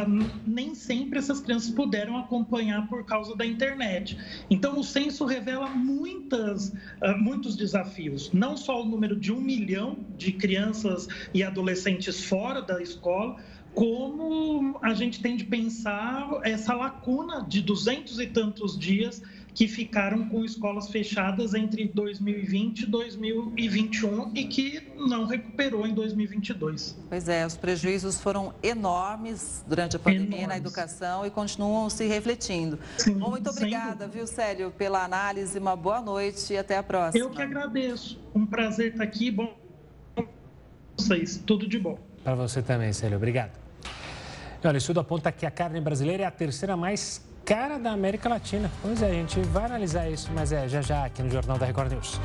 um, 0.07 0.29
nem 0.45 0.73
sempre 0.73 1.19
essas 1.19 1.39
crianças 1.39 1.71
puderam 1.71 2.17
acompanhar 2.17 2.87
por 2.87 3.05
causa 3.05 3.35
da 3.35 3.45
internet. 3.45 4.17
Então, 4.49 4.68
o 4.77 4.83
censo 4.83 5.25
revela 5.25 5.69
muitas, 5.69 6.73
muitos 7.17 7.39
muitos 7.39 7.55
desafios, 7.55 8.31
não 8.33 8.57
só 8.57 8.81
o 8.81 8.85
número 8.85 9.15
de 9.15 9.31
um 9.31 9.39
milhão 9.39 9.97
de 10.17 10.33
crianças 10.33 11.07
e 11.33 11.41
adolescentes 11.41 12.25
fora 12.25 12.61
da 12.61 12.81
escola, 12.81 13.37
como 13.73 14.77
a 14.81 14.93
gente 14.93 15.21
tem 15.21 15.37
de 15.37 15.45
pensar 15.45 16.27
essa 16.43 16.73
lacuna 16.73 17.45
de 17.47 17.61
duzentos 17.61 18.19
e 18.19 18.27
tantos 18.27 18.77
dias 18.77 19.21
que 19.59 19.67
ficaram 19.67 20.29
com 20.29 20.45
escolas 20.45 20.89
fechadas 20.89 21.53
entre 21.53 21.85
2020 21.89 22.83
e 22.83 22.85
2021 22.85 24.31
e 24.33 24.45
que 24.45 24.89
não 24.95 25.25
recuperou 25.25 25.85
em 25.85 25.93
2022. 25.93 26.97
Pois 27.09 27.27
é, 27.27 27.45
os 27.45 27.57
prejuízos 27.57 28.21
foram 28.21 28.53
enormes 28.63 29.61
durante 29.67 29.97
a 29.97 29.99
pandemia 29.99 30.27
enormes. 30.27 30.47
na 30.47 30.55
educação 30.55 31.25
e 31.25 31.29
continuam 31.29 31.89
se 31.89 32.07
refletindo. 32.07 32.79
Sim, 32.97 33.15
Bom, 33.15 33.31
muito 33.31 33.49
obrigada, 33.49 34.07
viu, 34.07 34.25
Célio, 34.25 34.71
pela 34.71 35.03
análise. 35.03 35.59
Uma 35.59 35.75
boa 35.75 35.99
noite 35.99 36.53
e 36.53 36.57
até 36.57 36.77
a 36.77 36.83
próxima. 36.83 37.21
Eu 37.21 37.29
que 37.29 37.41
agradeço. 37.41 38.17
Um 38.33 38.45
prazer 38.45 38.93
estar 38.93 39.03
aqui. 39.03 39.29
Bom, 39.29 39.57
vocês. 40.97 41.43
Tudo 41.45 41.67
de 41.67 41.77
bom. 41.77 41.99
Para 42.23 42.35
você 42.35 42.61
também, 42.61 42.93
Célio. 42.93 43.17
Obrigado. 43.17 43.59
Olha, 44.63 44.75
o 44.75 44.77
estudo 44.77 45.01
aponta 45.01 45.33
que 45.33 45.45
a 45.45 45.51
carne 45.51 45.81
brasileira 45.81 46.23
é 46.23 46.25
a 46.25 46.31
terceira 46.31 46.77
mais 46.77 47.27
cara 47.49 47.77
da 47.79 47.89
América 47.89 48.29
Latina. 48.29 48.69
Pois 48.79 49.01
é, 49.01 49.07
a 49.07 49.13
gente 49.13 49.41
vai 49.41 49.65
analisar 49.65 50.07
isso, 50.07 50.29
mas 50.35 50.51
é 50.51 50.67
já 50.67 50.83
já 50.83 51.05
aqui 51.05 51.23
no 51.23 51.31
Jornal 51.31 51.57
da 51.57 51.65
Record 51.65 51.91
News. 51.91 52.21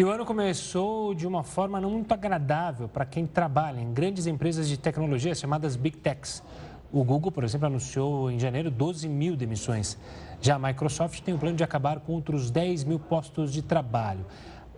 E 0.00 0.02
o 0.02 0.08
ano 0.08 0.24
começou 0.24 1.12
de 1.12 1.26
uma 1.26 1.44
forma 1.44 1.78
não 1.78 1.90
muito 1.90 2.10
agradável 2.14 2.88
para 2.88 3.04
quem 3.04 3.26
trabalha 3.26 3.82
em 3.82 3.92
grandes 3.92 4.26
empresas 4.26 4.66
de 4.66 4.78
tecnologia 4.78 5.34
chamadas 5.34 5.76
Big 5.76 5.98
Techs. 5.98 6.42
O 6.90 7.04
Google, 7.04 7.30
por 7.30 7.44
exemplo, 7.44 7.66
anunciou 7.66 8.30
em 8.30 8.38
janeiro 8.38 8.70
12 8.70 9.06
mil 9.06 9.36
demissões. 9.36 9.98
Já 10.40 10.54
a 10.54 10.58
Microsoft 10.58 11.20
tem 11.20 11.34
o 11.34 11.38
plano 11.38 11.54
de 11.54 11.62
acabar 11.62 12.00
com 12.00 12.14
outros 12.14 12.50
10 12.50 12.84
mil 12.84 12.98
postos 12.98 13.52
de 13.52 13.60
trabalho. 13.60 14.24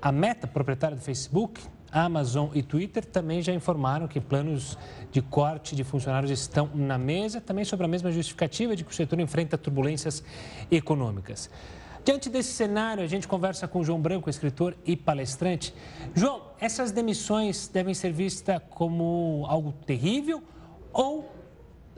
A 0.02 0.10
Meta, 0.10 0.48
proprietária 0.48 0.96
do 0.96 1.02
Facebook, 1.04 1.60
Amazon 1.92 2.48
e 2.52 2.60
Twitter 2.60 3.04
também 3.04 3.40
já 3.42 3.52
informaram 3.52 4.08
que 4.08 4.20
planos 4.20 4.76
de 5.12 5.22
corte 5.22 5.76
de 5.76 5.84
funcionários 5.84 6.32
estão 6.32 6.68
na 6.74 6.98
mesa, 6.98 7.40
também 7.40 7.64
sobre 7.64 7.86
a 7.86 7.88
mesma 7.88 8.10
justificativa 8.10 8.74
de 8.74 8.82
que 8.82 8.90
o 8.90 8.94
setor 8.94 9.20
enfrenta 9.20 9.56
turbulências 9.56 10.24
econômicas. 10.68 11.48
Diante 12.04 12.28
desse 12.28 12.52
cenário, 12.52 13.04
a 13.04 13.06
gente 13.06 13.28
conversa 13.28 13.68
com 13.68 13.84
João 13.84 14.00
Branco, 14.00 14.28
escritor 14.28 14.76
e 14.84 14.96
palestrante. 14.96 15.72
João, 16.12 16.42
essas 16.60 16.90
demissões 16.90 17.68
devem 17.68 17.94
ser 17.94 18.12
vistas 18.12 18.60
como 18.70 19.46
algo 19.48 19.72
terrível 19.86 20.42
ou 20.92 21.32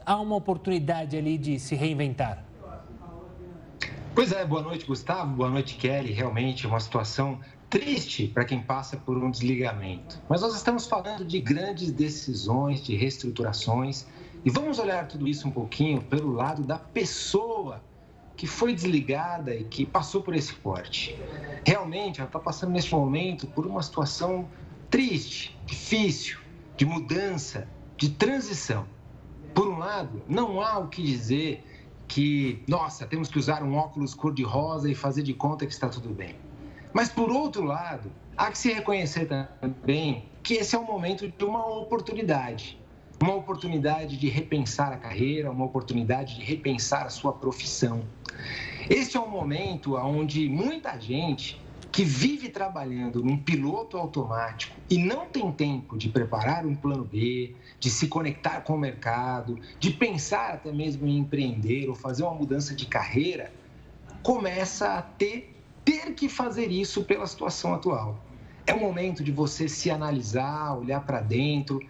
há 0.04 0.20
uma 0.20 0.36
oportunidade 0.36 1.16
ali 1.16 1.38
de 1.38 1.58
se 1.58 1.74
reinventar? 1.74 2.44
Pois 4.14 4.30
é, 4.30 4.44
boa 4.44 4.60
noite, 4.60 4.84
Gustavo, 4.84 5.34
boa 5.34 5.48
noite, 5.48 5.76
Kelly. 5.76 6.12
Realmente 6.12 6.66
uma 6.66 6.80
situação 6.80 7.40
triste 7.70 8.28
para 8.28 8.44
quem 8.44 8.60
passa 8.60 8.98
por 8.98 9.16
um 9.16 9.30
desligamento. 9.30 10.20
Mas 10.28 10.42
nós 10.42 10.54
estamos 10.54 10.86
falando 10.86 11.24
de 11.24 11.40
grandes 11.40 11.90
decisões, 11.90 12.84
de 12.84 12.94
reestruturações, 12.94 14.06
e 14.44 14.50
vamos 14.50 14.78
olhar 14.78 15.08
tudo 15.08 15.26
isso 15.26 15.48
um 15.48 15.50
pouquinho 15.50 16.02
pelo 16.02 16.30
lado 16.30 16.62
da 16.62 16.78
pessoa 16.78 17.80
que 18.36 18.46
foi 18.46 18.74
desligada 18.74 19.54
e 19.54 19.64
que 19.64 19.86
passou 19.86 20.22
por 20.22 20.34
esse 20.34 20.52
corte. 20.54 21.16
Realmente, 21.64 22.20
ela 22.20 22.28
está 22.28 22.38
passando 22.38 22.72
neste 22.72 22.92
momento 22.92 23.46
por 23.46 23.66
uma 23.66 23.82
situação 23.82 24.48
triste, 24.90 25.56
difícil, 25.66 26.38
de 26.76 26.84
mudança, 26.84 27.68
de 27.96 28.10
transição. 28.10 28.86
Por 29.54 29.68
um 29.68 29.78
lado, 29.78 30.22
não 30.28 30.60
há 30.60 30.78
o 30.78 30.88
que 30.88 31.02
dizer 31.02 31.64
que, 32.08 32.62
nossa, 32.66 33.06
temos 33.06 33.28
que 33.28 33.38
usar 33.38 33.62
um 33.62 33.76
óculos 33.76 34.14
cor-de-rosa 34.14 34.90
e 34.90 34.94
fazer 34.94 35.22
de 35.22 35.32
conta 35.32 35.64
que 35.66 35.72
está 35.72 35.88
tudo 35.88 36.08
bem. 36.10 36.36
Mas, 36.92 37.08
por 37.08 37.30
outro 37.30 37.64
lado, 37.64 38.10
há 38.36 38.50
que 38.50 38.58
se 38.58 38.72
reconhecer 38.72 39.26
também 39.60 40.28
que 40.42 40.54
esse 40.54 40.74
é 40.74 40.78
um 40.78 40.84
momento 40.84 41.28
de 41.28 41.44
uma 41.44 41.66
oportunidade 41.66 42.78
uma 43.24 43.34
oportunidade 43.36 44.18
de 44.18 44.28
repensar 44.28 44.92
a 44.92 44.98
carreira, 44.98 45.50
uma 45.50 45.64
oportunidade 45.64 46.36
de 46.36 46.42
repensar 46.42 47.06
a 47.06 47.08
sua 47.08 47.32
profissão. 47.32 48.04
Este 48.90 49.16
é 49.16 49.20
um 49.20 49.30
momento 49.30 49.96
onde 49.96 50.46
muita 50.46 50.98
gente 51.00 51.58
que 51.90 52.04
vive 52.04 52.50
trabalhando 52.50 53.24
num 53.24 53.38
piloto 53.38 53.96
automático 53.96 54.76
e 54.90 54.98
não 54.98 55.24
tem 55.26 55.50
tempo 55.52 55.96
de 55.96 56.10
preparar 56.10 56.66
um 56.66 56.74
plano 56.74 57.04
B, 57.04 57.54
de 57.80 57.88
se 57.88 58.08
conectar 58.08 58.60
com 58.60 58.74
o 58.74 58.78
mercado, 58.78 59.58
de 59.78 59.90
pensar 59.90 60.54
até 60.54 60.70
mesmo 60.70 61.06
em 61.06 61.16
empreender 61.16 61.88
ou 61.88 61.94
fazer 61.94 62.24
uma 62.24 62.34
mudança 62.34 62.74
de 62.74 62.84
carreira, 62.84 63.50
começa 64.22 64.98
a 64.98 65.00
ter, 65.00 65.56
ter 65.82 66.12
que 66.14 66.28
fazer 66.28 66.70
isso 66.70 67.04
pela 67.04 67.26
situação 67.26 67.72
atual. 67.72 68.22
É 68.66 68.74
o 68.74 68.80
momento 68.80 69.22
de 69.22 69.30
você 69.30 69.68
se 69.68 69.90
analisar, 69.90 70.76
olhar 70.76 71.00
para 71.00 71.20
dentro, 71.20 71.80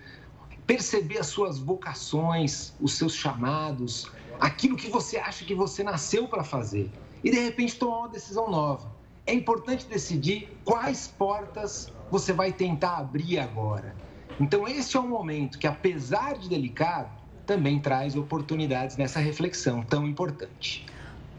perceber 0.66 1.18
as 1.18 1.26
suas 1.26 1.58
vocações, 1.58 2.72
os 2.80 2.94
seus 2.94 3.14
chamados, 3.14 4.10
aquilo 4.40 4.76
que 4.76 4.88
você 4.88 5.16
acha 5.16 5.44
que 5.44 5.54
você 5.54 5.82
nasceu 5.82 6.28
para 6.28 6.42
fazer 6.42 6.90
e 7.22 7.30
de 7.30 7.38
repente 7.38 7.76
tomar 7.76 7.98
uma 7.98 8.08
decisão 8.08 8.50
nova. 8.50 8.92
É 9.26 9.32
importante 9.32 9.86
decidir 9.86 10.54
quais 10.64 11.08
portas 11.08 11.90
você 12.10 12.32
vai 12.32 12.52
tentar 12.52 12.98
abrir 12.98 13.38
agora. 13.38 13.94
Então, 14.38 14.68
esse 14.68 14.96
é 14.96 15.00
um 15.00 15.08
momento 15.08 15.58
que, 15.58 15.66
apesar 15.66 16.36
de 16.36 16.48
delicado, 16.48 17.10
também 17.46 17.78
traz 17.78 18.16
oportunidades 18.16 18.96
nessa 18.96 19.20
reflexão 19.20 19.82
tão 19.82 20.06
importante. 20.06 20.84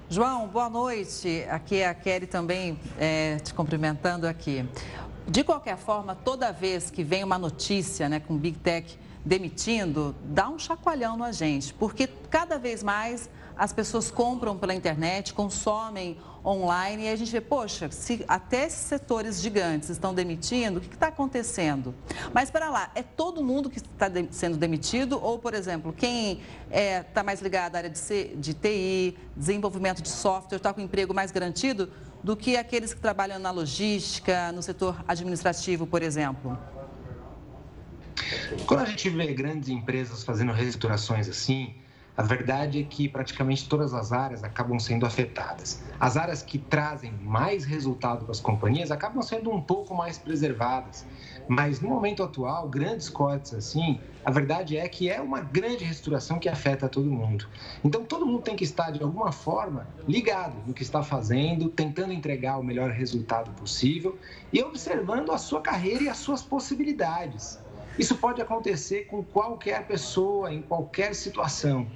João, 0.10 0.48
boa 0.48 0.70
noite. 0.70 1.46
Aqui 1.50 1.78
é 1.78 1.88
a 1.88 1.94
Kelly 1.94 2.28
também 2.28 2.80
é, 3.00 3.38
te 3.38 3.54
cumprimentando 3.54 4.28
aqui. 4.28 4.66
De 5.28 5.44
qualquer 5.44 5.78
forma, 5.78 6.16
toda 6.16 6.52
vez 6.52 6.90
que 6.90 7.04
vem 7.04 7.24
uma 7.24 7.38
notícia 7.38 8.08
né, 8.08 8.20
com 8.20 8.38
Big 8.38 8.58
Tech 8.60 8.98
demitindo, 9.26 10.16
dá 10.24 10.48
um 10.48 10.60
chacoalhão 10.60 11.18
na 11.18 11.32
gente, 11.32 11.74
porque 11.74 12.08
cada 12.30 12.60
vez 12.60 12.84
mais 12.84 13.30
as 13.58 13.74
pessoas 13.74 14.12
compram 14.12 14.58
pela 14.58 14.74
internet, 14.74 15.34
consomem 15.34 16.18
online 16.46 17.06
e 17.06 17.10
a 17.10 17.16
gente 17.16 17.32
vê, 17.32 17.42
poxa, 17.42 17.90
se 17.90 18.24
até 18.28 18.66
esses 18.66 18.80
setores 18.80 19.42
gigantes 19.42 19.90
estão 19.90 20.14
demitindo, 20.14 20.78
o 20.78 20.82
que 20.82 20.94
está 20.94 21.08
acontecendo? 21.08 21.96
Mas 22.34 22.52
para 22.52 22.70
lá, 22.70 22.92
é 22.94 23.02
todo 23.02 23.44
mundo 23.44 23.70
que 23.70 23.80
está 23.80 24.08
de, 24.08 24.28
sendo 24.32 24.58
demitido 24.58 25.20
ou, 25.20 25.40
por 25.40 25.54
exemplo, 25.56 25.92
quem 25.92 26.42
está 26.70 26.80
é, 26.80 27.02
tá 27.02 27.24
mais 27.24 27.42
ligado 27.42 27.76
à 27.76 27.80
área 27.80 27.90
de, 27.90 27.98
C, 27.98 28.36
de 28.36 28.54
TI, 28.54 29.18
desenvolvimento 29.36 30.04
de 30.04 30.10
software, 30.10 30.58
está 30.58 30.72
com 30.72 30.82
emprego 30.82 31.14
mais 31.14 31.32
garantido 31.32 31.90
do 32.24 32.36
que 32.36 32.58
aqueles 32.58 32.94
que 32.94 33.00
trabalham 33.00 33.40
na 33.40 33.52
logística, 33.52 34.52
no 34.52 34.62
setor 34.62 35.04
administrativo, 35.08 35.88
por 35.88 36.04
exemplo? 36.04 36.58
Quando 38.66 38.82
a 38.82 38.86
gente 38.86 39.10
vê 39.10 39.34
grandes 39.34 39.70
empresas 39.70 40.24
fazendo 40.24 40.52
reestruturações 40.52 41.28
assim, 41.30 41.76
A 42.18 42.24
verdade 42.24 42.80
é 42.80 42.84
que 42.86 43.10
praticamente 43.10 43.68
todas 43.68 43.94
as 43.94 44.14
áreas 44.14 44.42
acabam 44.44 44.80
sendo 44.80 45.06
afetadas. 45.06 45.82
As 46.00 46.16
áreas 46.16 46.42
que 46.42 46.58
trazem 46.58 47.12
mais 47.14 47.66
resultado 47.66 48.24
para 48.24 48.32
as 48.32 48.40
companhias 48.40 48.90
acabam 48.90 49.22
sendo 49.22 49.52
um 49.52 49.62
pouco 49.62 49.94
mais 49.94 50.18
preservadas. 50.18 51.06
Mas 51.46 51.82
no 51.82 51.90
momento 51.90 52.24
atual, 52.24 52.70
grandes 52.70 53.10
cortes 53.10 53.54
assim, 53.54 54.02
a 54.24 54.32
verdade 54.32 54.78
é 54.78 54.88
que 54.88 55.10
é 55.10 55.22
uma 55.22 55.42
grande 55.42 55.84
reestruturação 55.84 56.40
que 56.40 56.48
afeta 56.48 56.88
todo 56.88 57.12
mundo. 57.12 57.50
Então 57.84 58.06
todo 58.06 58.26
mundo 58.26 58.44
tem 58.44 58.56
que 58.56 58.64
estar 58.64 58.92
de 58.92 59.04
alguma 59.04 59.32
forma 59.34 59.90
ligado 60.08 60.64
no 60.66 60.74
que 60.74 60.84
está 60.84 61.04
fazendo, 61.04 61.70
tentando 61.70 62.14
entregar 62.14 62.58
o 62.58 62.64
melhor 62.64 62.92
resultado 62.92 63.52
possível 63.52 64.18
e 64.54 64.64
observando 64.64 65.32
a 65.32 65.38
sua 65.38 65.62
carreira 65.62 66.04
e 66.06 66.10
as 66.10 66.18
suas 66.20 66.42
possibilidades. 66.44 67.65
Isso 67.98 68.16
pode 68.18 68.42
acontecer 68.42 69.06
com 69.06 69.24
qualquer 69.24 69.86
pessoa, 69.88 70.54
em 70.54 70.62
qualquer 70.62 71.16
situação. 71.16 71.88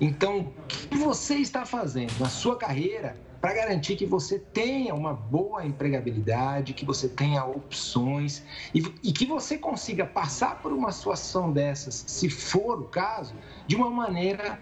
Então, 0.00 0.38
o 0.40 0.88
que 0.88 0.96
você 0.96 1.36
está 1.36 1.64
fazendo 1.64 2.12
na 2.18 2.28
sua 2.28 2.56
carreira 2.56 3.16
para 3.40 3.54
garantir 3.54 3.96
que 3.96 4.04
você 4.04 4.38
tenha 4.38 4.94
uma 4.94 5.14
boa 5.14 5.64
empregabilidade, 5.64 6.74
que 6.74 6.84
você 6.84 7.08
tenha 7.08 7.42
opções 7.44 8.42
e, 8.74 8.80
e, 9.02 9.12
que 9.12 9.24
você 9.24 9.56
consiga 9.56 10.04
passar 10.04 10.60
por 10.60 10.72
uma 10.72 10.92
situação 10.92 11.50
dessas, 11.50 12.04
se 12.06 12.28
for 12.28 12.80
o 12.80 12.84
caso, 12.84 13.34
de 13.66 13.76
uma 13.76 13.90
maneira 13.90 14.60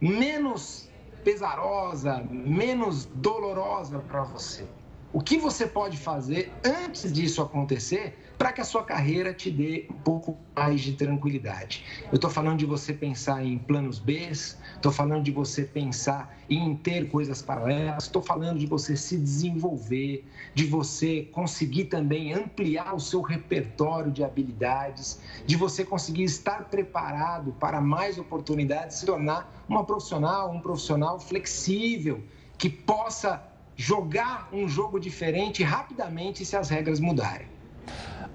menos 0.00 0.90
pesarosa, 1.24 2.22
menos 2.30 3.06
dolorosa 3.06 3.98
para 4.00 4.22
você. 4.24 4.66
O 5.12 5.20
que 5.20 5.38
você 5.38 5.66
pode 5.66 5.96
fazer 5.96 6.52
antes 6.62 7.10
disso 7.10 7.40
acontecer 7.40 8.18
para 8.38 8.52
que 8.52 8.60
a 8.60 8.64
sua 8.64 8.82
carreira 8.82 9.32
te 9.32 9.50
dê 9.50 9.86
um 9.90 9.94
pouco 9.94 10.36
mais 10.54 10.80
de 10.80 10.92
tranquilidade. 10.92 11.84
Eu 12.10 12.16
estou 12.16 12.30
falando 12.30 12.58
de 12.58 12.66
você 12.66 12.92
pensar 12.92 13.44
em 13.44 13.58
planos 13.58 13.98
B, 13.98 14.28
estou 14.30 14.92
falando 14.92 15.22
de 15.22 15.30
você 15.30 15.62
pensar 15.62 16.36
em 16.48 16.76
ter 16.76 17.08
coisas 17.08 17.40
paralelas, 17.40 18.04
estou 18.04 18.22
falando 18.22 18.58
de 18.58 18.66
você 18.66 18.96
se 18.96 19.16
desenvolver, 19.16 20.24
de 20.52 20.64
você 20.64 21.28
conseguir 21.32 21.84
também 21.84 22.32
ampliar 22.32 22.94
o 22.94 23.00
seu 23.00 23.20
repertório 23.20 24.10
de 24.10 24.22
habilidades, 24.22 25.20
de 25.46 25.56
você 25.56 25.84
conseguir 25.84 26.24
estar 26.24 26.64
preparado 26.64 27.52
para 27.52 27.80
mais 27.80 28.18
oportunidades, 28.18 28.98
se 28.98 29.06
tornar 29.06 29.64
uma 29.68 29.84
profissional, 29.84 30.50
um 30.50 30.60
profissional 30.60 31.18
flexível, 31.18 32.22
que 32.58 32.68
possa 32.68 33.42
jogar 33.76 34.48
um 34.52 34.68
jogo 34.68 35.00
diferente 35.00 35.62
rapidamente 35.62 36.44
se 36.44 36.56
as 36.56 36.68
regras 36.68 37.00
mudarem. 37.00 37.53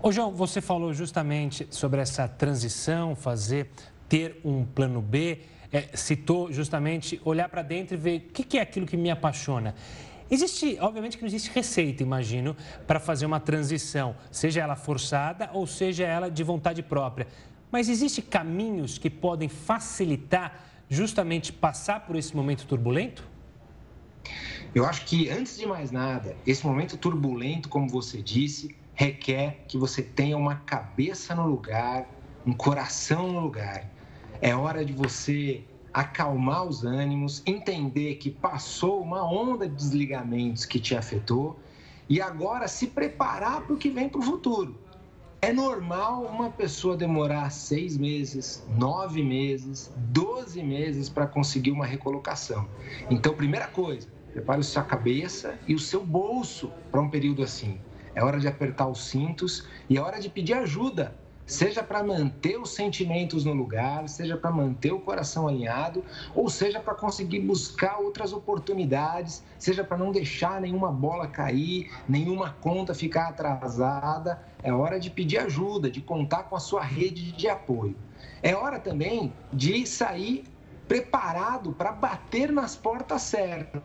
Ô 0.01 0.13
João, 0.13 0.31
você 0.31 0.61
falou 0.61 0.93
justamente 0.93 1.67
sobre 1.69 1.99
essa 1.99 2.25
transição, 2.25 3.17
fazer, 3.17 3.69
ter 4.07 4.39
um 4.45 4.63
plano 4.63 5.01
B, 5.01 5.39
é, 5.73 5.89
citou 5.93 6.53
justamente 6.53 7.19
olhar 7.25 7.49
para 7.49 7.61
dentro 7.61 7.95
e 7.95 7.97
ver 7.97 8.17
o 8.29 8.31
que, 8.31 8.43
que 8.45 8.57
é 8.57 8.61
aquilo 8.61 8.85
que 8.85 8.95
me 8.95 9.11
apaixona. 9.11 9.75
Existe, 10.31 10.77
obviamente 10.79 11.17
que 11.17 11.23
não 11.23 11.27
existe 11.27 11.51
receita, 11.53 12.01
imagino, 12.01 12.55
para 12.87 12.97
fazer 12.97 13.25
uma 13.25 13.41
transição, 13.41 14.15
seja 14.31 14.61
ela 14.61 14.77
forçada 14.77 15.49
ou 15.51 15.67
seja 15.67 16.05
ela 16.05 16.31
de 16.31 16.43
vontade 16.45 16.81
própria. 16.81 17.27
Mas 17.69 17.89
existem 17.89 18.23
caminhos 18.23 18.97
que 18.97 19.09
podem 19.09 19.49
facilitar 19.49 20.63
justamente 20.87 21.51
passar 21.51 22.05
por 22.05 22.15
esse 22.15 22.33
momento 22.33 22.65
turbulento? 22.65 23.27
Eu 24.73 24.85
acho 24.85 25.03
que, 25.05 25.29
antes 25.29 25.57
de 25.57 25.65
mais 25.65 25.91
nada, 25.91 26.37
esse 26.47 26.65
momento 26.65 26.95
turbulento, 26.95 27.67
como 27.67 27.89
você 27.89 28.21
disse, 28.21 28.78
requer 28.99 29.63
que 29.65 29.77
você 29.77 30.01
tenha 30.01 30.35
uma 30.35 30.55
cabeça 30.55 31.33
no 31.33 31.47
lugar, 31.47 32.05
um 32.45 32.51
coração 32.51 33.31
no 33.31 33.39
lugar. 33.39 33.89
É 34.41 34.53
hora 34.53 34.83
de 34.83 34.91
você 34.91 35.63
acalmar 35.93 36.65
os 36.65 36.83
ânimos, 36.83 37.41
entender 37.45 38.15
que 38.15 38.29
passou 38.29 39.01
uma 39.01 39.23
onda 39.23 39.69
de 39.69 39.73
desligamentos 39.73 40.65
que 40.65 40.81
te 40.81 40.97
afetou 40.97 41.57
e 42.09 42.19
agora 42.19 42.67
se 42.67 42.87
preparar 42.87 43.61
para 43.61 43.73
o 43.73 43.77
que 43.77 43.89
vem 43.89 44.09
para 44.09 44.19
o 44.19 44.21
futuro. 44.21 44.77
É 45.41 45.53
normal 45.53 46.25
uma 46.25 46.49
pessoa 46.49 46.97
demorar 46.97 47.51
seis 47.51 47.97
meses, 47.97 48.65
nove 48.67 49.23
meses, 49.23 49.89
doze 49.95 50.61
meses 50.61 51.07
para 51.07 51.25
conseguir 51.25 51.71
uma 51.71 51.85
recolocação. 51.85 52.67
Então, 53.09 53.33
primeira 53.33 53.67
coisa, 53.67 54.09
prepare 54.33 54.59
a 54.59 54.63
sua 54.63 54.83
cabeça 54.83 55.57
e 55.65 55.73
o 55.73 55.79
seu 55.79 56.05
bolso 56.05 56.69
para 56.91 56.99
um 56.99 57.09
período 57.09 57.41
assim. 57.41 57.79
É 58.19 58.21
hora 58.21 58.37
de 58.37 58.49
apertar 58.49 58.85
os 58.85 59.07
cintos 59.07 59.65
e 59.89 59.95
é 59.95 60.01
hora 60.01 60.19
de 60.19 60.27
pedir 60.27 60.51
ajuda, 60.51 61.15
seja 61.45 61.81
para 61.81 62.03
manter 62.03 62.59
os 62.59 62.71
sentimentos 62.71 63.45
no 63.45 63.53
lugar, 63.53 64.09
seja 64.09 64.35
para 64.35 64.51
manter 64.51 64.91
o 64.91 64.99
coração 64.99 65.47
alinhado, 65.47 66.03
ou 66.35 66.49
seja 66.49 66.81
para 66.81 66.93
conseguir 66.95 67.39
buscar 67.39 67.97
outras 67.97 68.33
oportunidades, 68.33 69.41
seja 69.57 69.85
para 69.85 69.97
não 69.97 70.11
deixar 70.11 70.59
nenhuma 70.59 70.91
bola 70.91 71.27
cair, 71.27 71.89
nenhuma 72.09 72.57
conta 72.59 72.93
ficar 72.93 73.29
atrasada. 73.29 74.43
É 74.61 74.73
hora 74.73 74.99
de 74.99 75.09
pedir 75.09 75.37
ajuda, 75.37 75.89
de 75.89 76.01
contar 76.01 76.43
com 76.43 76.57
a 76.57 76.59
sua 76.59 76.81
rede 76.81 77.31
de 77.31 77.47
apoio. 77.47 77.95
É 78.43 78.53
hora 78.53 78.81
também 78.81 79.31
de 79.53 79.87
sair 79.87 80.43
preparado 80.89 81.71
para 81.71 81.93
bater 81.93 82.51
nas 82.51 82.75
portas 82.75 83.21
certas. 83.21 83.81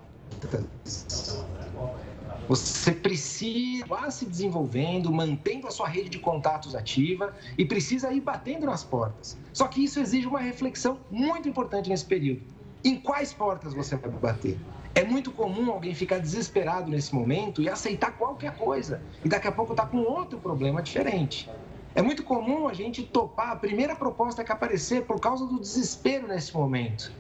Você 2.48 2.92
precisa 2.92 3.86
vá 3.86 4.10
se 4.10 4.26
desenvolvendo, 4.26 5.10
mantendo 5.10 5.66
a 5.66 5.70
sua 5.70 5.88
rede 5.88 6.10
de 6.10 6.18
contatos 6.18 6.74
ativa 6.74 7.34
e 7.56 7.64
precisa 7.64 8.12
ir 8.12 8.20
batendo 8.20 8.66
nas 8.66 8.84
portas. 8.84 9.38
Só 9.52 9.66
que 9.66 9.82
isso 9.82 9.98
exige 9.98 10.26
uma 10.26 10.40
reflexão 10.40 10.98
muito 11.10 11.48
importante 11.48 11.88
nesse 11.88 12.04
período. 12.04 12.42
Em 12.84 12.96
quais 12.96 13.32
portas 13.32 13.72
você 13.72 13.96
vai 13.96 14.10
bater? 14.10 14.58
É 14.94 15.02
muito 15.02 15.32
comum 15.32 15.70
alguém 15.70 15.94
ficar 15.94 16.18
desesperado 16.18 16.90
nesse 16.90 17.14
momento 17.14 17.62
e 17.62 17.68
aceitar 17.68 18.12
qualquer 18.12 18.56
coisa 18.56 19.02
e 19.24 19.28
daqui 19.28 19.48
a 19.48 19.52
pouco 19.52 19.72
está 19.72 19.86
com 19.86 19.98
outro 19.98 20.38
problema 20.38 20.82
diferente. 20.82 21.50
É 21.94 22.02
muito 22.02 22.22
comum 22.22 22.68
a 22.68 22.74
gente 22.74 23.02
topar 23.04 23.52
a 23.52 23.56
primeira 23.56 23.96
proposta 23.96 24.44
que 24.44 24.52
aparecer 24.52 25.04
por 25.06 25.18
causa 25.18 25.46
do 25.46 25.58
desespero 25.58 26.28
nesse 26.28 26.54
momento. 26.54 27.10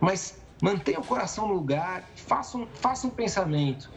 Mas 0.00 0.38
mantenha 0.62 1.00
o 1.00 1.04
coração 1.04 1.48
no 1.48 1.54
lugar, 1.54 2.04
faça 2.14 2.58
um, 2.58 2.66
faça 2.66 3.06
um 3.06 3.10
pensamento 3.10 3.90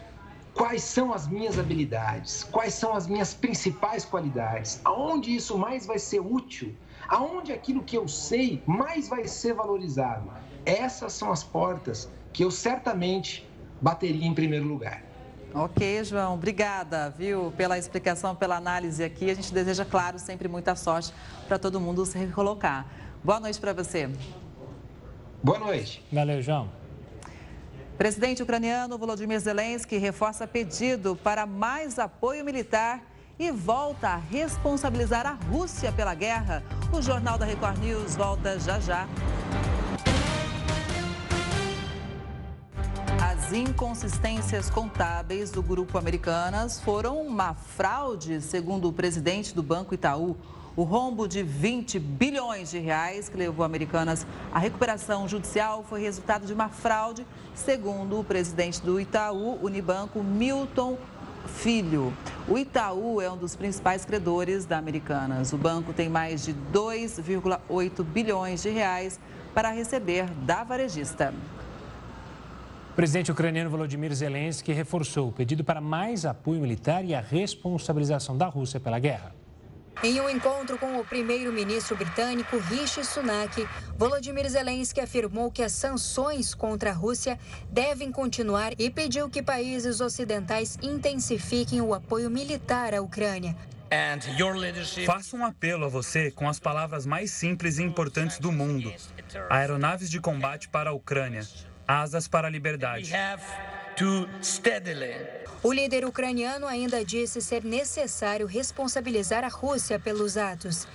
quais 0.53 0.83
são 0.83 1.13
as 1.13 1.27
minhas 1.27 1.57
habilidades, 1.57 2.43
quais 2.43 2.73
são 2.73 2.93
as 2.93 3.07
minhas 3.07 3.33
principais 3.33 4.05
qualidades, 4.05 4.79
aonde 4.83 5.35
isso 5.35 5.57
mais 5.57 5.85
vai 5.85 5.99
ser 5.99 6.19
útil, 6.19 6.75
aonde 7.07 7.51
aquilo 7.51 7.83
que 7.83 7.97
eu 7.97 8.07
sei 8.07 8.61
mais 8.65 9.07
vai 9.07 9.27
ser 9.27 9.53
valorizado. 9.53 10.29
Essas 10.65 11.13
são 11.13 11.31
as 11.31 11.43
portas 11.43 12.09
que 12.33 12.43
eu 12.43 12.51
certamente 12.51 13.47
bateria 13.81 14.27
em 14.27 14.33
primeiro 14.33 14.65
lugar. 14.65 15.03
Ok, 15.53 16.03
João, 16.03 16.35
obrigada, 16.35 17.09
viu, 17.09 17.51
pela 17.57 17.77
explicação, 17.77 18.35
pela 18.35 18.55
análise 18.55 19.03
aqui. 19.03 19.31
A 19.31 19.33
gente 19.33 19.51
deseja, 19.51 19.83
claro, 19.83 20.19
sempre 20.19 20.47
muita 20.47 20.75
sorte 20.75 21.11
para 21.47 21.57
todo 21.57 21.79
mundo 21.79 22.05
se 22.05 22.17
recolocar. 22.17 22.85
Boa 23.23 23.39
noite 23.39 23.59
para 23.59 23.73
você. 23.73 24.09
Boa 25.41 25.57
noite. 25.57 26.05
Valeu, 26.11 26.41
João. 26.41 26.69
Presidente 27.99 28.41
ucraniano 28.41 28.97
Volodymyr 28.97 29.41
Zelensky 29.41 29.97
reforça 29.97 30.47
pedido 30.47 31.17
para 31.17 31.45
mais 31.45 31.99
apoio 31.99 32.45
militar 32.45 33.03
e 33.37 33.51
volta 33.51 34.11
a 34.11 34.15
responsabilizar 34.15 35.27
a 35.27 35.33
Rússia 35.33 35.91
pela 35.91 36.15
guerra. 36.15 36.63
O 36.93 37.01
Jornal 37.01 37.37
da 37.37 37.45
Record 37.45 37.77
News 37.79 38.15
volta 38.15 38.57
já 38.57 38.79
já. 38.79 39.05
As 43.21 43.51
inconsistências 43.51 44.69
contábeis 44.69 45.51
do 45.51 45.61
grupo 45.61 45.97
Americanas 45.97 46.79
foram 46.79 47.21
uma 47.21 47.53
fraude, 47.53 48.39
segundo 48.41 48.87
o 48.87 48.93
presidente 48.93 49.53
do 49.53 49.61
Banco 49.61 49.93
Itaú. 49.93 50.37
O 50.79 50.83
rombo 50.83 51.27
de 51.27 51.43
20 51.43 51.99
bilhões 51.99 52.71
de 52.71 52.79
reais 52.79 53.27
que 53.27 53.35
levou 53.35 53.65
Americanas 53.65 54.25
à 54.49 54.59
recuperação 54.59 55.27
judicial 55.27 55.83
foi 55.83 55.99
resultado 55.99 56.47
de 56.47 56.53
uma 56.53 56.69
fraude, 56.69 57.27
segundo 57.53 58.17
o 58.17 58.23
presidente 58.23 58.81
do 58.81 58.97
Itaú, 58.97 59.59
Unibanco, 59.61 60.23
Milton 60.23 60.97
Filho. 61.47 62.13
O 62.47 62.57
Itaú 62.57 63.19
é 63.19 63.29
um 63.29 63.35
dos 63.35 63.57
principais 63.57 64.05
credores 64.05 64.65
da 64.65 64.77
Americanas. 64.77 65.51
O 65.51 65.57
banco 65.57 65.91
tem 65.91 66.07
mais 66.07 66.45
de 66.45 66.53
2,8 66.73 68.01
bilhões 68.01 68.61
de 68.63 68.69
reais 68.69 69.19
para 69.53 69.71
receber 69.71 70.29
da 70.45 70.63
varejista. 70.63 71.33
O 72.93 72.95
presidente 72.95 73.29
ucraniano 73.29 73.69
Volodymyr 73.69 74.15
Zelensky 74.15 74.71
reforçou 74.71 75.27
o 75.27 75.33
pedido 75.33 75.61
para 75.61 75.81
mais 75.81 76.25
apoio 76.25 76.61
militar 76.61 77.03
e 77.03 77.13
a 77.13 77.19
responsabilização 77.19 78.37
da 78.37 78.47
Rússia 78.47 78.79
pela 78.79 78.97
guerra. 78.97 79.38
Em 80.01 80.21
um 80.21 80.29
encontro 80.29 80.77
com 80.77 80.97
o 80.97 81.03
primeiro-ministro 81.03 81.93
britânico 81.93 82.57
Rishi 82.57 83.03
Sunak, 83.03 83.67
Volodymyr 83.97 84.49
Zelensky 84.49 85.01
afirmou 85.01 85.51
que 85.51 85.61
as 85.61 85.73
sanções 85.73 86.53
contra 86.53 86.91
a 86.91 86.93
Rússia 86.93 87.37
devem 87.69 88.09
continuar 88.09 88.71
e 88.79 88.89
pediu 88.89 89.29
que 89.29 89.43
países 89.43 89.99
ocidentais 89.99 90.77
intensifiquem 90.81 91.81
o 91.81 91.93
apoio 91.93 92.29
militar 92.29 92.93
à 92.93 93.01
Ucrânia. 93.01 93.53
Faço 95.05 95.35
um 95.35 95.43
apelo 95.45 95.83
a 95.83 95.89
você 95.89 96.31
com 96.31 96.47
as 96.47 96.59
palavras 96.59 97.05
mais 97.05 97.31
simples 97.31 97.77
e 97.77 97.83
importantes 97.83 98.39
do 98.39 98.53
mundo: 98.53 98.93
aeronaves 99.49 100.09
de 100.09 100.21
combate 100.21 100.69
para 100.69 100.91
a 100.91 100.93
Ucrânia, 100.93 101.45
asas 101.85 102.25
para 102.25 102.47
a 102.47 102.51
liberdade. 102.51 103.11
O 105.61 105.73
líder 105.73 106.05
ucraniano 106.05 106.65
ainda 106.65 107.03
disse 107.03 107.41
ser 107.41 107.65
necessário 107.65 108.47
responsabilizar 108.47 109.43
a 109.43 109.49
Rússia 109.49 109.99
pelos 109.99 110.37
atos. 110.37 110.87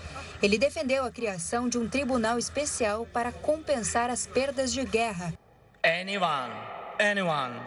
Ele 0.42 0.56
defendeu 0.56 1.04
a 1.04 1.10
criação 1.10 1.68
de 1.68 1.76
um 1.76 1.86
tribunal 1.86 2.38
especial 2.38 3.06
para 3.12 3.30
compensar 3.30 4.08
as 4.08 4.26
perdas 4.26 4.72
de 4.72 4.84
guerra. 4.84 5.34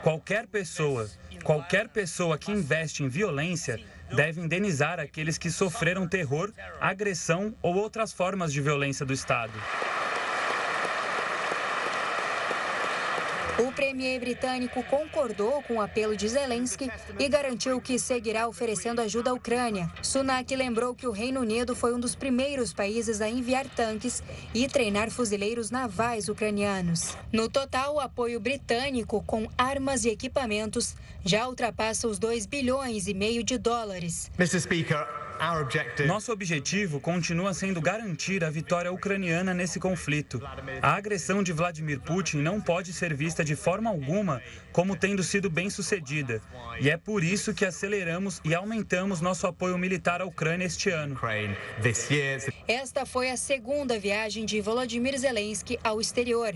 Qualquer 0.01 0.47
pessoa, 0.47 1.09
qualquer 1.43 1.87
pessoa 1.89 2.37
que 2.37 2.51
investe 2.51 3.03
em 3.03 3.07
violência 3.07 3.79
deve 4.15 4.41
indenizar 4.41 4.99
aqueles 4.99 5.37
que 5.37 5.51
sofreram 5.51 6.07
terror, 6.07 6.51
agressão 6.79 7.53
ou 7.61 7.75
outras 7.75 8.11
formas 8.11 8.51
de 8.51 8.61
violência 8.61 9.05
do 9.05 9.13
Estado. 9.13 9.53
O 13.59 13.71
premier 13.71 14.19
britânico 14.19 14.83
concordou 14.83 15.63
com 15.63 15.77
o 15.77 15.81
apelo 15.81 16.15
de 16.15 16.27
Zelensky 16.27 16.91
e 17.17 17.27
garantiu 17.27 17.81
que 17.81 17.97
seguirá 17.97 18.47
oferecendo 18.47 19.01
ajuda 19.01 19.31
à 19.31 19.33
Ucrânia. 19.33 19.91
Sunak 20.03 20.55
lembrou 20.55 20.93
que 20.93 21.07
o 21.07 21.11
Reino 21.11 21.41
Unido 21.41 21.75
foi 21.75 21.91
um 21.93 21.99
dos 21.99 22.13
primeiros 22.13 22.71
países 22.71 23.19
a 23.19 23.27
enviar 23.27 23.67
tanques 23.67 24.21
e 24.53 24.67
treinar 24.67 25.09
fuzileiros 25.09 25.71
navais 25.71 26.29
ucranianos. 26.29 27.17
No 27.33 27.49
total, 27.49 27.95
o 27.95 27.99
apoio 27.99 28.39
britânico 28.39 29.23
com 29.23 29.47
armas 29.57 30.05
e 30.05 30.09
equipamentos 30.09 30.95
já 31.25 31.47
ultrapassa 31.47 32.07
os 32.07 32.19
2 32.19 32.45
bilhões 32.45 33.07
e 33.07 33.13
meio 33.15 33.43
de 33.43 33.57
dólares. 33.57 34.29
Mr. 34.37 34.59
Speaker, 34.59 35.07
nosso 36.07 36.31
objetivo 36.31 36.99
continua 36.99 37.53
sendo 37.53 37.81
garantir 37.81 38.43
a 38.43 38.49
vitória 38.49 38.91
ucraniana 38.91 39.53
nesse 39.53 39.79
conflito. 39.79 40.41
A 40.81 40.95
agressão 40.95 41.43
de 41.43 41.53
Vladimir 41.53 41.99
Putin 41.99 42.37
não 42.37 42.59
pode 42.59 42.93
ser 42.93 43.13
vista 43.13 43.43
de 43.43 43.55
forma 43.55 43.89
alguma 43.89 44.41
como 44.71 44.95
tendo 44.95 45.23
sido 45.23 45.49
bem 45.49 45.69
sucedida. 45.69 46.41
E 46.79 46.89
é 46.89 46.97
por 46.97 47.23
isso 47.23 47.53
que 47.53 47.65
aceleramos 47.65 48.41
e 48.43 48.53
aumentamos 48.53 49.21
nosso 49.21 49.47
apoio 49.47 49.77
militar 49.77 50.21
à 50.21 50.25
Ucrânia 50.25 50.65
este 50.65 50.89
ano. 50.89 51.19
Esta 52.67 53.05
foi 53.05 53.29
a 53.29 53.37
segunda 53.37 53.99
viagem 53.99 54.45
de 54.45 54.61
Volodymyr 54.61 55.17
Zelensky 55.17 55.79
ao 55.83 55.99
exterior. 55.99 56.53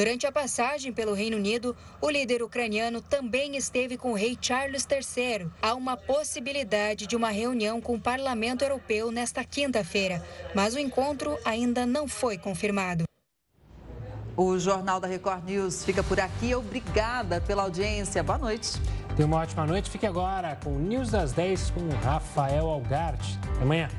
Durante 0.00 0.26
a 0.26 0.32
passagem 0.32 0.94
pelo 0.94 1.12
Reino 1.12 1.36
Unido, 1.36 1.76
o 2.00 2.08
líder 2.08 2.42
ucraniano 2.42 3.02
também 3.02 3.54
esteve 3.54 3.98
com 3.98 4.12
o 4.12 4.14
rei 4.14 4.34
Charles 4.40 4.88
III. 4.90 5.46
Há 5.60 5.74
uma 5.74 5.94
possibilidade 5.94 7.06
de 7.06 7.14
uma 7.14 7.28
reunião 7.28 7.82
com 7.82 7.96
o 7.96 8.00
Parlamento 8.00 8.62
Europeu 8.62 9.12
nesta 9.12 9.44
quinta-feira, 9.44 10.24
mas 10.54 10.74
o 10.74 10.78
encontro 10.78 11.36
ainda 11.44 11.84
não 11.84 12.08
foi 12.08 12.38
confirmado. 12.38 13.04
O 14.34 14.58
Jornal 14.58 15.00
da 15.00 15.06
Record 15.06 15.44
News 15.44 15.84
fica 15.84 16.02
por 16.02 16.18
aqui. 16.18 16.54
Obrigada 16.54 17.38
pela 17.38 17.64
audiência. 17.64 18.22
Boa 18.22 18.38
noite. 18.38 18.80
Tenha 19.14 19.26
uma 19.26 19.36
ótima 19.36 19.66
noite. 19.66 19.90
Fique 19.90 20.06
agora 20.06 20.56
com 20.64 20.76
o 20.76 20.78
News 20.78 21.10
das 21.10 21.32
10 21.32 21.72
com 21.72 21.86
Rafael 22.02 22.66
Algarte. 22.66 23.38
Até 23.52 23.62
amanhã. 23.64 23.90